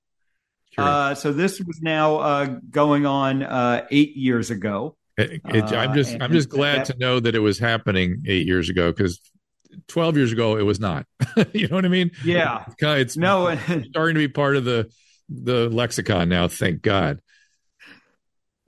Uh, 0.78 1.14
so 1.14 1.32
this 1.32 1.60
was 1.60 1.80
now 1.80 2.16
uh, 2.16 2.44
going 2.70 3.06
on 3.06 3.42
uh, 3.42 3.86
eight 3.90 4.16
years 4.16 4.50
ago. 4.50 4.96
It, 5.16 5.40
it, 5.46 5.64
I'm 5.72 5.94
just 5.94 6.14
uh, 6.14 6.18
I'm 6.20 6.32
just 6.32 6.50
glad 6.50 6.80
that, 6.80 6.86
to 6.86 6.98
know 6.98 7.20
that 7.20 7.34
it 7.34 7.38
was 7.38 7.58
happening 7.58 8.24
eight 8.26 8.46
years 8.46 8.68
ago 8.68 8.92
because 8.92 9.20
12 9.88 10.16
years 10.16 10.32
ago 10.32 10.56
it 10.56 10.62
was 10.62 10.78
not. 10.78 11.06
you 11.52 11.68
know 11.68 11.76
what 11.76 11.86
I 11.86 11.88
mean? 11.88 12.10
Yeah. 12.24 12.64
It's, 12.68 12.76
it's 12.82 13.16
no 13.16 13.56
starting 13.88 14.14
to 14.14 14.20
be 14.20 14.28
part 14.28 14.56
of 14.56 14.64
the 14.64 14.90
the 15.28 15.68
lexicon 15.70 16.28
now. 16.28 16.48
Thank 16.48 16.82
God. 16.82 17.20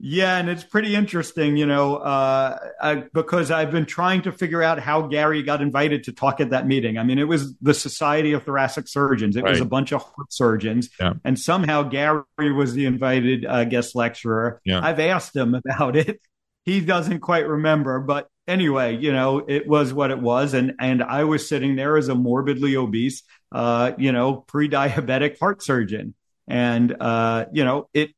Yeah, 0.01 0.37
and 0.37 0.49
it's 0.49 0.63
pretty 0.63 0.95
interesting, 0.95 1.57
you 1.57 1.65
know, 1.65 1.97
uh, 1.97 2.57
I, 2.81 2.95
because 3.13 3.51
I've 3.51 3.69
been 3.69 3.85
trying 3.85 4.21
to 4.21 4.31
figure 4.31 4.63
out 4.63 4.79
how 4.79 5.01
Gary 5.07 5.43
got 5.43 5.61
invited 5.61 6.05
to 6.05 6.13
talk 6.13 6.39
at 6.39 6.51
that 6.51 6.65
meeting. 6.65 6.97
I 6.97 7.03
mean, 7.03 7.19
it 7.19 7.27
was 7.27 7.53
the 7.57 7.73
Society 7.73 8.31
of 8.31 8.43
Thoracic 8.43 8.87
Surgeons. 8.87 9.35
It 9.35 9.43
right. 9.43 9.49
was 9.49 9.59
a 9.59 9.65
bunch 9.65 9.91
of 9.91 10.01
heart 10.01 10.31
surgeons, 10.31 10.89
yeah. 11.01 11.15
and 11.25 11.37
somehow 11.37 11.83
Gary 11.83 12.23
was 12.37 12.73
the 12.73 12.85
invited 12.85 13.45
uh, 13.45 13.65
guest 13.65 13.93
lecturer. 13.93 14.61
Yeah. 14.63 14.79
I've 14.81 15.01
asked 15.01 15.35
him 15.35 15.53
about 15.53 15.97
it. 15.97 16.21
He 16.63 16.79
doesn't 16.79 17.19
quite 17.19 17.47
remember, 17.47 17.99
but 17.99 18.29
anyway, 18.47 18.95
you 18.95 19.11
know, 19.11 19.43
it 19.45 19.67
was 19.67 19.93
what 19.93 20.11
it 20.11 20.19
was, 20.19 20.53
and 20.53 20.75
and 20.79 21.03
I 21.03 21.25
was 21.25 21.49
sitting 21.49 21.75
there 21.75 21.97
as 21.97 22.07
a 22.07 22.15
morbidly 22.15 22.77
obese, 22.77 23.23
uh, 23.51 23.91
you 23.97 24.13
know, 24.13 24.35
pre-diabetic 24.35 25.39
heart 25.39 25.61
surgeon, 25.61 26.15
and 26.47 26.95
uh, 27.01 27.45
you 27.51 27.65
know, 27.65 27.89
it 27.93 28.11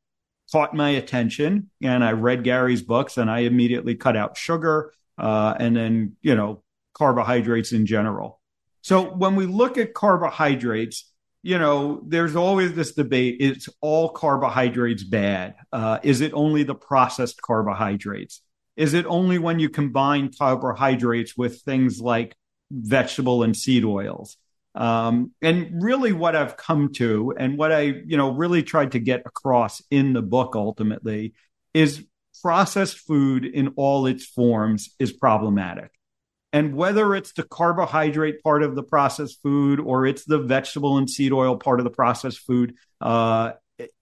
caught 0.52 0.74
my 0.74 0.90
attention 0.90 1.70
and 1.82 2.04
I 2.04 2.12
read 2.12 2.44
Gary's 2.44 2.82
books 2.82 3.18
and 3.18 3.30
I 3.30 3.40
immediately 3.40 3.96
cut 3.96 4.18
out 4.18 4.38
sugar 4.38 4.94
uh, 5.18 5.56
and 5.60 5.76
then, 5.76 6.16
you 6.22 6.36
know, 6.36 6.64
carbohydrates 6.94 7.72
in 7.72 7.86
general. 7.86 8.40
So 8.82 9.04
when 9.04 9.36
we 9.36 9.46
look 9.46 9.78
at 9.78 9.94
carbohydrates, 9.94 11.12
you 11.44 11.58
know, 11.58 12.02
there's 12.06 12.36
always 12.36 12.74
this 12.74 12.94
debate 12.94 13.38
is 13.40 13.70
all 13.82 14.10
carbohydrates 14.10 15.04
bad? 15.04 15.56
Uh, 15.72 16.00
is 16.04 16.22
it 16.22 16.34
only 16.34 16.64
the 16.64 16.76
processed 16.76 17.42
carbohydrates? 17.42 18.42
Is 18.76 18.94
it 18.94 19.06
only 19.06 19.38
when 19.38 19.60
you 19.60 19.70
combine 19.70 20.32
carbohydrates 20.38 21.38
with 21.38 21.62
things 21.62 22.00
like 22.00 22.36
vegetable 22.72 23.44
and 23.44 23.56
seed 23.56 23.86
oils? 23.86 24.38
Um, 24.74 25.32
and 25.42 25.84
really, 25.84 26.14
what 26.14 26.36
I've 26.36 26.56
come 26.58 26.94
to, 26.94 27.34
and 27.38 27.58
what 27.58 27.72
I, 27.72 27.82
you 27.82 28.18
know, 28.18 28.32
really 28.32 28.64
tried 28.64 28.94
to 28.94 29.00
get 29.00 29.24
across 29.26 29.82
in 29.92 30.14
the 30.14 30.22
book 30.22 30.56
ultimately, 30.56 31.34
is 31.74 32.06
processed 32.42 33.00
food 33.00 33.46
in 33.46 33.74
all 33.76 34.06
its 34.06 34.26
forms 34.26 34.96
is 35.00 35.12
problematic. 35.12 35.92
And 36.54 36.76
whether 36.76 37.16
it's 37.16 37.32
the 37.34 37.44
carbohydrate 37.44 38.44
part 38.44 38.64
of 38.64 38.76
the 38.76 38.84
processed 38.84 39.42
food 39.42 39.80
or 39.80 40.06
it's 40.06 40.26
the 40.26 40.40
vegetable 40.40 40.98
and 40.98 41.10
seed 41.10 41.32
oil 41.32 41.56
part 41.56 41.80
of 41.80 41.86
the 41.86 41.92
processed 41.92 42.40
food, 42.40 42.76
uh, 43.00 43.52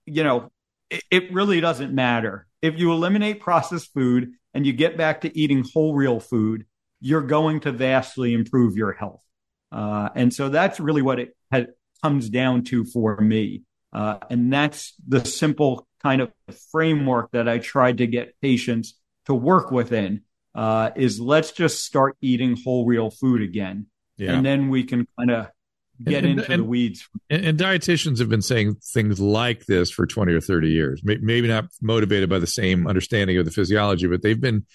you 0.06 0.24
know, 0.24 0.52
it, 0.90 1.04
it 1.12 1.34
really 1.34 1.62
doesn't 1.62 1.94
matter. 1.94 2.48
If 2.62 2.80
you 2.80 2.92
eliminate 2.92 3.40
processed 3.40 3.94
food 3.94 4.34
and 4.54 4.66
you 4.66 4.74
get 4.74 4.98
back 4.98 5.22
to 5.22 5.38
eating 5.38 5.64
whole, 5.74 5.94
real 5.94 6.20
food, 6.20 6.66
you're 7.00 7.22
going 7.22 7.60
to 7.62 7.72
vastly 7.72 8.34
improve 8.34 8.76
your 8.76 8.94
health. 8.94 9.24
Uh, 9.72 10.10
and 10.16 10.34
so 10.34 10.50
that's 10.50 10.80
really 10.80 11.02
what 11.02 11.20
it 11.20 11.36
has, 11.52 11.66
comes 12.04 12.30
down 12.30 12.64
to 12.66 12.86
for 12.86 13.20
me. 13.20 13.64
Uh, 13.92 14.18
and 14.30 14.52
that's 14.52 14.94
the 15.08 15.24
simple 15.26 15.88
kind 16.02 16.22
of 16.22 16.32
framework 16.72 17.32
that 17.32 17.50
I 17.50 17.58
tried 17.58 17.98
to 18.00 18.08
get 18.08 18.40
patients 18.42 18.96
to 19.26 19.34
work 19.34 19.72
within 19.72 20.22
uh, 20.56 20.92
is 20.96 21.20
let's 21.20 21.52
just 21.52 21.84
start 21.84 22.18
eating 22.22 22.58
whole 22.64 22.86
real 22.86 23.10
food 23.10 23.42
again. 23.42 23.88
Yeah. 24.18 24.34
And 24.34 24.46
then 24.46 24.70
we 24.70 24.84
can 24.84 25.08
kind 25.18 25.32
of 25.32 25.48
get 26.04 26.24
and, 26.24 26.40
into 26.40 26.52
and, 26.52 26.62
the 26.62 26.66
weeds. 26.66 27.08
And, 27.30 27.46
and, 27.46 27.60
dietitians 27.60 28.20
have 28.20 28.30
been 28.30 28.42
saying 28.42 28.76
things 28.76 29.20
like 29.20 29.66
this 29.66 29.92
for 29.92 30.06
20 30.06 30.34
or 30.34 30.42
30 30.42 30.70
years, 30.70 31.02
maybe 31.04 31.48
not 31.48 31.66
motivated 31.82 32.30
by 32.30 32.40
the 32.40 32.48
same 32.48 32.88
understanding 32.88 33.38
of 33.38 33.46
the 33.46 33.52
physiology, 33.52 34.08
but 34.08 34.22
they've 34.22 34.40
been, 34.40 34.66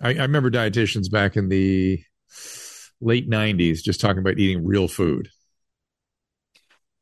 I, 0.00 0.10
I 0.10 0.22
remember 0.22 0.50
dietitians 0.50 1.10
back 1.10 1.36
in 1.36 1.48
the 1.48 2.02
late 3.00 3.28
90s 3.28 3.82
just 3.82 4.00
talking 4.00 4.18
about 4.18 4.38
eating 4.38 4.64
real 4.64 4.88
food. 4.88 5.28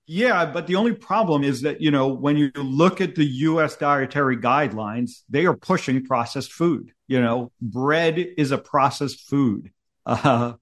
Yeah, 0.07 0.45
but 0.45 0.67
the 0.67 0.77
only 0.77 0.93
problem 0.93 1.45
is 1.45 1.63
that, 1.63 1.81
you 1.81 1.91
know, 1.91 2.09
when 2.09 2.37
you 2.37 2.51
look 2.57 3.01
at 3.01 3.15
the 3.15 3.25
US 3.25 3.77
dietary 3.77 4.37
guidelines, 4.37 5.23
they 5.31 5.47
are 5.47 5.57
pushing 5.57 6.05
processed 6.05 6.53
food. 6.53 6.93
You 7.09 7.23
know, 7.23 7.53
bread 7.61 8.19
is 8.19 8.51
a 8.51 8.59
processed 8.59 9.29
food. 9.29 9.71
Uh, 10.05 10.55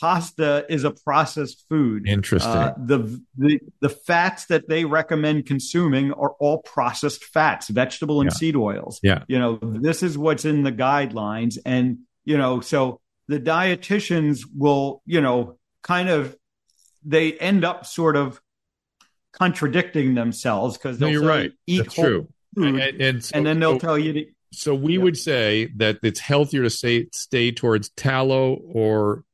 pasta 0.00 0.64
is 0.68 0.84
a 0.84 0.92
processed 0.92 1.64
food. 1.68 2.08
Interesting. 2.08 2.52
Uh, 2.52 2.74
the, 2.78 3.20
the 3.36 3.60
the 3.80 3.88
fats 3.88 4.46
that 4.46 4.68
they 4.68 4.84
recommend 4.84 5.46
consuming 5.46 6.12
are 6.12 6.30
all 6.38 6.58
processed 6.62 7.24
fats, 7.24 7.68
vegetable 7.68 8.20
and 8.20 8.30
yeah. 8.30 8.36
seed 8.36 8.56
oils. 8.56 9.00
Yeah. 9.02 9.24
You 9.26 9.38
know, 9.40 9.58
this 9.60 10.02
is 10.04 10.16
what's 10.16 10.44
in 10.44 10.62
the 10.62 10.72
guidelines 10.72 11.58
and 11.64 11.98
you 12.24 12.38
know, 12.38 12.60
so 12.60 13.00
the 13.28 13.40
dietitians 13.40 14.42
will, 14.56 15.02
you 15.06 15.20
know, 15.20 15.58
kind 15.82 16.08
of 16.08 16.36
they 17.04 17.34
end 17.34 17.64
up 17.64 17.86
sort 17.86 18.16
of 18.16 18.40
contradicting 19.32 20.14
themselves 20.14 20.76
because 20.76 21.00
no, 21.00 21.06
you're 21.06 21.22
say, 21.22 21.26
right. 21.26 21.52
Eat 21.66 21.78
That's 21.78 21.94
true. 21.94 22.28
Food, 22.54 22.80
and, 22.80 23.00
and, 23.00 23.24
so, 23.24 23.36
and, 23.36 23.46
then 23.46 23.58
they'll 23.58 23.74
so, 23.74 23.78
tell 23.78 23.98
you 23.98 24.12
to. 24.12 24.26
So 24.52 24.74
we 24.74 24.96
yeah. 24.96 25.02
would 25.02 25.16
say 25.16 25.66
that 25.76 25.98
it's 26.02 26.20
healthier 26.20 26.62
to 26.62 26.70
stay 26.70 27.08
stay 27.12 27.50
towards 27.50 27.90
tallow 27.90 28.54
or 28.54 29.24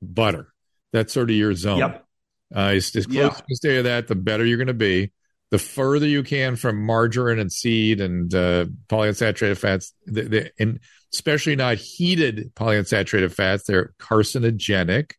butter. 0.00 0.52
That's 0.92 1.12
sort 1.12 1.30
of 1.30 1.36
your 1.36 1.54
zone. 1.54 1.78
Yep. 1.78 2.06
Uh, 2.54 2.58
as, 2.58 2.94
as 2.94 3.06
close 3.06 3.16
yeah. 3.16 3.28
as 3.28 3.42
you 3.48 3.56
stay 3.56 3.76
to 3.76 3.82
that, 3.84 4.08
the 4.08 4.14
better 4.14 4.44
you're 4.44 4.58
going 4.58 4.66
to 4.66 4.74
be. 4.74 5.12
The 5.50 5.58
further 5.58 6.06
you 6.06 6.22
can 6.22 6.56
from 6.56 6.82
margarine 6.82 7.38
and 7.38 7.52
seed 7.52 8.00
and 8.00 8.32
uh, 8.34 8.66
polyunsaturated 8.88 9.58
fats, 9.58 9.92
the, 10.06 10.22
the, 10.22 10.52
and 10.58 10.80
especially 11.12 11.56
not 11.56 11.78
heated 11.78 12.54
polyunsaturated 12.54 13.32
fats, 13.32 13.64
they're 13.64 13.92
carcinogenic 13.98 15.12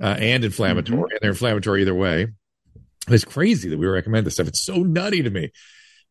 uh, 0.00 0.16
and 0.18 0.44
inflammatory, 0.44 0.98
mm-hmm. 0.98 1.10
and 1.10 1.18
they're 1.20 1.30
inflammatory 1.30 1.82
either 1.82 1.94
way. 1.94 2.28
It's 3.08 3.24
crazy 3.24 3.68
that 3.68 3.78
we 3.78 3.86
recommend 3.86 4.26
this 4.26 4.34
stuff. 4.34 4.48
It's 4.48 4.64
so 4.64 4.76
nutty 4.76 5.22
to 5.22 5.30
me. 5.30 5.50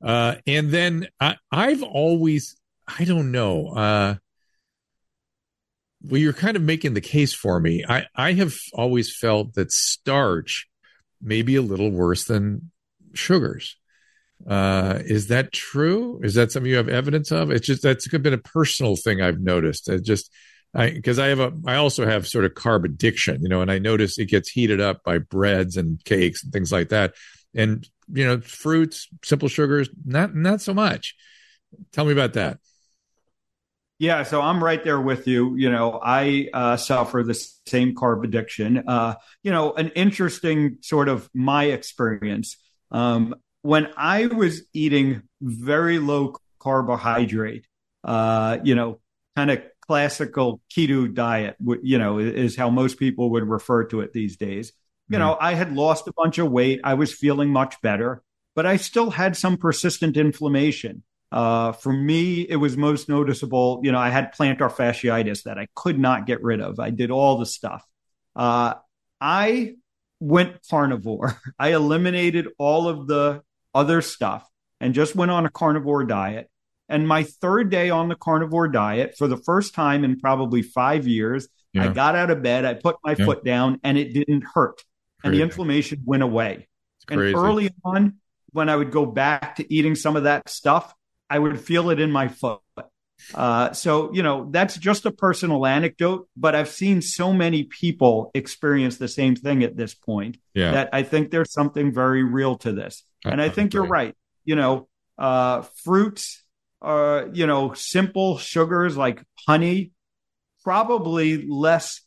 Uh, 0.04 0.36
and 0.46 0.70
then 0.70 1.08
I, 1.20 1.38
I've 1.52 1.82
always, 1.82 2.56
I 2.88 3.06
don't 3.06 3.32
know. 3.32 3.70
Uh, 3.70 4.16
well, 6.04 6.20
you're 6.20 6.34
kind 6.34 6.58
of 6.58 6.64
making 6.64 6.94
the 6.94 7.02
case 7.02 7.34
for 7.34 7.60
me. 7.60 7.86
I, 7.88 8.06
I 8.16 8.34
have 8.34 8.54
always 8.74 9.16
felt 9.16 9.54
that 9.54 9.72
starch 9.72 10.68
may 11.22 11.42
be 11.42 11.56
a 11.56 11.62
little 11.62 11.90
worse 11.90 12.26
than 12.26 12.72
sugars. 13.14 13.78
Uh, 14.48 15.00
is 15.06 15.28
that 15.28 15.54
true? 15.54 16.20
Is 16.24 16.34
that 16.36 16.52
something 16.52 16.70
you 16.70 16.78
have 16.78 16.90
evidence 16.90 17.32
of? 17.32 17.50
It's 17.50 17.66
just 17.66 17.82
that's 17.84 18.08
been 18.08 18.34
a 18.34 18.38
personal 18.38 18.96
thing 18.96 19.22
I've 19.22 19.40
noticed. 19.40 19.88
It 19.90 20.04
just 20.04 20.32
I 20.74 20.90
because 20.90 21.20
I 21.20 21.28
have 21.28 21.40
a 21.40 21.54
I 21.66 21.76
also 21.76 22.06
have 22.06 22.28
sort 22.28 22.46
of 22.46 22.54
carb 22.54 22.84
addiction, 22.84 23.42
you 23.42 23.50
know, 23.50 23.62
and 23.62 23.72
I 23.72 23.80
notice 23.80 24.18
it 24.18 24.26
gets 24.26 24.50
heated 24.50 24.82
up 24.82 25.04
by 25.04 25.20
breads 25.20 25.78
and 25.78 26.04
cakes 26.04 26.44
and 26.44 26.52
things 26.52 26.72
like 26.72 26.90
that. 26.90 27.14
And 27.56 27.88
you 28.12 28.26
know, 28.26 28.42
fruits, 28.42 29.08
simple 29.24 29.48
sugars, 29.48 29.90
not 30.06 30.36
not 30.36 30.62
so 30.62 30.74
much. 30.74 31.16
Tell 31.92 32.06
me 32.06 32.12
about 32.12 32.34
that. 32.34 32.60
Yeah, 34.00 34.24
so 34.24 34.42
I'm 34.42 34.62
right 34.62 34.84
there 34.84 35.00
with 35.00 35.28
you. 35.28 35.56
You 35.56 35.72
know, 35.72 36.00
I 36.04 36.50
uh, 36.52 36.78
suffer 36.78 37.24
the 37.24 37.36
same 37.68 37.96
carb 37.96 38.24
addiction. 38.26 38.84
Uh, 38.86 39.16
you 39.44 39.52
know, 39.52 39.74
an 39.74 39.90
interesting 39.90 40.80
sort 40.82 41.08
of 41.08 41.30
my 41.34 41.66
experience. 41.66 42.58
Um, 42.92 43.36
when 43.64 43.88
I 43.98 44.28
was 44.28 44.62
eating 44.74 45.24
very 45.42 45.98
low 45.98 46.36
carbohydrate, 46.60 47.66
uh, 48.04 48.60
you 48.64 48.76
know, 48.76 49.00
kind 49.36 49.50
of 49.50 49.64
classical 49.82 50.62
keto 50.70 51.12
diet, 51.12 51.56
you 51.82 51.98
know, 51.98 52.20
is 52.20 52.56
how 52.56 52.70
most 52.70 53.00
people 53.00 53.32
would 53.32 53.48
refer 53.48 53.86
to 53.86 54.02
it 54.02 54.14
these 54.14 54.38
days. 54.38 54.72
You 55.10 55.20
know, 55.20 55.32
mm-hmm. 55.34 55.46
I 55.46 55.54
had 55.54 55.74
lost 55.74 56.08
a 56.08 56.14
bunch 56.16 56.38
of 56.38 56.50
weight. 56.50 56.82
I 56.84 56.94
was 56.94 57.14
feeling 57.14 57.50
much 57.50 57.82
better, 57.82 58.22
but 58.56 58.66
I 58.66 58.78
still 58.78 59.12
had 59.12 59.36
some 59.36 59.58
persistent 59.58 60.18
inflammation. 60.18 61.04
Uh, 61.32 61.72
for 61.72 61.92
me, 61.92 62.42
it 62.42 62.56
was 62.56 62.78
most 62.78 63.10
noticeable. 63.10 63.82
You 63.84 63.92
know, 63.92 64.00
I 64.00 64.10
had 64.10 64.34
plantar 64.34 64.72
fasciitis 64.72 65.44
that 65.44 65.58
I 65.58 65.68
could 65.76 66.00
not 66.00 66.26
get 66.26 66.42
rid 66.42 66.62
of. 66.62 66.80
I 66.80 66.90
did 66.90 67.12
all 67.12 67.38
the 67.38 67.46
stuff. 67.46 67.86
Uh, 68.36 68.76
I 69.20 69.76
went 70.20 70.68
carnivore. 70.70 71.40
I 71.60 71.74
eliminated 71.74 72.48
all 72.58 72.88
of 72.88 73.08
the 73.08 73.42
other 73.74 74.02
stuff 74.02 74.48
and 74.80 74.94
just 74.94 75.16
went 75.16 75.32
on 75.32 75.46
a 75.46 75.50
carnivore 75.50 76.04
diet. 76.04 76.50
And 76.90 77.08
my 77.08 77.24
third 77.24 77.70
day 77.70 77.90
on 77.90 78.10
the 78.10 78.16
carnivore 78.16 78.68
diet, 78.68 79.16
for 79.18 79.28
the 79.28 79.38
first 79.38 79.74
time 79.74 80.04
in 80.04 80.20
probably 80.20 80.62
five 80.62 81.08
years, 81.08 81.48
yeah. 81.72 81.86
I 81.86 81.88
got 81.88 82.16
out 82.16 82.30
of 82.30 82.44
bed, 82.44 82.66
I 82.66 82.74
put 82.76 82.98
my 83.04 83.16
yeah. 83.18 83.26
foot 83.26 83.44
down, 83.44 83.80
and 83.84 83.98
it 83.98 84.14
didn't 84.14 84.44
hurt. 84.54 84.84
And 85.24 85.34
the 85.34 85.42
inflammation 85.42 86.02
went 86.06 86.22
away. 86.22 86.68
And 87.10 87.20
early 87.20 87.70
on, 87.86 88.18
when 88.52 88.70
I 88.70 88.76
would 88.76 88.92
go 88.92 89.06
back 89.06 89.56
to 89.56 89.74
eating 89.74 89.96
some 89.96 90.16
of 90.16 90.24
that 90.24 90.50
stuff, 90.50 90.94
I 91.30 91.40
would 91.40 91.60
feel 91.60 91.90
it 91.90 92.00
in 92.00 92.12
my 92.12 92.28
foot. 92.28 92.60
Uh, 93.34 93.72
so, 93.72 94.14
you 94.14 94.22
know, 94.22 94.50
that's 94.52 94.76
just 94.78 95.06
a 95.06 95.12
personal 95.12 95.66
anecdote, 95.66 96.28
but 96.36 96.56
I've 96.56 96.70
seen 96.70 97.02
so 97.02 97.32
many 97.32 97.64
people 97.64 98.32
experience 98.34 98.98
the 98.98 99.08
same 99.08 99.36
thing 99.36 99.64
at 99.64 99.78
this 99.78 99.94
point 99.94 100.38
yeah. 100.54 100.72
that 100.72 100.90
I 100.92 101.04
think 101.04 101.32
there's 101.32 101.54
something 101.54 101.94
very 101.94 102.24
real 102.24 102.58
to 102.58 102.74
this. 102.74 103.04
And 103.26 103.42
I, 103.42 103.46
I 103.46 103.50
think 103.50 103.74
you're 103.74 103.86
right. 103.86 104.16
You 104.46 104.56
know, 104.56 104.88
uh, 105.18 105.62
fruits, 105.84 106.44
uh, 106.82 107.26
you 107.34 107.48
know, 107.48 107.74
simple 107.74 108.38
sugars 108.38 108.98
like 108.98 109.24
honey, 109.48 109.92
probably 110.64 111.48
less 111.48 112.02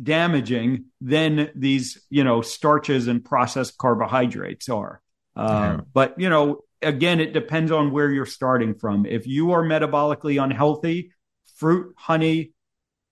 damaging 0.00 0.86
than 1.00 1.50
these, 1.54 2.02
you 2.10 2.24
know, 2.24 2.42
starches 2.42 3.08
and 3.08 3.24
processed 3.24 3.78
carbohydrates 3.78 4.68
are. 4.68 5.00
Uh, 5.36 5.76
yeah. 5.76 5.80
But, 5.92 6.20
you 6.20 6.28
know, 6.28 6.60
again, 6.82 7.20
it 7.20 7.32
depends 7.32 7.72
on 7.72 7.90
where 7.90 8.10
you're 8.10 8.26
starting 8.26 8.74
from. 8.74 9.06
If 9.06 9.26
you 9.26 9.52
are 9.52 9.62
metabolically 9.62 10.42
unhealthy, 10.42 11.12
fruit, 11.56 11.94
honey, 11.96 12.52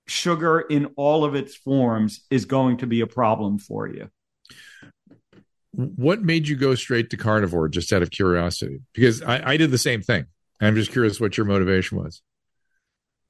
sugar 0.06 0.60
in 0.60 0.86
all 0.96 1.24
of 1.24 1.34
its 1.34 1.54
forms 1.54 2.26
is 2.30 2.44
going 2.44 2.78
to 2.78 2.86
be 2.86 3.00
a 3.00 3.06
problem 3.06 3.58
for 3.58 3.88
you. 3.88 4.08
What 5.72 6.22
made 6.22 6.48
you 6.48 6.56
go 6.56 6.74
straight 6.74 7.10
to 7.10 7.16
carnivore 7.16 7.68
just 7.68 7.92
out 7.92 8.02
of 8.02 8.10
curiosity? 8.10 8.80
Because 8.92 9.22
I, 9.22 9.52
I 9.52 9.56
did 9.56 9.70
the 9.70 9.78
same 9.78 10.02
thing. 10.02 10.26
I'm 10.60 10.74
just 10.74 10.92
curious 10.92 11.20
what 11.20 11.36
your 11.36 11.46
motivation 11.46 11.98
was. 11.98 12.22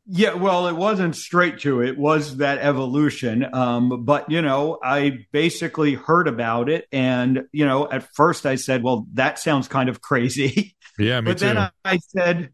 Yeah, 0.05 0.34
well, 0.34 0.66
it 0.66 0.74
wasn't 0.74 1.14
straight 1.14 1.61
to 1.61 1.80
it 1.80 1.97
was 1.97 2.38
that 2.38 2.59
evolution. 2.59 3.47
Um, 3.55 4.05
but 4.05 4.28
you 4.30 4.43
know, 4.43 4.78
I 4.82 5.26
basically 5.30 5.95
heard 5.95 6.26
about 6.26 6.68
it, 6.68 6.88
and 6.90 7.45
you 7.53 7.64
know, 7.64 7.88
at 7.90 8.12
first 8.14 8.45
I 8.45 8.57
said, 8.57 8.82
"Well, 8.82 9.07
that 9.14 9.38
sounds 9.38 9.68
kind 9.68 9.88
of 9.88 10.01
crazy." 10.01 10.76
Yeah, 10.99 11.22
me 11.22 11.30
but 11.30 11.38
too. 11.38 11.47
then 11.47 11.57
I, 11.57 11.70
I 11.86 11.97
said, 11.97 12.51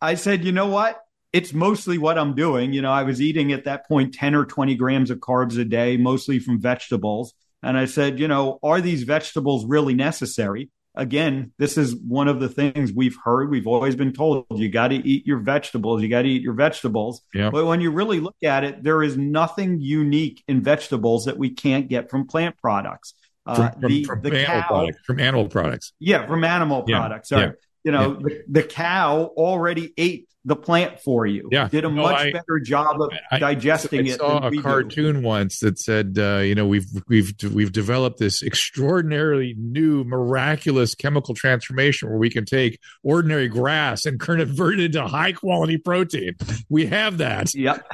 "I 0.00 0.16
said, 0.16 0.44
you 0.44 0.50
know 0.50 0.66
what? 0.66 1.00
It's 1.32 1.52
mostly 1.52 1.98
what 1.98 2.18
I'm 2.18 2.34
doing. 2.34 2.72
You 2.72 2.82
know, 2.82 2.90
I 2.90 3.04
was 3.04 3.22
eating 3.22 3.52
at 3.52 3.64
that 3.66 3.86
point 3.86 4.12
ten 4.12 4.34
or 4.34 4.44
twenty 4.44 4.74
grams 4.74 5.08
of 5.10 5.18
carbs 5.18 5.56
a 5.56 5.64
day, 5.64 5.96
mostly 5.96 6.38
from 6.40 6.60
vegetables." 6.60 7.32
And 7.66 7.76
I 7.76 7.84
said, 7.84 8.18
you 8.18 8.28
know, 8.28 8.58
are 8.62 8.80
these 8.80 9.02
vegetables 9.02 9.66
really 9.66 9.94
necessary? 9.94 10.70
again, 10.96 11.52
this 11.58 11.76
is 11.76 11.94
one 11.94 12.26
of 12.26 12.40
the 12.40 12.48
things 12.48 12.92
we've 12.92 13.16
heard. 13.22 13.50
We've 13.50 13.66
always 13.66 13.94
been 13.94 14.12
told 14.12 14.46
you 14.50 14.68
got 14.68 14.88
to 14.88 14.96
eat 14.96 15.26
your 15.26 15.38
vegetables. 15.38 16.02
You 16.02 16.08
got 16.08 16.22
to 16.22 16.28
eat 16.28 16.42
your 16.42 16.54
vegetables. 16.54 17.20
Yeah. 17.34 17.50
But 17.50 17.66
when 17.66 17.80
you 17.80 17.90
really 17.90 18.18
look 18.18 18.36
at 18.42 18.64
it, 18.64 18.82
there 18.82 19.02
is 19.02 19.16
nothing 19.16 19.80
unique 19.80 20.42
in 20.48 20.62
vegetables 20.62 21.26
that 21.26 21.38
we 21.38 21.50
can't 21.50 21.88
get 21.88 22.10
from 22.10 22.26
plant 22.26 22.56
products. 22.58 23.14
Uh, 23.44 23.54
from, 23.54 23.80
from, 23.80 23.90
the, 23.90 24.04
from 24.04 24.22
the 24.22 24.30
animal 24.30 24.62
cow, 24.62 24.66
products. 24.66 24.98
From 25.04 25.20
animal 25.20 25.48
products. 25.48 25.92
Yeah, 26.00 26.26
from 26.26 26.42
animal 26.42 26.84
yeah. 26.88 26.98
products. 26.98 27.28
Sorry. 27.28 27.46
Yeah. 27.46 27.52
You 27.86 27.92
know, 27.92 28.18
yeah. 28.18 28.26
the, 28.26 28.44
the 28.48 28.62
cow 28.64 29.30
already 29.36 29.94
ate 29.96 30.28
the 30.44 30.56
plant 30.56 30.98
for 30.98 31.24
you. 31.24 31.48
Yeah. 31.52 31.68
Did 31.68 31.84
a 31.84 31.88
no, 31.88 32.02
much 32.02 32.16
I, 32.16 32.32
better 32.32 32.58
job 32.58 33.00
of 33.00 33.12
I, 33.30 33.38
digesting 33.38 34.08
I, 34.08 34.10
it. 34.10 34.14
I 34.14 34.16
saw 34.16 34.48
a 34.48 34.60
cartoon 34.60 35.20
do. 35.20 35.22
once 35.22 35.60
that 35.60 35.78
said, 35.78 36.16
uh, 36.18 36.38
you 36.38 36.56
know, 36.56 36.66
we've 36.66 36.88
we've 37.06 37.32
we've 37.52 37.70
developed 37.70 38.18
this 38.18 38.42
extraordinarily 38.42 39.54
new, 39.56 40.02
miraculous 40.02 40.96
chemical 40.96 41.32
transformation 41.32 42.08
where 42.08 42.18
we 42.18 42.28
can 42.28 42.44
take 42.44 42.80
ordinary 43.04 43.46
grass 43.46 44.04
and 44.04 44.18
convert 44.18 44.80
it 44.80 44.86
into 44.86 45.06
high 45.06 45.30
quality 45.30 45.78
protein. 45.78 46.34
We 46.68 46.86
have 46.86 47.18
that. 47.18 47.54
Yep. 47.54 47.86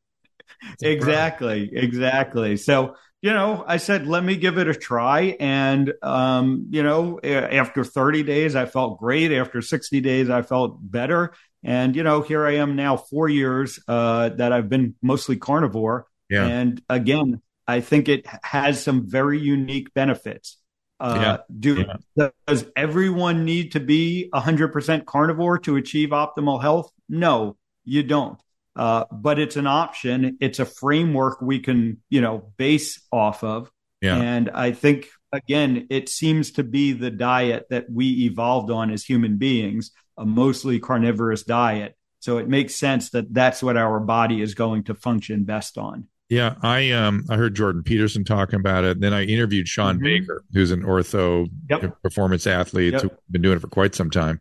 exactly. 0.80 1.70
Exactly. 1.74 2.56
So 2.56 2.94
you 3.22 3.32
know, 3.32 3.62
I 3.66 3.76
said, 3.76 4.06
let 4.06 4.24
me 4.24 4.36
give 4.36 4.56
it 4.56 4.68
a 4.68 4.74
try. 4.74 5.36
And, 5.38 5.92
um, 6.02 6.66
you 6.70 6.82
know, 6.82 7.20
after 7.22 7.84
30 7.84 8.22
days, 8.22 8.56
I 8.56 8.64
felt 8.64 8.98
great. 8.98 9.30
After 9.32 9.60
60 9.60 10.00
days, 10.00 10.30
I 10.30 10.42
felt 10.42 10.78
better. 10.80 11.34
And, 11.62 11.94
you 11.94 12.02
know, 12.02 12.22
here 12.22 12.46
I 12.46 12.56
am 12.56 12.76
now, 12.76 12.96
four 12.96 13.28
years 13.28 13.78
uh, 13.86 14.30
that 14.30 14.52
I've 14.52 14.70
been 14.70 14.94
mostly 15.02 15.36
carnivore. 15.36 16.06
Yeah. 16.30 16.46
And 16.46 16.82
again, 16.88 17.42
I 17.66 17.80
think 17.80 18.08
it 18.08 18.26
has 18.42 18.82
some 18.82 19.08
very 19.08 19.38
unique 19.38 19.92
benefits. 19.92 20.56
Uh, 20.98 21.18
yeah. 21.20 21.36
Do 21.58 21.86
yeah. 22.16 22.28
does 22.46 22.66
everyone 22.74 23.44
need 23.44 23.72
to 23.72 23.80
be 23.80 24.30
100% 24.32 25.04
carnivore 25.04 25.58
to 25.60 25.76
achieve 25.76 26.10
optimal 26.10 26.60
health? 26.60 26.90
No, 27.08 27.56
you 27.84 28.02
don't. 28.02 28.38
Uh, 28.76 29.04
but 29.10 29.38
it's 29.38 29.56
an 29.56 29.66
option. 29.66 30.38
It's 30.40 30.58
a 30.58 30.64
framework 30.64 31.40
we 31.42 31.58
can, 31.58 31.98
you 32.08 32.20
know, 32.20 32.52
base 32.56 33.02
off 33.12 33.42
of. 33.42 33.70
Yeah. 34.00 34.16
And 34.16 34.50
I 34.50 34.72
think 34.72 35.08
again, 35.32 35.86
it 35.90 36.08
seems 36.08 36.52
to 36.52 36.64
be 36.64 36.92
the 36.92 37.10
diet 37.10 37.66
that 37.70 37.90
we 37.90 38.24
evolved 38.24 38.70
on 38.70 38.90
as 38.90 39.04
human 39.04 39.36
beings 39.36 39.90
a 40.16 40.24
mostly 40.24 40.78
carnivorous 40.78 41.42
diet. 41.42 41.96
So 42.20 42.38
it 42.38 42.48
makes 42.48 42.76
sense 42.76 43.10
that 43.10 43.32
that's 43.32 43.62
what 43.62 43.76
our 43.76 43.98
body 43.98 44.42
is 44.42 44.54
going 44.54 44.84
to 44.84 44.94
function 44.94 45.44
best 45.44 45.78
on. 45.78 46.08
Yeah, 46.28 46.54
I 46.62 46.92
um 46.92 47.24
I 47.28 47.36
heard 47.36 47.56
Jordan 47.56 47.82
Peterson 47.82 48.24
talking 48.24 48.60
about 48.60 48.84
it. 48.84 49.00
Then 49.00 49.12
I 49.12 49.24
interviewed 49.24 49.66
Shawn 49.66 49.96
mm-hmm. 49.96 50.04
Baker, 50.04 50.44
who's 50.52 50.70
an 50.70 50.82
ortho 50.82 51.48
yep. 51.68 52.00
performance 52.02 52.46
athlete 52.46 52.92
yep. 52.92 53.02
who's 53.02 53.10
been 53.30 53.42
doing 53.42 53.56
it 53.56 53.60
for 53.60 53.68
quite 53.68 53.96
some 53.96 54.10
time. 54.10 54.40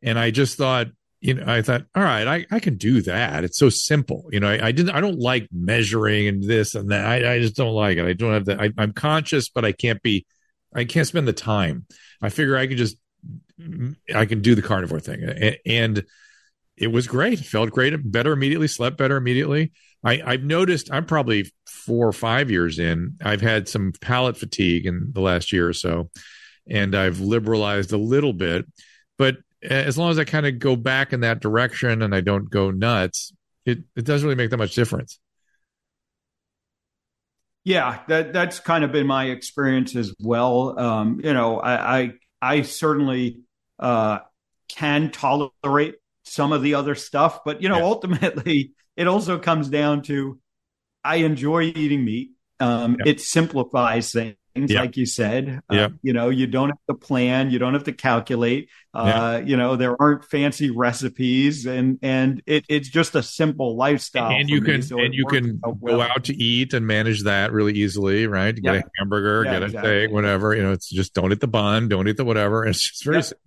And 0.00 0.16
I 0.18 0.30
just 0.30 0.56
thought, 0.56 0.88
you 1.24 1.32
know, 1.32 1.44
I 1.46 1.62
thought, 1.62 1.86
all 1.94 2.02
right, 2.02 2.26
I, 2.26 2.46
I 2.50 2.60
can 2.60 2.76
do 2.76 3.00
that. 3.00 3.44
It's 3.44 3.56
so 3.56 3.70
simple. 3.70 4.26
You 4.30 4.40
know, 4.40 4.48
I, 4.50 4.66
I 4.66 4.72
didn't 4.72 4.94
I 4.94 5.00
don't 5.00 5.18
like 5.18 5.48
measuring 5.50 6.28
and 6.28 6.42
this 6.42 6.74
and 6.74 6.90
that. 6.90 7.06
I, 7.06 7.36
I 7.36 7.38
just 7.38 7.56
don't 7.56 7.72
like 7.72 7.96
it. 7.96 8.04
I 8.04 8.12
don't 8.12 8.34
have 8.34 8.44
that. 8.44 8.74
I'm 8.76 8.92
conscious, 8.92 9.48
but 9.48 9.64
I 9.64 9.72
can't 9.72 10.02
be 10.02 10.26
I 10.74 10.84
can't 10.84 11.06
spend 11.06 11.26
the 11.26 11.32
time. 11.32 11.86
I 12.20 12.28
figure 12.28 12.58
I 12.58 12.66
can 12.66 12.76
just 12.76 12.98
I 14.14 14.26
can 14.26 14.42
do 14.42 14.54
the 14.54 14.60
carnivore 14.60 15.00
thing. 15.00 15.56
And 15.64 16.04
it 16.76 16.88
was 16.88 17.06
great. 17.06 17.38
Felt 17.38 17.70
great. 17.70 17.94
Better 18.04 18.32
immediately. 18.32 18.68
Slept 18.68 18.98
better 18.98 19.16
immediately. 19.16 19.72
I, 20.04 20.20
I've 20.22 20.44
noticed. 20.44 20.92
I'm 20.92 21.06
probably 21.06 21.50
four 21.66 22.06
or 22.06 22.12
five 22.12 22.50
years 22.50 22.78
in. 22.78 23.16
I've 23.24 23.40
had 23.40 23.66
some 23.66 23.92
palate 23.98 24.36
fatigue 24.36 24.84
in 24.84 25.12
the 25.12 25.22
last 25.22 25.54
year 25.54 25.66
or 25.66 25.72
so, 25.72 26.10
and 26.68 26.94
I've 26.94 27.20
liberalized 27.20 27.92
a 27.92 27.96
little 27.96 28.34
bit. 28.34 28.66
But 29.16 29.38
as 29.64 29.98
long 29.98 30.10
as 30.10 30.18
I 30.18 30.24
kind 30.24 30.46
of 30.46 30.58
go 30.58 30.76
back 30.76 31.12
in 31.12 31.20
that 31.20 31.40
direction 31.40 32.02
and 32.02 32.14
I 32.14 32.20
don't 32.20 32.50
go 32.50 32.70
nuts, 32.70 33.32
it 33.64 33.80
it 33.96 34.04
doesn't 34.04 34.26
really 34.26 34.36
make 34.36 34.50
that 34.50 34.58
much 34.58 34.74
difference. 34.74 35.18
Yeah, 37.64 38.00
that 38.08 38.32
that's 38.32 38.60
kind 38.60 38.84
of 38.84 38.92
been 38.92 39.06
my 39.06 39.26
experience 39.26 39.96
as 39.96 40.14
well. 40.20 40.78
Um, 40.78 41.20
you 41.24 41.32
know, 41.32 41.58
I, 41.58 41.98
I 41.98 42.12
I 42.42 42.62
certainly 42.62 43.40
uh, 43.78 44.18
can 44.68 45.10
tolerate 45.10 45.96
some 46.24 46.52
of 46.52 46.62
the 46.62 46.74
other 46.74 46.94
stuff, 46.94 47.40
but 47.44 47.62
you 47.62 47.68
know, 47.70 47.78
yeah. 47.78 47.84
ultimately, 47.84 48.72
it 48.96 49.06
also 49.06 49.38
comes 49.38 49.68
down 49.70 50.02
to 50.02 50.38
I 51.02 51.16
enjoy 51.16 51.64
eating 51.64 52.04
meat. 52.04 52.30
Um, 52.60 52.96
yeah. 52.98 53.12
It 53.12 53.20
simplifies 53.20 54.12
things, 54.12 54.36
yeah. 54.54 54.80
like 54.80 54.96
you 54.96 55.06
said. 55.06 55.60
Uh, 55.70 55.74
yeah. 55.74 55.88
you 56.02 56.12
know, 56.12 56.28
you 56.28 56.46
don't 56.46 56.68
have 56.70 56.86
to 56.88 56.94
plan, 56.94 57.50
you 57.50 57.58
don't 57.58 57.74
have 57.74 57.84
to 57.84 57.92
calculate. 57.92 58.68
Uh, 58.92 59.42
you 59.44 59.56
know, 59.56 59.76
there 59.76 60.00
aren't 60.00 60.24
fancy 60.24 60.70
recipes, 60.70 61.66
and 61.66 61.98
and 62.02 62.42
it, 62.46 62.64
it's 62.68 62.88
just 62.88 63.14
a 63.14 63.22
simple 63.22 63.76
lifestyle. 63.76 64.30
And 64.30 64.48
you 64.48 64.60
can 64.60 64.76
me, 64.76 64.82
so 64.82 64.98
and 64.98 65.12
you 65.12 65.26
can 65.26 65.60
well. 65.62 65.96
go 65.96 66.02
out 66.02 66.24
to 66.24 66.36
eat 66.36 66.74
and 66.74 66.86
manage 66.86 67.24
that 67.24 67.52
really 67.52 67.72
easily, 67.72 68.26
right? 68.26 68.54
Get 68.54 68.76
a 68.76 68.82
hamburger, 68.98 69.44
get 69.44 69.62
a 69.62 69.66
exactly. 69.66 69.90
steak, 69.90 70.10
whatever. 70.12 70.54
You 70.54 70.62
know, 70.62 70.72
it's 70.72 70.88
just 70.88 71.14
don't 71.14 71.32
eat 71.32 71.40
the 71.40 71.48
bun, 71.48 71.88
don't 71.88 72.06
eat 72.06 72.16
the 72.16 72.24
whatever. 72.24 72.64
It's 72.64 72.90
just 72.90 73.04
very 73.04 73.22
simple. 73.22 73.44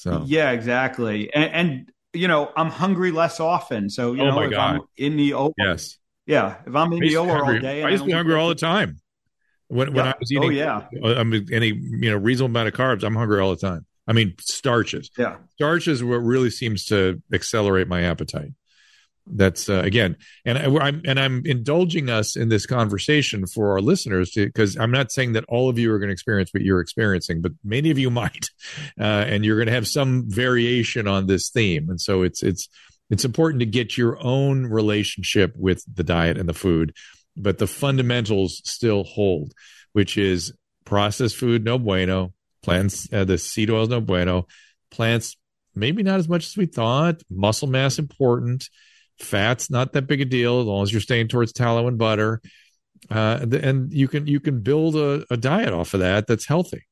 So 0.00 0.24
yeah, 0.26 0.52
exactly. 0.52 1.32
And, 1.34 1.52
and, 1.52 1.92
you 2.14 2.26
know, 2.26 2.50
I'm 2.56 2.70
hungry 2.70 3.10
less 3.10 3.38
often. 3.38 3.90
So 3.90 4.14
you 4.14 4.22
oh 4.22 4.30
know, 4.30 4.40
if 4.40 4.50
God. 4.50 4.76
I'm 4.76 4.80
in 4.96 5.18
the 5.18 5.34
OR, 5.34 5.52
yes, 5.58 5.98
yeah, 6.24 6.56
if 6.66 6.74
I'm 6.74 6.90
in 6.94 7.00
the 7.00 7.16
OR 7.16 7.44
all 7.44 7.58
day, 7.58 7.82
I 7.82 7.90
used 7.90 8.04
to 8.04 8.06
be 8.06 8.12
hungry 8.12 8.34
all 8.34 8.48
the 8.48 8.54
time. 8.54 9.00
When 9.70 9.92
when 9.94 10.06
I 10.06 10.14
was 10.18 10.32
eating, 10.32 10.44
oh, 10.44 10.50
yeah, 10.50 10.86
I 11.04 11.22
mean, 11.24 11.48
any 11.52 11.68
you 11.68 12.10
know 12.10 12.16
reasonable 12.16 12.50
amount 12.50 12.68
of 12.68 12.74
carbs, 12.74 13.02
I'm 13.02 13.14
hungry 13.14 13.40
all 13.40 13.50
the 13.50 13.56
time. 13.56 13.86
I 14.06 14.12
mean, 14.12 14.34
starches. 14.40 15.10
Yeah, 15.16 15.36
starches 15.54 16.02
what 16.02 16.16
really 16.16 16.50
seems 16.50 16.86
to 16.86 17.22
accelerate 17.32 17.88
my 17.88 18.02
appetite. 18.02 18.52
That's 19.32 19.68
uh, 19.68 19.82
again 19.84 20.16
and 20.44 20.58
I, 20.58 20.88
am 20.88 21.02
and 21.04 21.20
i'm 21.20 21.42
indulging 21.44 22.08
us 22.08 22.36
in 22.36 22.48
this 22.48 22.66
conversation 22.66 23.46
for 23.46 23.70
our 23.72 23.80
listeners 23.80 24.32
because 24.34 24.76
i'm 24.76 24.90
not 24.90 25.12
saying 25.12 25.34
that 25.34 25.44
all 25.46 25.68
of 25.68 25.78
you 25.78 25.92
are 25.92 25.98
going 26.00 26.08
to 26.08 26.12
experience 26.12 26.52
what 26.52 26.64
you're 26.64 26.80
experiencing 26.80 27.40
but 27.40 27.52
many 27.62 27.90
of 27.90 27.98
you 27.98 28.10
might 28.22 28.48
uh, 28.98 29.04
and 29.04 29.44
you're 29.44 29.56
going 29.56 29.66
to 29.66 29.72
have 29.72 29.88
some 29.88 30.24
variation 30.28 31.06
on 31.06 31.26
this 31.26 31.50
theme. 31.50 31.88
And 31.88 32.00
so 32.00 32.22
it's 32.22 32.42
it's 32.42 32.68
it's 33.10 33.24
important 33.24 33.60
to 33.60 33.66
get 33.66 33.98
your 33.98 34.22
own 34.24 34.66
relationship 34.66 35.54
with 35.56 35.84
the 35.92 36.04
diet 36.04 36.38
and 36.38 36.48
the 36.48 36.54
food 36.54 36.94
but 37.42 37.58
the 37.58 37.66
fundamentals 37.66 38.60
still 38.64 39.04
hold 39.04 39.52
which 39.92 40.16
is 40.18 40.52
processed 40.84 41.36
food 41.36 41.64
no 41.64 41.78
bueno 41.78 42.32
plants 42.62 43.08
uh, 43.12 43.24
the 43.24 43.38
seed 43.38 43.70
oils 43.70 43.88
no 43.88 44.00
bueno 44.00 44.46
plants 44.90 45.36
maybe 45.74 46.02
not 46.02 46.18
as 46.18 46.28
much 46.28 46.46
as 46.46 46.56
we 46.56 46.66
thought 46.66 47.22
muscle 47.30 47.68
mass 47.68 47.98
important 47.98 48.68
Fat's 49.22 49.70
not 49.70 49.92
that 49.92 50.02
big 50.02 50.20
a 50.20 50.24
deal 50.24 50.60
as 50.60 50.66
long 50.66 50.82
as 50.82 50.92
you're 50.92 51.00
staying 51.00 51.28
towards 51.28 51.52
tallow 51.52 51.86
and 51.88 51.98
butter. 51.98 52.40
Uh, 53.10 53.46
and 53.62 53.92
you 53.92 54.08
can 54.08 54.26
you 54.26 54.40
can 54.40 54.60
build 54.60 54.96
a, 54.96 55.24
a 55.30 55.36
diet 55.36 55.72
off 55.72 55.94
of 55.94 56.00
that 56.00 56.26
that's 56.26 56.46
healthy. 56.46 56.86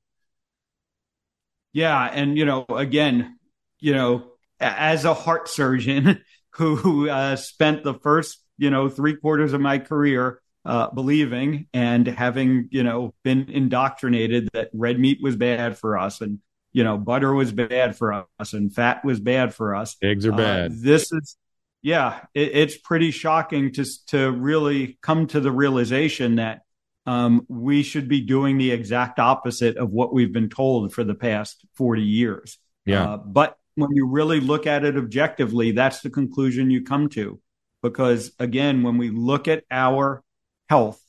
Yeah, 1.73 2.03
and 2.03 2.37
you 2.37 2.45
know, 2.45 2.65
again, 2.69 3.39
you 3.79 3.93
know, 3.93 4.33
as 4.59 5.05
a 5.05 5.15
heart 5.15 5.49
surgeon 5.49 6.23
who 6.53 7.09
uh, 7.09 7.37
spent 7.37 7.85
the 7.85 7.95
first 7.95 8.43
you 8.59 8.71
know 8.71 8.89
three 8.89 9.17
quarters 9.17 9.53
of 9.53 9.61
my 9.61 9.79
career 9.79 10.41
uh, 10.65 10.91
believing 10.91 11.67
and 11.73 12.07
having 12.07 12.69
you 12.71 12.83
know 12.83 13.15
been 13.25 13.49
indoctrinated 13.49 14.49
that 14.53 14.69
red 14.75 14.99
meat 14.99 15.19
was 15.23 15.37
bad 15.37 15.79
for 15.79 15.97
us 15.97 16.21
and 16.21 16.41
you 16.73 16.85
know 16.85 16.99
butter 16.99 17.33
was 17.33 17.53
bad 17.53 17.97
for 17.97 18.27
us 18.39 18.53
and 18.53 18.75
fat 18.75 19.05
was 19.05 19.21
bad 19.21 19.55
for 19.55 19.75
us. 19.75 19.97
Eggs 20.03 20.27
are 20.27 20.35
uh, 20.35 20.37
bad. 20.37 20.73
this 20.83 21.11
is 21.13 21.37
yeah, 21.83 22.25
it, 22.35 22.55
it's 22.55 22.77
pretty 22.77 23.11
shocking 23.11 23.73
to 23.73 23.85
to 24.09 24.31
really 24.31 24.99
come 25.01 25.27
to 25.29 25.41
the 25.41 25.53
realization 25.53 26.37
that 26.37 26.63
um, 27.07 27.47
we 27.49 27.83
should 27.83 28.09
be 28.09 28.21
doing 28.21 28.59
the 28.59 28.73
exact 28.73 29.19
opposite 29.19 29.77
of 29.77 29.91
what 29.91 30.13
we've 30.13 30.33
been 30.33 30.51
told 30.51 30.93
for 30.93 31.05
the 31.05 31.15
past 31.15 31.65
forty 31.75 32.03
years. 32.03 32.59
Yeah, 32.85 33.11
uh, 33.11 33.17
but 33.19 33.57
when 33.77 33.91
you 33.93 34.09
really 34.09 34.41
look 34.41 34.67
at 34.67 34.85
it 34.85 34.97
objectively, 34.97 35.73
that's 35.73 36.01
the 36.01 36.11
conclusion 36.11 36.71
you 36.71 36.83
come 36.83 37.09
to. 37.11 37.41
Because 37.83 38.33
again, 38.39 38.83
when 38.83 38.99
we 38.99 39.11
look 39.11 39.49
at 39.49 39.65
our 39.71 40.23
health 40.69 41.01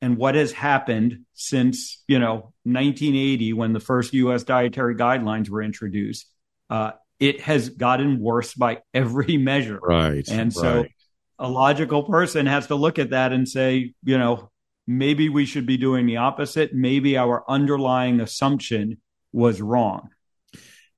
and 0.00 0.16
what 0.16 0.34
has 0.34 0.52
happened 0.52 1.20
since 1.32 2.02
you 2.06 2.18
know 2.18 2.52
1980 2.64 3.52
when 3.54 3.72
the 3.72 3.80
first 3.80 4.12
U.S. 4.14 4.42
dietary 4.42 4.94
guidelines 4.94 5.48
were 5.48 5.62
introduced, 5.62 6.28
uh, 6.70 6.92
it 7.20 7.40
has 7.40 7.68
gotten 7.68 8.18
worse 8.18 8.52
by 8.54 8.80
every 8.92 9.36
measure. 9.38 9.78
Right. 9.80 10.28
And 10.28 10.52
so 10.52 10.82
right. 10.82 10.92
a 11.38 11.48
logical 11.48 12.02
person 12.02 12.46
has 12.46 12.66
to 12.66 12.74
look 12.74 12.98
at 12.98 13.10
that 13.10 13.32
and 13.32 13.48
say, 13.48 13.94
you 14.02 14.18
know, 14.18 14.50
maybe 14.86 15.28
we 15.28 15.46
should 15.46 15.66
be 15.66 15.76
doing 15.76 16.06
the 16.06 16.16
opposite. 16.16 16.74
Maybe 16.74 17.16
our 17.16 17.44
underlying 17.48 18.20
assumption 18.20 19.00
was 19.32 19.62
wrong. 19.62 20.10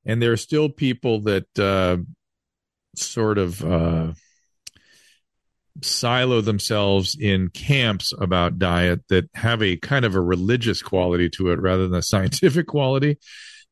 And 0.07 0.21
there 0.21 0.33
are 0.33 0.39
still 0.39 0.69
people 0.69 1.21
that 1.23 1.59
uh, 1.59 1.99
sort 2.97 3.39
of 3.39 3.65
uh, 3.65 4.13
silo 5.83 6.41
themselves 6.41 7.17
in 7.19 7.49
camps 7.49 8.13
about 8.19 8.59
diet 8.59 9.01
that 9.09 9.29
have 9.35 9.63
a 9.63 9.77
kind 9.77 10.05
of 10.05 10.15
a 10.15 10.21
religious 10.21 10.83
quality 10.83 11.29
to 11.29 11.51
it 11.51 11.61
rather 11.61 11.89
than 11.89 11.99
a 11.99 12.03
scientific 12.13 12.67
quality. 12.67 13.19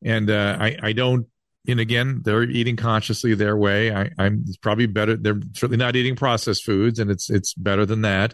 And 0.03 0.29
uh, 0.29 0.57
I, 0.59 0.77
I 0.81 0.93
don't 0.93 1.27
and 1.67 1.79
again, 1.79 2.21
they're 2.23 2.43
eating 2.43 2.75
consciously 2.75 3.35
their 3.35 3.55
way. 3.55 3.93
I, 3.93 4.09
am 4.17 4.43
probably 4.61 4.85
better. 4.85 5.15
They're 5.15 5.39
certainly 5.53 5.77
not 5.77 5.95
eating 5.95 6.15
processed 6.15 6.65
foods, 6.65 6.99
and 6.99 7.09
it's 7.09 7.29
it's 7.29 7.53
better 7.53 7.85
than 7.85 8.01
that. 8.01 8.33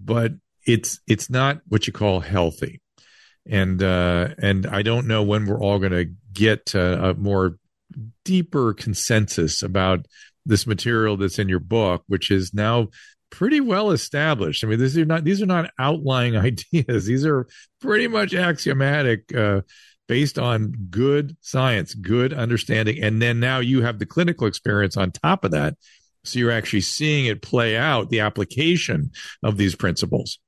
But 0.00 0.32
it's 0.66 1.00
it's 1.06 1.30
not 1.30 1.60
what 1.68 1.86
you 1.86 1.92
call 1.92 2.20
healthy. 2.20 2.80
and 3.46 3.80
uh, 3.82 4.30
and 4.38 4.66
I 4.66 4.82
don't 4.82 5.06
know 5.06 5.22
when 5.22 5.46
we're 5.46 5.60
all 5.60 5.78
going 5.78 5.92
to 5.92 6.10
get 6.32 6.74
a 6.74 7.14
more 7.16 7.58
deeper 8.24 8.74
consensus 8.74 9.62
about 9.62 10.06
this 10.46 10.66
material 10.66 11.16
that's 11.16 11.38
in 11.38 11.48
your 11.48 11.60
book, 11.60 12.02
which 12.06 12.30
is 12.30 12.52
now 12.54 12.88
pretty 13.30 13.60
well 13.60 13.90
established. 13.90 14.62
I 14.62 14.68
mean, 14.68 14.78
these 14.78 14.96
are 14.96 15.04
not 15.04 15.24
these 15.24 15.42
are 15.42 15.46
not 15.46 15.70
outlying 15.78 16.36
ideas. 16.74 17.06
These 17.06 17.26
are 17.26 17.46
pretty 17.80 18.08
much 18.08 18.34
axiomatic, 18.34 19.34
uh, 19.34 19.62
based 20.06 20.38
on 20.38 20.72
good 20.90 21.36
science, 21.40 21.94
good 21.94 22.32
understanding, 22.32 23.02
and 23.02 23.20
then 23.22 23.40
now 23.40 23.58
you 23.58 23.82
have 23.82 23.98
the 23.98 24.06
clinical 24.06 24.46
experience 24.46 24.96
on 24.96 25.10
top 25.10 25.44
of 25.44 25.50
that. 25.52 25.74
So 26.24 26.38
you're 26.38 26.50
actually 26.50 26.82
seeing 26.82 27.26
it 27.26 27.42
play 27.42 27.76
out, 27.76 28.08
the 28.10 28.20
application 28.20 29.10
of 29.42 29.56
these 29.56 29.74
principles. 29.74 30.38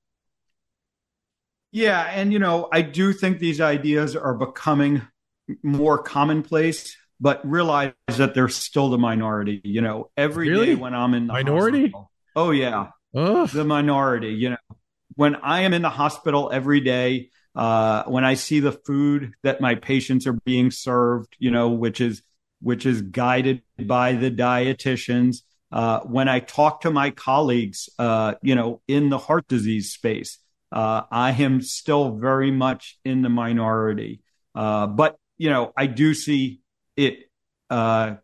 Yeah, 1.72 2.08
and 2.10 2.32
you 2.32 2.38
know, 2.38 2.68
I 2.72 2.82
do 2.82 3.12
think 3.12 3.38
these 3.38 3.60
ideas 3.60 4.16
are 4.16 4.34
becoming 4.34 5.02
more 5.62 5.98
commonplace, 5.98 6.96
but 7.20 7.48
realize 7.48 7.92
that 8.08 8.34
they're 8.34 8.48
still 8.48 8.90
the 8.90 8.98
minority. 8.98 9.60
You 9.64 9.80
know, 9.80 10.10
every 10.16 10.48
really? 10.48 10.66
day 10.66 10.74
when 10.74 10.94
I'm 10.94 11.14
in 11.14 11.26
minority, 11.26 11.92
oh 12.34 12.50
yeah, 12.50 12.88
Ugh. 13.14 13.48
the 13.48 13.64
minority. 13.64 14.34
You 14.34 14.50
know, 14.50 14.56
when 15.14 15.36
I 15.36 15.62
am 15.62 15.72
in 15.72 15.82
the 15.82 15.90
hospital 15.90 16.50
every 16.52 16.80
day, 16.80 17.30
uh, 17.54 18.04
when 18.04 18.24
I 18.24 18.34
see 18.34 18.60
the 18.60 18.72
food 18.72 19.32
that 19.42 19.60
my 19.60 19.74
patients 19.74 20.26
are 20.26 20.34
being 20.44 20.70
served, 20.70 21.36
you 21.38 21.50
know, 21.50 21.70
which 21.70 22.00
is 22.00 22.22
which 22.60 22.86
is 22.86 23.02
guided 23.02 23.62
by 23.78 24.12
the 24.12 24.30
dietitians. 24.30 25.38
Uh, 25.72 26.00
when 26.00 26.28
I 26.28 26.40
talk 26.40 26.82
to 26.82 26.90
my 26.90 27.10
colleagues, 27.10 27.88
uh, 27.98 28.34
you 28.40 28.54
know, 28.54 28.80
in 28.86 29.08
the 29.10 29.18
heart 29.18 29.48
disease 29.48 29.92
space, 29.92 30.38
uh, 30.72 31.02
I 31.10 31.32
am 31.32 31.60
still 31.60 32.16
very 32.16 32.50
much 32.50 32.98
in 33.04 33.22
the 33.22 33.28
minority. 33.28 34.20
Uh, 34.54 34.86
but, 34.86 35.16
you 35.36 35.50
know, 35.50 35.72
I 35.76 35.86
do 35.86 36.14
see 36.14 36.60
it 36.96 37.30
uh, 37.70 38.14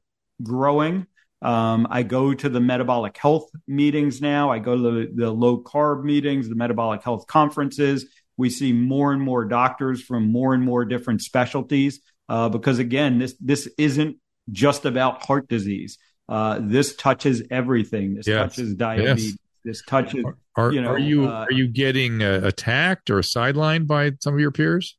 growing. 0.42 1.06
Um, 1.40 1.88
I 1.90 2.04
go 2.04 2.32
to 2.32 2.48
the 2.48 2.60
metabolic 2.60 3.16
health 3.16 3.50
meetings 3.66 4.20
now. 4.20 4.50
I 4.50 4.60
go 4.60 4.76
to 4.76 4.82
the, 4.82 5.12
the 5.12 5.30
low 5.30 5.60
carb 5.62 6.04
meetings, 6.04 6.48
the 6.48 6.54
metabolic 6.54 7.02
health 7.02 7.26
conferences. 7.26 8.06
We 8.36 8.48
see 8.48 8.72
more 8.72 9.12
and 9.12 9.20
more 9.20 9.44
doctors 9.44 10.02
from 10.02 10.30
more 10.30 10.54
and 10.54 10.62
more 10.62 10.84
different 10.84 11.20
specialties 11.20 12.00
uh, 12.28 12.48
because, 12.48 12.78
again, 12.78 13.18
this 13.18 13.34
this 13.40 13.68
isn't 13.76 14.16
just 14.50 14.84
about 14.84 15.24
heart 15.24 15.48
disease. 15.48 15.98
Uh, 16.28 16.60
this 16.62 16.94
touches 16.96 17.42
everything. 17.50 18.14
This 18.14 18.26
yes. 18.26 18.54
touches 18.54 18.74
diabetes. 18.74 19.26
Yes. 19.26 19.36
This 19.64 19.82
touches. 19.82 20.24
Are, 20.56 20.72
you 20.72 20.80
know, 20.80 20.90
are 20.90 20.98
you 20.98 21.28
uh, 21.28 21.46
are 21.48 21.52
you 21.52 21.68
getting 21.68 22.22
uh, 22.22 22.40
attacked 22.44 23.10
or 23.10 23.18
sidelined 23.18 23.86
by 23.86 24.12
some 24.20 24.34
of 24.34 24.40
your 24.40 24.50
peers? 24.50 24.96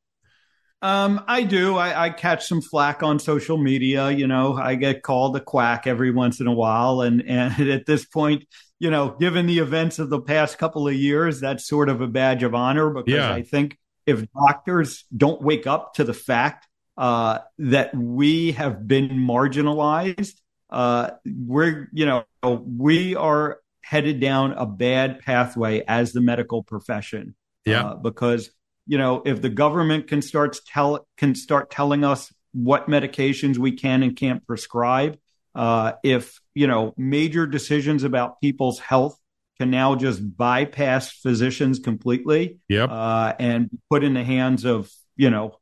Um, 0.83 1.23
I 1.29 1.43
do. 1.43 1.77
I, 1.77 2.05
I, 2.05 2.09
catch 2.09 2.45
some 2.45 2.61
flack 2.61 3.03
on 3.03 3.17
social 3.17 3.57
media. 3.57 4.11
You 4.11 4.27
know, 4.27 4.55
I 4.55 4.75
get 4.75 5.01
called 5.01 5.33
a 5.37 5.39
quack 5.39 5.87
every 5.87 6.11
once 6.11 6.41
in 6.41 6.47
a 6.47 6.51
while, 6.51 6.99
and 6.99 7.23
and 7.25 7.69
at 7.71 7.85
this 7.85 8.05
point, 8.05 8.45
you 8.79 8.91
know, 8.91 9.15
given 9.17 9.47
the 9.47 9.59
events 9.59 9.97
of 9.97 10.09
the 10.09 10.19
past 10.19 10.57
couple 10.57 10.85
of 10.89 10.93
years, 10.93 11.39
that's 11.39 11.65
sort 11.65 11.87
of 11.87 12.01
a 12.01 12.07
badge 12.07 12.43
of 12.43 12.53
honor 12.53 12.89
because 12.89 13.13
yeah. 13.13 13.33
I 13.33 13.43
think 13.43 13.77
if 14.05 14.25
doctors 14.33 15.05
don't 15.15 15.41
wake 15.41 15.67
up 15.67 15.93
to 15.93 16.03
the 16.03 16.13
fact 16.13 16.67
uh, 16.97 17.39
that 17.59 17.95
we 17.95 18.51
have 18.51 18.85
been 18.85 19.07
marginalized, 19.07 20.33
uh, 20.69 21.11
we're 21.25 21.87
you 21.93 22.05
know 22.05 22.25
we 22.43 23.15
are 23.15 23.59
headed 23.83 24.19
down 24.19 24.51
a 24.51 24.65
bad 24.65 25.19
pathway 25.19 25.83
as 25.87 26.11
the 26.11 26.19
medical 26.19 26.61
profession. 26.61 27.35
Yeah. 27.65 27.85
Uh, 27.85 27.95
because, 27.95 28.49
you 28.85 28.97
know, 28.97 29.21
if 29.25 29.41
the 29.41 29.49
government 29.49 30.07
can 30.07 30.21
start 30.21 30.57
tell 30.67 31.07
can 31.17 31.35
start 31.35 31.71
telling 31.71 32.03
us 32.03 32.33
what 32.53 32.87
medications 32.87 33.57
we 33.57 33.71
can 33.71 34.03
and 34.03 34.15
can't 34.15 34.45
prescribe, 34.45 35.17
uh, 35.55 35.93
if 36.03 36.39
you 36.53 36.67
know 36.67 36.93
major 36.97 37.47
decisions 37.47 38.03
about 38.03 38.41
people's 38.41 38.79
health 38.79 39.17
can 39.59 39.69
now 39.69 39.95
just 39.95 40.19
bypass 40.37 41.11
physicians 41.11 41.79
completely, 41.79 42.59
yep. 42.67 42.89
uh, 42.91 43.33
and 43.39 43.69
put 43.89 44.03
in 44.03 44.13
the 44.13 44.23
hands 44.23 44.65
of 44.65 44.91
you 45.15 45.29
know, 45.29 45.57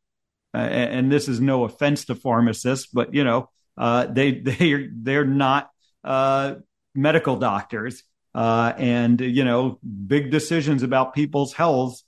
uh, 0.54 0.58
and 0.58 1.12
this 1.12 1.28
is 1.28 1.40
no 1.40 1.64
offense 1.64 2.06
to 2.06 2.16
pharmacists, 2.16 2.88
but 2.88 3.14
you 3.14 3.24
know, 3.24 3.50
uh, 3.78 4.06
they 4.06 4.32
they 4.40 4.88
they're 4.92 5.26
not 5.26 5.70
uh, 6.04 6.56
medical 6.96 7.36
doctors, 7.36 8.04
uh, 8.34 8.74
and 8.78 9.22
you 9.22 9.44
know 9.44 9.80
big 9.84 10.32
decisions 10.32 10.82
about 10.82 11.14
people's 11.14 11.54
health 11.54 12.02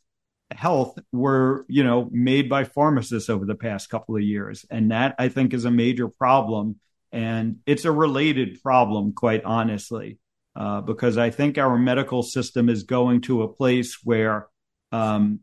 health 0.53 0.97
were 1.11 1.65
you 1.67 1.83
know 1.83 2.09
made 2.11 2.49
by 2.49 2.63
pharmacists 2.63 3.29
over 3.29 3.45
the 3.45 3.55
past 3.55 3.89
couple 3.89 4.15
of 4.15 4.21
years. 4.21 4.65
And 4.69 4.91
that 4.91 5.15
i 5.19 5.29
think 5.29 5.53
is 5.53 5.65
a 5.65 5.71
major 5.71 6.07
problem. 6.07 6.79
And 7.11 7.59
it's 7.67 7.85
a 7.85 7.91
related 7.91 8.61
problem 8.63 9.13
quite 9.13 9.43
honestly 9.43 10.19
uh, 10.55 10.81
because 10.81 11.17
i 11.17 11.29
think 11.29 11.57
our 11.57 11.77
medical 11.77 12.23
system 12.23 12.69
is 12.69 12.83
going 12.83 13.21
to 13.21 13.43
a 13.43 13.47
place 13.47 13.99
where 14.03 14.47
um, 14.91 15.41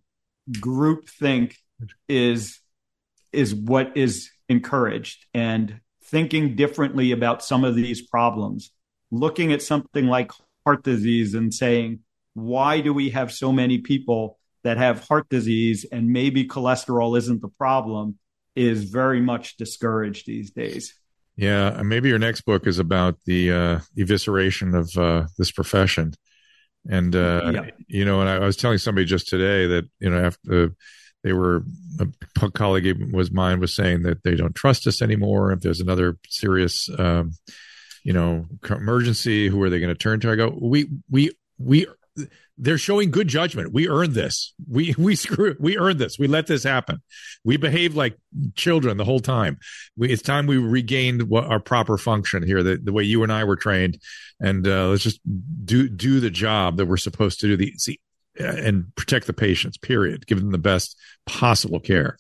groupthink 0.51 1.55
is 2.09 2.61
is 3.33 3.55
what 3.55 3.97
is 3.97 4.31
encouraged. 4.49 5.27
And 5.33 5.81
thinking 6.05 6.57
differently 6.57 7.13
about 7.13 7.45
some 7.45 7.65
of 7.65 7.77
these 7.77 8.03
problems 8.03 8.73
looking 9.13 9.53
at 9.53 9.63
something 9.63 10.07
like 10.07 10.33
heart 10.65 10.83
disease 10.83 11.35
and 11.35 11.55
saying, 11.55 12.01
why 12.35 12.81
do 12.81 12.93
we 12.93 13.11
have 13.11 13.33
so 13.33 13.53
many 13.53 13.79
people 13.79 14.39
that 14.65 14.77
have 14.77 15.07
heart 15.07 15.29
disease 15.29 15.87
and 15.91 16.09
maybe 16.09 16.47
cholesterol 16.47 17.17
isn't 17.17 17.41
the 17.41 17.49
problem 17.49 18.19
is 18.57 18.85
very 18.85 19.21
much 19.21 19.57
discouraged 19.57 20.27
these 20.27 20.51
days. 20.51 20.95
Yeah, 21.37 21.81
maybe 21.83 22.09
your 22.09 22.19
next 22.19 22.43
book 22.43 22.67
is 22.67 22.79
about 22.79 23.17
the 23.25 23.53
uh, 23.53 23.81
evisceration 23.97 24.79
of 24.79 24.97
uh, 24.97 25.27
this 25.39 25.51
profession. 25.51 26.13
And 26.89 27.15
uh, 27.15 27.51
yeah. 27.53 27.71
you 27.89 28.05
know, 28.05 28.21
and 28.21 28.29
I, 28.29 28.37
I, 28.37 28.47
was 28.47 28.57
telling 28.57 28.79
somebody 28.79 29.05
just 29.05 29.29
today 29.29 29.67
that 29.67 29.85
you 30.01 30.09
know 30.09 30.19
after 30.19 30.75
they 31.23 31.35
were 31.35 31.63
a 31.99 32.51
colleague 32.51 33.13
was 33.13 33.31
mine 33.31 33.61
was 33.61 33.75
saying 33.75 34.03
that 34.03 34.23
they 34.23 34.35
don't 34.35 34.55
trust 34.55 34.87
us 34.87 35.03
anymore. 35.03 35.53
If 35.53 35.61
there's 35.61 35.81
another 35.81 36.17
serious 36.27 36.89
um, 36.99 37.33
you 38.03 38.13
know, 38.13 38.47
emergency. 38.69 39.49
Who 39.49 39.63
are 39.63 39.71
they 39.71 39.81
going 39.81 39.95
to 39.95 39.99
turn 39.99 40.21
to? 40.21 40.31
I 40.31 40.37
go, 40.37 40.57
we, 40.61 40.89
we, 41.11 41.33
we, 41.59 41.87
they're 42.59 42.79
showing 42.79 43.11
good 43.11 43.29
judgment. 43.29 43.73
We 43.73 43.89
earned 43.89 44.15
this. 44.15 44.55
We, 44.69 44.95
we 44.99 45.17
screw, 45.17 45.57
we 45.59 45.79
earned 45.79 45.99
this. 45.99 46.19
We 46.19 46.29
let 46.29 46.47
this 46.47 46.65
happen. 46.65 47.03
We 47.45 47.57
behaved 47.57 47.97
like 47.97 48.17
children 48.55 48.97
the 48.97 49.05
whole 49.05 49.21
time. 49.21 49.59
We, 49.97 50.11
it's 50.11 50.23
time 50.23 50.47
we 50.47 50.59
regained 50.59 51.33
our 51.33 51.61
proper 51.61 51.99
function 51.99 52.43
here, 52.43 52.63
the, 52.63 52.77
the 52.77 52.93
way 52.93 53.03
you 53.03 53.23
and 53.23 53.33
I 53.33 53.45
were 53.45 53.57
trained. 53.57 54.01
And, 54.41 54.67
uh, 54.67 54.89
let's 54.89 55.03
just 55.03 55.21
do, 55.65 55.89
do 55.89 56.21
the 56.21 56.31
job 56.31 56.77
that 56.77 56.87
we're 56.87 56.97
supposed 56.97 57.41
to 57.41 57.47
do 57.47 57.57
the, 57.57 57.73
see, 57.77 58.01
and 58.39 58.95
protect 58.95 59.27
the 59.27 59.33
patients, 59.33 59.77
period. 59.77 60.27
Give 60.27 60.41
them 60.41 60.53
the 60.53 60.59
best 60.59 60.97
possible 61.27 61.81
care 61.81 62.17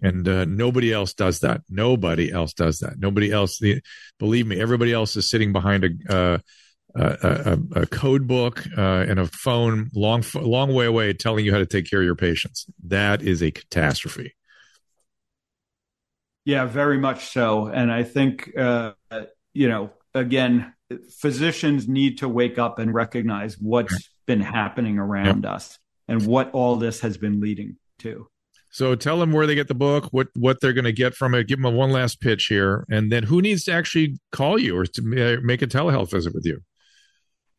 and 0.00 0.26
uh, 0.26 0.44
nobody 0.44 0.92
else 0.92 1.12
does 1.12 1.40
that. 1.40 1.62
Nobody 1.68 2.32
else 2.32 2.54
does 2.54 2.78
that. 2.78 2.98
Nobody 2.98 3.30
else. 3.30 3.58
The, 3.58 3.82
believe 4.18 4.46
me, 4.46 4.60
everybody 4.60 4.92
else 4.92 5.16
is 5.16 5.28
sitting 5.28 5.52
behind 5.52 5.84
a 5.84 6.14
uh, 6.14 6.38
a, 6.94 7.58
a, 7.74 7.86
code 7.86 8.26
book 8.26 8.64
uh, 8.76 9.06
and 9.08 9.18
a 9.18 9.26
phone 9.26 9.90
long 9.94 10.22
long 10.34 10.74
way 10.74 10.86
away, 10.86 11.12
telling 11.12 11.44
you 11.44 11.52
how 11.52 11.58
to 11.58 11.66
take 11.66 11.88
care 11.88 12.00
of 12.00 12.04
your 12.04 12.16
patients. 12.16 12.66
That 12.84 13.22
is 13.22 13.42
a 13.42 13.50
catastrophe. 13.50 14.34
Yeah, 16.44 16.66
very 16.66 16.98
much 16.98 17.30
so. 17.30 17.66
And 17.66 17.90
I 17.90 18.02
think 18.02 18.56
uh, 18.56 18.92
you 19.54 19.68
know, 19.68 19.90
again, 20.14 20.74
physicians 21.18 21.88
need 21.88 22.18
to 22.18 22.28
wake 22.28 22.58
up 22.58 22.78
and 22.78 22.92
recognize 22.92 23.56
what's 23.58 24.10
been 24.26 24.40
happening 24.40 24.98
around 24.98 25.44
yep. 25.44 25.52
us 25.52 25.78
and 26.08 26.26
what 26.26 26.50
all 26.52 26.76
this 26.76 27.00
has 27.00 27.16
been 27.16 27.40
leading 27.40 27.76
to. 28.00 28.28
So 28.70 28.94
tell 28.94 29.18
them 29.18 29.32
where 29.32 29.46
they 29.46 29.54
get 29.54 29.68
the 29.68 29.74
book, 29.74 30.08
what 30.12 30.28
what 30.34 30.60
they're 30.60 30.72
going 30.72 30.86
to 30.86 30.92
get 30.92 31.14
from 31.14 31.34
it. 31.34 31.46
Give 31.46 31.58
them 31.58 31.66
a 31.66 31.76
one 31.76 31.90
last 31.90 32.22
pitch 32.22 32.46
here, 32.46 32.86
and 32.90 33.12
then 33.12 33.24
who 33.24 33.42
needs 33.42 33.64
to 33.64 33.72
actually 33.72 34.18
call 34.32 34.58
you 34.58 34.78
or 34.78 34.86
to 34.86 35.02
make 35.42 35.60
a 35.60 35.66
telehealth 35.66 36.10
visit 36.10 36.34
with 36.34 36.46
you? 36.46 36.62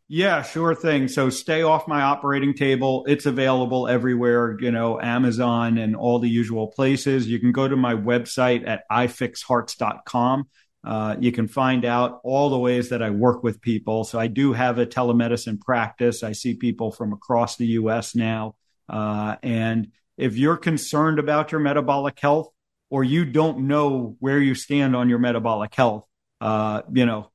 Yeah, 0.09 0.43
sure 0.43 0.75
thing. 0.75 1.07
So 1.07 1.29
stay 1.29 1.63
off 1.63 1.87
my 1.87 2.01
operating 2.01 2.53
table. 2.53 3.05
It's 3.07 3.25
available 3.25 3.87
everywhere, 3.87 4.57
you 4.59 4.69
know, 4.69 4.99
Amazon 4.99 5.77
and 5.77 5.95
all 5.95 6.19
the 6.19 6.29
usual 6.29 6.67
places. 6.67 7.27
You 7.27 7.39
can 7.39 7.51
go 7.51 7.67
to 7.67 7.75
my 7.75 7.95
website 7.95 8.67
at 8.67 8.83
ifixhearts.com. 8.91 10.47
Uh, 10.83 11.15
you 11.19 11.31
can 11.31 11.47
find 11.47 11.85
out 11.85 12.19
all 12.23 12.49
the 12.49 12.59
ways 12.59 12.89
that 12.89 13.01
I 13.01 13.09
work 13.09 13.41
with 13.41 13.61
people. 13.61 14.03
So 14.03 14.19
I 14.19 14.27
do 14.27 14.51
have 14.51 14.77
a 14.77 14.85
telemedicine 14.85 15.59
practice. 15.61 16.23
I 16.23 16.33
see 16.33 16.55
people 16.55 16.91
from 16.91 17.13
across 17.13 17.55
the 17.55 17.67
U.S. 17.67 18.15
now, 18.15 18.55
uh, 18.89 19.37
and 19.41 19.91
if 20.17 20.35
you're 20.35 20.57
concerned 20.57 21.19
about 21.19 21.51
your 21.51 21.61
metabolic 21.61 22.19
health 22.19 22.49
or 22.89 23.03
you 23.03 23.25
don't 23.25 23.67
know 23.67 24.17
where 24.19 24.39
you 24.39 24.55
stand 24.55 24.95
on 24.95 25.09
your 25.09 25.19
metabolic 25.19 25.73
health, 25.73 26.05
uh, 26.41 26.81
you 26.91 27.05
know, 27.05 27.31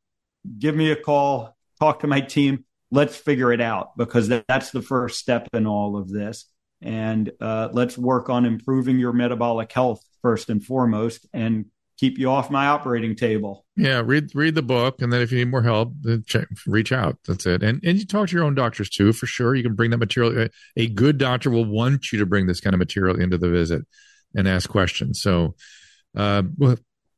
give 0.59 0.77
me 0.77 0.91
a 0.91 0.97
call, 0.97 1.57
talk 1.79 2.01
to 2.01 2.07
my 2.07 2.21
team. 2.21 2.65
Let's 2.91 3.17
figure 3.17 3.53
it 3.53 3.61
out 3.61 3.97
because 3.97 4.29
that's 4.29 4.71
the 4.71 4.83
first 4.83 5.19
step 5.19 5.49
in 5.53 5.67
all 5.67 5.97
of 5.97 6.09
this. 6.11 6.47
and 6.81 7.31
uh, 7.41 7.69
let's 7.73 7.99
work 7.99 8.29
on 8.29 8.45
improving 8.45 8.99
your 8.99 9.13
metabolic 9.13 9.73
health 9.73 10.03
first 10.23 10.51
and 10.51 10.65
foremost, 10.65 11.27
and 11.33 11.67
keep 11.97 12.19
you 12.19 12.31
off 12.31 12.51
my 12.51 12.69
operating 12.69 13.17
table. 13.17 13.65
Yeah, 13.77 14.03
read 14.05 14.31
read 14.35 14.55
the 14.55 14.63
book, 14.63 15.03
and 15.03 15.13
then 15.13 15.21
if 15.21 15.33
you 15.33 15.39
need 15.39 15.51
more 15.51 15.63
help, 15.63 15.93
check, 16.27 16.49
reach 16.67 16.93
out. 16.93 17.19
That's 17.27 17.47
it. 17.47 17.63
And 17.63 17.83
and 17.85 17.99
you 17.99 18.07
talk 18.07 18.29
to 18.29 18.35
your 18.35 18.45
own 18.45 18.55
doctors 18.55 18.89
too, 18.89 19.13
for 19.13 19.27
sure. 19.27 19.55
You 19.55 19.63
can 19.63 19.75
bring 19.75 19.91
that 19.91 19.99
material. 19.99 20.49
A 20.77 20.89
good 20.89 21.19
doctor 21.19 21.51
will 21.51 21.65
want 21.65 22.13
you 22.13 22.19
to 22.21 22.27
bring 22.27 22.47
this 22.47 22.61
kind 22.61 22.75
of 22.75 22.79
material 22.79 23.21
into 23.21 23.39
the 23.39 23.51
visit 23.51 23.83
and 24.35 24.47
ask 24.47 24.69
questions. 24.69 25.21
So, 25.21 25.57
uh, 26.17 26.43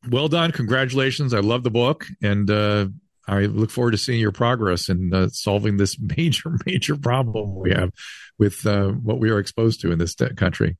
well 0.08 0.28
done, 0.28 0.52
congratulations. 0.52 1.34
I 1.34 1.40
love 1.40 1.62
the 1.62 1.70
book, 1.70 2.06
and 2.22 2.50
uh, 2.50 2.88
I 3.28 3.40
look 3.42 3.70
forward 3.70 3.92
to 3.92 3.98
seeing 3.98 4.20
your 4.20 4.32
progress 4.32 4.88
in 4.88 5.12
uh, 5.12 5.28
solving 5.28 5.76
this 5.76 5.98
major 6.16 6.58
major 6.66 6.96
problem 6.96 7.54
we 7.56 7.70
have 7.70 7.90
with 8.38 8.66
uh, 8.66 8.88
what 8.88 9.18
we 9.18 9.30
are 9.30 9.38
exposed 9.38 9.80
to 9.82 9.92
in 9.92 9.98
this 9.98 10.14
country. 10.36 10.76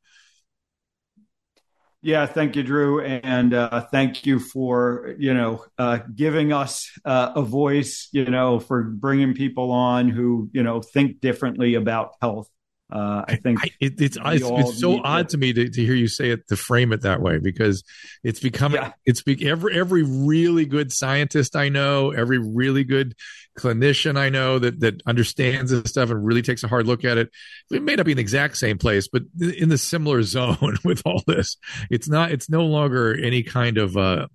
Yeah, 2.03 2.25
thank 2.25 2.57
you, 2.57 2.63
Drew, 2.63 3.03
and 3.03 3.53
uh, 3.53 3.83
thank 3.93 4.25
you 4.25 4.39
for 4.39 5.15
you 5.19 5.35
know 5.35 5.65
uh, 5.79 5.99
giving 6.15 6.51
us 6.51 6.91
uh, 7.05 7.33
a 7.37 7.43
voice. 7.43 8.09
You 8.13 8.25
know, 8.25 8.59
for 8.59 8.85
bringing 8.85 9.35
people 9.35 9.71
on 9.71 10.09
who 10.09 10.49
you 10.53 10.63
know 10.63 10.81
think 10.81 11.21
differently 11.21 11.75
about 11.75 12.13
health. 12.23 12.49
Uh, 12.91 13.25
I 13.29 13.37
think 13.37 13.61
I, 13.63 13.71
it, 13.81 14.01
it's 14.01 14.19
it's, 14.21 14.45
it's 14.45 14.81
so 14.81 15.01
odd 15.03 15.29
to, 15.29 15.33
to 15.33 15.39
me 15.39 15.53
to, 15.53 15.69
to, 15.69 15.85
hear 15.85 15.95
you 15.95 16.09
say 16.09 16.31
it 16.31 16.49
to 16.49 16.57
frame 16.57 16.93
it 16.93 17.03
that 17.03 17.21
way 17.21 17.39
because 17.39 17.85
it's 18.25 18.41
becoming 18.41 18.81
yeah. 18.83 18.93
it's 19.07 19.23
be, 19.23 19.49
every 19.49 19.79
every 19.79 20.03
really 20.03 20.65
good 20.67 20.93
scientist 20.93 21.57
I 21.57 21.69
know, 21.69 22.11
every 22.11 22.39
really 22.39 22.85
good 22.85 23.15
clinician 23.59 24.19
I 24.19 24.29
know 24.29 24.59
that 24.59 24.81
that 24.81 25.03
understands 25.07 25.71
this 25.71 25.91
stuff 25.91 26.11
and 26.11 26.25
really 26.25 26.43
takes 26.43 26.65
a 26.65 26.69
hard 26.69 26.87
look 26.87 27.05
at 27.05 27.19
it. 27.19 27.31
It 27.71 27.83
may 27.83 27.95
not 27.95 28.07
be 28.07 28.13
in 28.13 28.17
the 28.17 28.23
exact 28.23 28.57
same 28.57 28.79
place, 28.79 29.09
but 29.09 29.23
in 29.41 29.69
the 29.69 29.79
similar 29.79 30.23
zone 30.25 30.77
with 30.85 31.03
all 31.05 31.23
this. 31.27 31.57
It's 31.91 32.09
not. 32.09 32.33
It's 32.33 32.51
no 32.51 32.65
longer 32.65 33.15
any 33.15 33.43
kind 33.43 33.79
of. 33.79 33.97
uh 33.97 34.27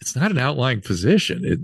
It's 0.00 0.14
not 0.14 0.30
an 0.30 0.38
outlying 0.38 0.80
position. 0.80 1.44
It, 1.44 1.60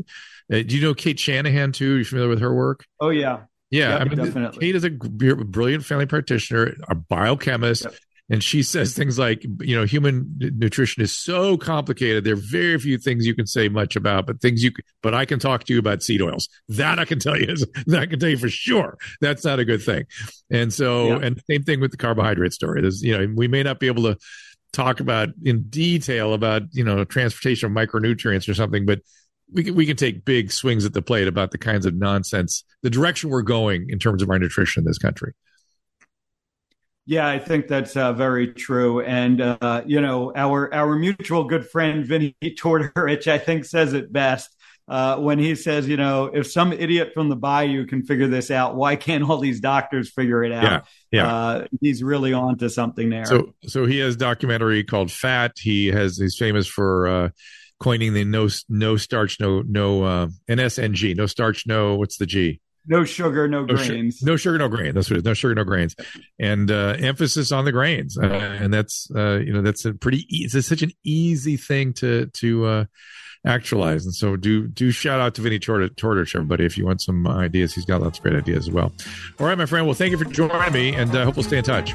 uh, 0.52 0.66
do 0.66 0.76
you 0.76 0.82
know 0.82 0.94
Cate 0.94 1.20
Shanahan 1.20 1.72
too? 1.72 1.94
Are 1.94 1.98
you 1.98 2.04
familiar 2.04 2.28
with 2.28 2.40
her 2.40 2.52
work? 2.52 2.84
Oh 2.98 3.10
yeah, 3.10 3.42
yeah, 3.70 3.90
yep, 3.90 4.00
I 4.00 4.04
mean, 4.04 4.18
definitely. 4.18 4.58
Cate 4.58 4.76
is 4.76 4.84
a 4.84 4.90
brilliant 4.90 5.84
family 5.84 6.06
practitioner, 6.06 6.74
a 6.88 6.94
biochemist, 6.96 7.84
yep. 7.84 7.94
and 8.28 8.42
she 8.42 8.64
says 8.64 8.94
things 8.94 9.16
like, 9.16 9.44
you 9.60 9.76
know, 9.76 9.84
human 9.84 10.36
nutrition 10.38 11.02
is 11.02 11.16
so 11.16 11.56
complicated. 11.56 12.24
There 12.24 12.34
are 12.34 12.36
very 12.36 12.78
few 12.78 12.98
things 12.98 13.26
you 13.26 13.34
can 13.34 13.46
say 13.46 13.68
much 13.68 13.94
about, 13.94 14.26
but 14.26 14.40
things 14.40 14.64
you, 14.64 14.72
but 15.02 15.14
I 15.14 15.24
can 15.24 15.38
talk 15.38 15.64
to 15.64 15.72
you 15.72 15.78
about 15.78 16.02
seed 16.02 16.20
oils. 16.20 16.48
That 16.68 16.98
I 16.98 17.04
can 17.04 17.20
tell 17.20 17.38
you 17.38 17.46
is, 17.46 17.64
that 17.86 18.00
I 18.00 18.06
can 18.06 18.18
tell 18.18 18.30
you 18.30 18.38
for 18.38 18.48
sure. 18.48 18.98
That's 19.20 19.44
not 19.44 19.60
a 19.60 19.64
good 19.64 19.82
thing. 19.82 20.06
And 20.50 20.72
so, 20.74 21.08
yep. 21.08 21.22
and 21.22 21.42
same 21.48 21.62
thing 21.62 21.80
with 21.80 21.92
the 21.92 21.96
carbohydrate 21.96 22.52
story. 22.52 22.82
There's, 22.82 23.02
you 23.02 23.16
know, 23.16 23.32
we 23.36 23.46
may 23.46 23.62
not 23.62 23.78
be 23.78 23.86
able 23.86 24.02
to 24.02 24.18
talk 24.72 24.98
about 24.98 25.28
in 25.44 25.62
detail 25.68 26.34
about, 26.34 26.62
you 26.72 26.84
know, 26.84 27.04
transportation 27.04 27.70
of 27.70 27.76
micronutrients 27.76 28.48
or 28.48 28.54
something, 28.54 28.84
but 28.84 29.00
we 29.52 29.64
can, 29.64 29.74
we 29.74 29.86
can 29.86 29.96
take 29.96 30.24
big 30.24 30.52
swings 30.52 30.84
at 30.84 30.92
the 30.92 31.02
plate 31.02 31.28
about 31.28 31.50
the 31.50 31.58
kinds 31.58 31.86
of 31.86 31.94
nonsense, 31.94 32.64
the 32.82 32.90
direction 32.90 33.30
we're 33.30 33.42
going 33.42 33.88
in 33.88 33.98
terms 33.98 34.22
of 34.22 34.30
our 34.30 34.38
nutrition 34.38 34.82
in 34.82 34.86
this 34.86 34.98
country. 34.98 35.32
Yeah, 37.06 37.26
I 37.26 37.38
think 37.38 37.66
that's 37.66 37.96
uh, 37.96 38.12
very 38.12 38.52
true. 38.52 39.00
And 39.00 39.40
uh, 39.40 39.82
you 39.84 40.00
know, 40.00 40.32
our 40.36 40.72
our 40.72 40.96
mutual 40.96 41.44
good 41.44 41.68
friend 41.68 42.06
Vinnie 42.06 42.36
Tortorich, 42.42 43.26
I 43.26 43.38
think, 43.38 43.64
says 43.64 43.94
it 43.94 44.12
best 44.12 44.54
uh, 44.90 45.16
when 45.16 45.38
he 45.38 45.54
says, 45.54 45.88
you 45.88 45.96
know, 45.96 46.26
if 46.26 46.50
some 46.50 46.72
idiot 46.72 47.12
from 47.14 47.28
the 47.28 47.36
bayou 47.36 47.86
can 47.86 48.02
figure 48.02 48.26
this 48.26 48.50
out, 48.50 48.74
why 48.74 48.96
can't 48.96 49.28
all 49.28 49.38
these 49.38 49.60
doctors 49.60 50.10
figure 50.10 50.42
it 50.42 50.50
out? 50.50 50.64
Yeah, 50.64 50.80
yeah. 51.12 51.34
Uh, 51.34 51.66
he's 51.80 52.02
really 52.02 52.32
on 52.32 52.58
to 52.58 52.68
something 52.68 53.08
there. 53.08 53.24
So, 53.24 53.54
so 53.66 53.86
he 53.86 54.00
has 54.00 54.16
documentary 54.16 54.82
called 54.82 55.12
Fat. 55.12 55.52
He 55.58 55.86
has 55.88 56.18
he's 56.18 56.36
famous 56.36 56.66
for 56.66 57.06
uh, 57.06 57.28
coining 57.80 58.12
the 58.12 58.24
no 58.24 58.48
no 58.68 58.96
starch 58.96 59.40
no 59.40 59.62
no 59.62 60.04
uh, 60.04 60.26
NSNG 60.48 61.16
no 61.16 61.26
starch 61.26 61.66
no 61.66 61.96
what's 61.96 62.18
the 62.18 62.26
G? 62.26 62.60
No 62.86 63.04
sugar 63.04 63.46
no, 63.46 63.64
no 63.64 63.74
grains. 63.74 64.22
no 64.22 64.36
sugar 64.36 64.58
no 64.58 64.68
grain. 64.68 64.94
That's 64.94 65.10
what 65.10 65.16
it 65.16 65.18
is. 65.18 65.24
No 65.24 65.34
sugar 65.34 65.54
no 65.54 65.64
grains. 65.64 65.94
And 66.38 66.70
uh, 66.70 66.96
emphasis 66.98 67.52
on 67.52 67.64
the 67.64 67.72
grains. 67.72 68.16
Uh, 68.18 68.26
and 68.26 68.72
that's 68.72 69.10
uh, 69.14 69.38
you 69.38 69.52
know 69.52 69.62
that's 69.62 69.84
a 69.84 69.92
pretty 69.92 70.20
e- 70.30 70.48
it's 70.50 70.66
such 70.66 70.82
an 70.82 70.92
easy 71.04 71.56
thing 71.56 71.92
to 71.94 72.26
to 72.26 72.64
uh, 72.66 72.84
actualize. 73.44 74.04
And 74.06 74.14
so 74.14 74.36
do 74.36 74.66
do 74.66 74.90
shout 74.90 75.20
out 75.20 75.34
to 75.34 75.42
Vinnie 75.42 75.58
Tortorich 75.58 76.34
everybody 76.34 76.64
if 76.64 76.78
you 76.78 76.86
want 76.86 77.02
some 77.02 77.26
ideas. 77.26 77.74
He's 77.74 77.84
got 77.84 78.00
lots 78.00 78.18
of 78.18 78.24
great 78.24 78.36
ideas 78.36 78.68
as 78.68 78.70
well. 78.70 78.92
All 79.38 79.46
right 79.46 79.58
my 79.58 79.66
friend. 79.66 79.86
Well 79.86 79.94
thank 79.94 80.12
you 80.12 80.18
for 80.18 80.24
joining 80.24 80.72
me 80.72 80.94
and 80.94 81.14
uh, 81.14 81.24
hope 81.24 81.36
we'll 81.36 81.44
stay 81.44 81.58
in 81.58 81.64
touch 81.64 81.94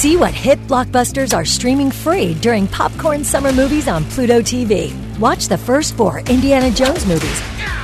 See 0.00 0.16
what 0.16 0.32
hit 0.32 0.58
blockbusters 0.66 1.36
are 1.36 1.44
streaming 1.44 1.90
free 1.90 2.32
during 2.32 2.66
Popcorn 2.66 3.22
Summer 3.22 3.52
Movies 3.52 3.86
on 3.86 4.02
Pluto 4.04 4.40
TV. 4.40 4.96
Watch 5.18 5.46
the 5.46 5.58
first 5.58 5.94
four 5.94 6.20
Indiana 6.20 6.70
Jones 6.70 7.04
movies, 7.04 7.38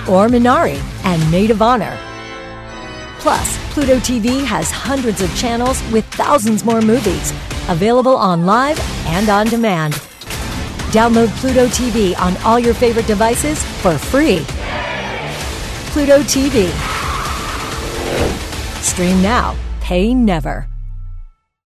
or 0.08 0.26
Minari 0.26 0.80
and 1.04 1.30
Maid 1.30 1.50
of 1.50 1.60
Honor. 1.60 1.94
Plus, 3.18 3.58
Pluto 3.74 3.96
TV 3.98 4.42
has 4.42 4.70
hundreds 4.70 5.20
of 5.20 5.28
channels 5.36 5.82
with 5.92 6.06
thousands 6.14 6.64
more 6.64 6.80
movies, 6.80 7.32
available 7.68 8.16
on 8.16 8.46
live 8.46 8.80
and 9.08 9.28
on 9.28 9.48
demand. 9.48 9.92
Download 10.96 11.28
Pluto 11.36 11.66
TV 11.66 12.18
on 12.18 12.34
all 12.38 12.58
your 12.58 12.72
favorite 12.72 13.06
devices 13.06 13.62
for 13.82 13.98
free. 13.98 14.40
Pluto 15.92 16.20
TV. 16.22 16.70
Stream 18.82 19.20
now, 19.20 19.54
pay 19.82 20.14
never. 20.14 20.66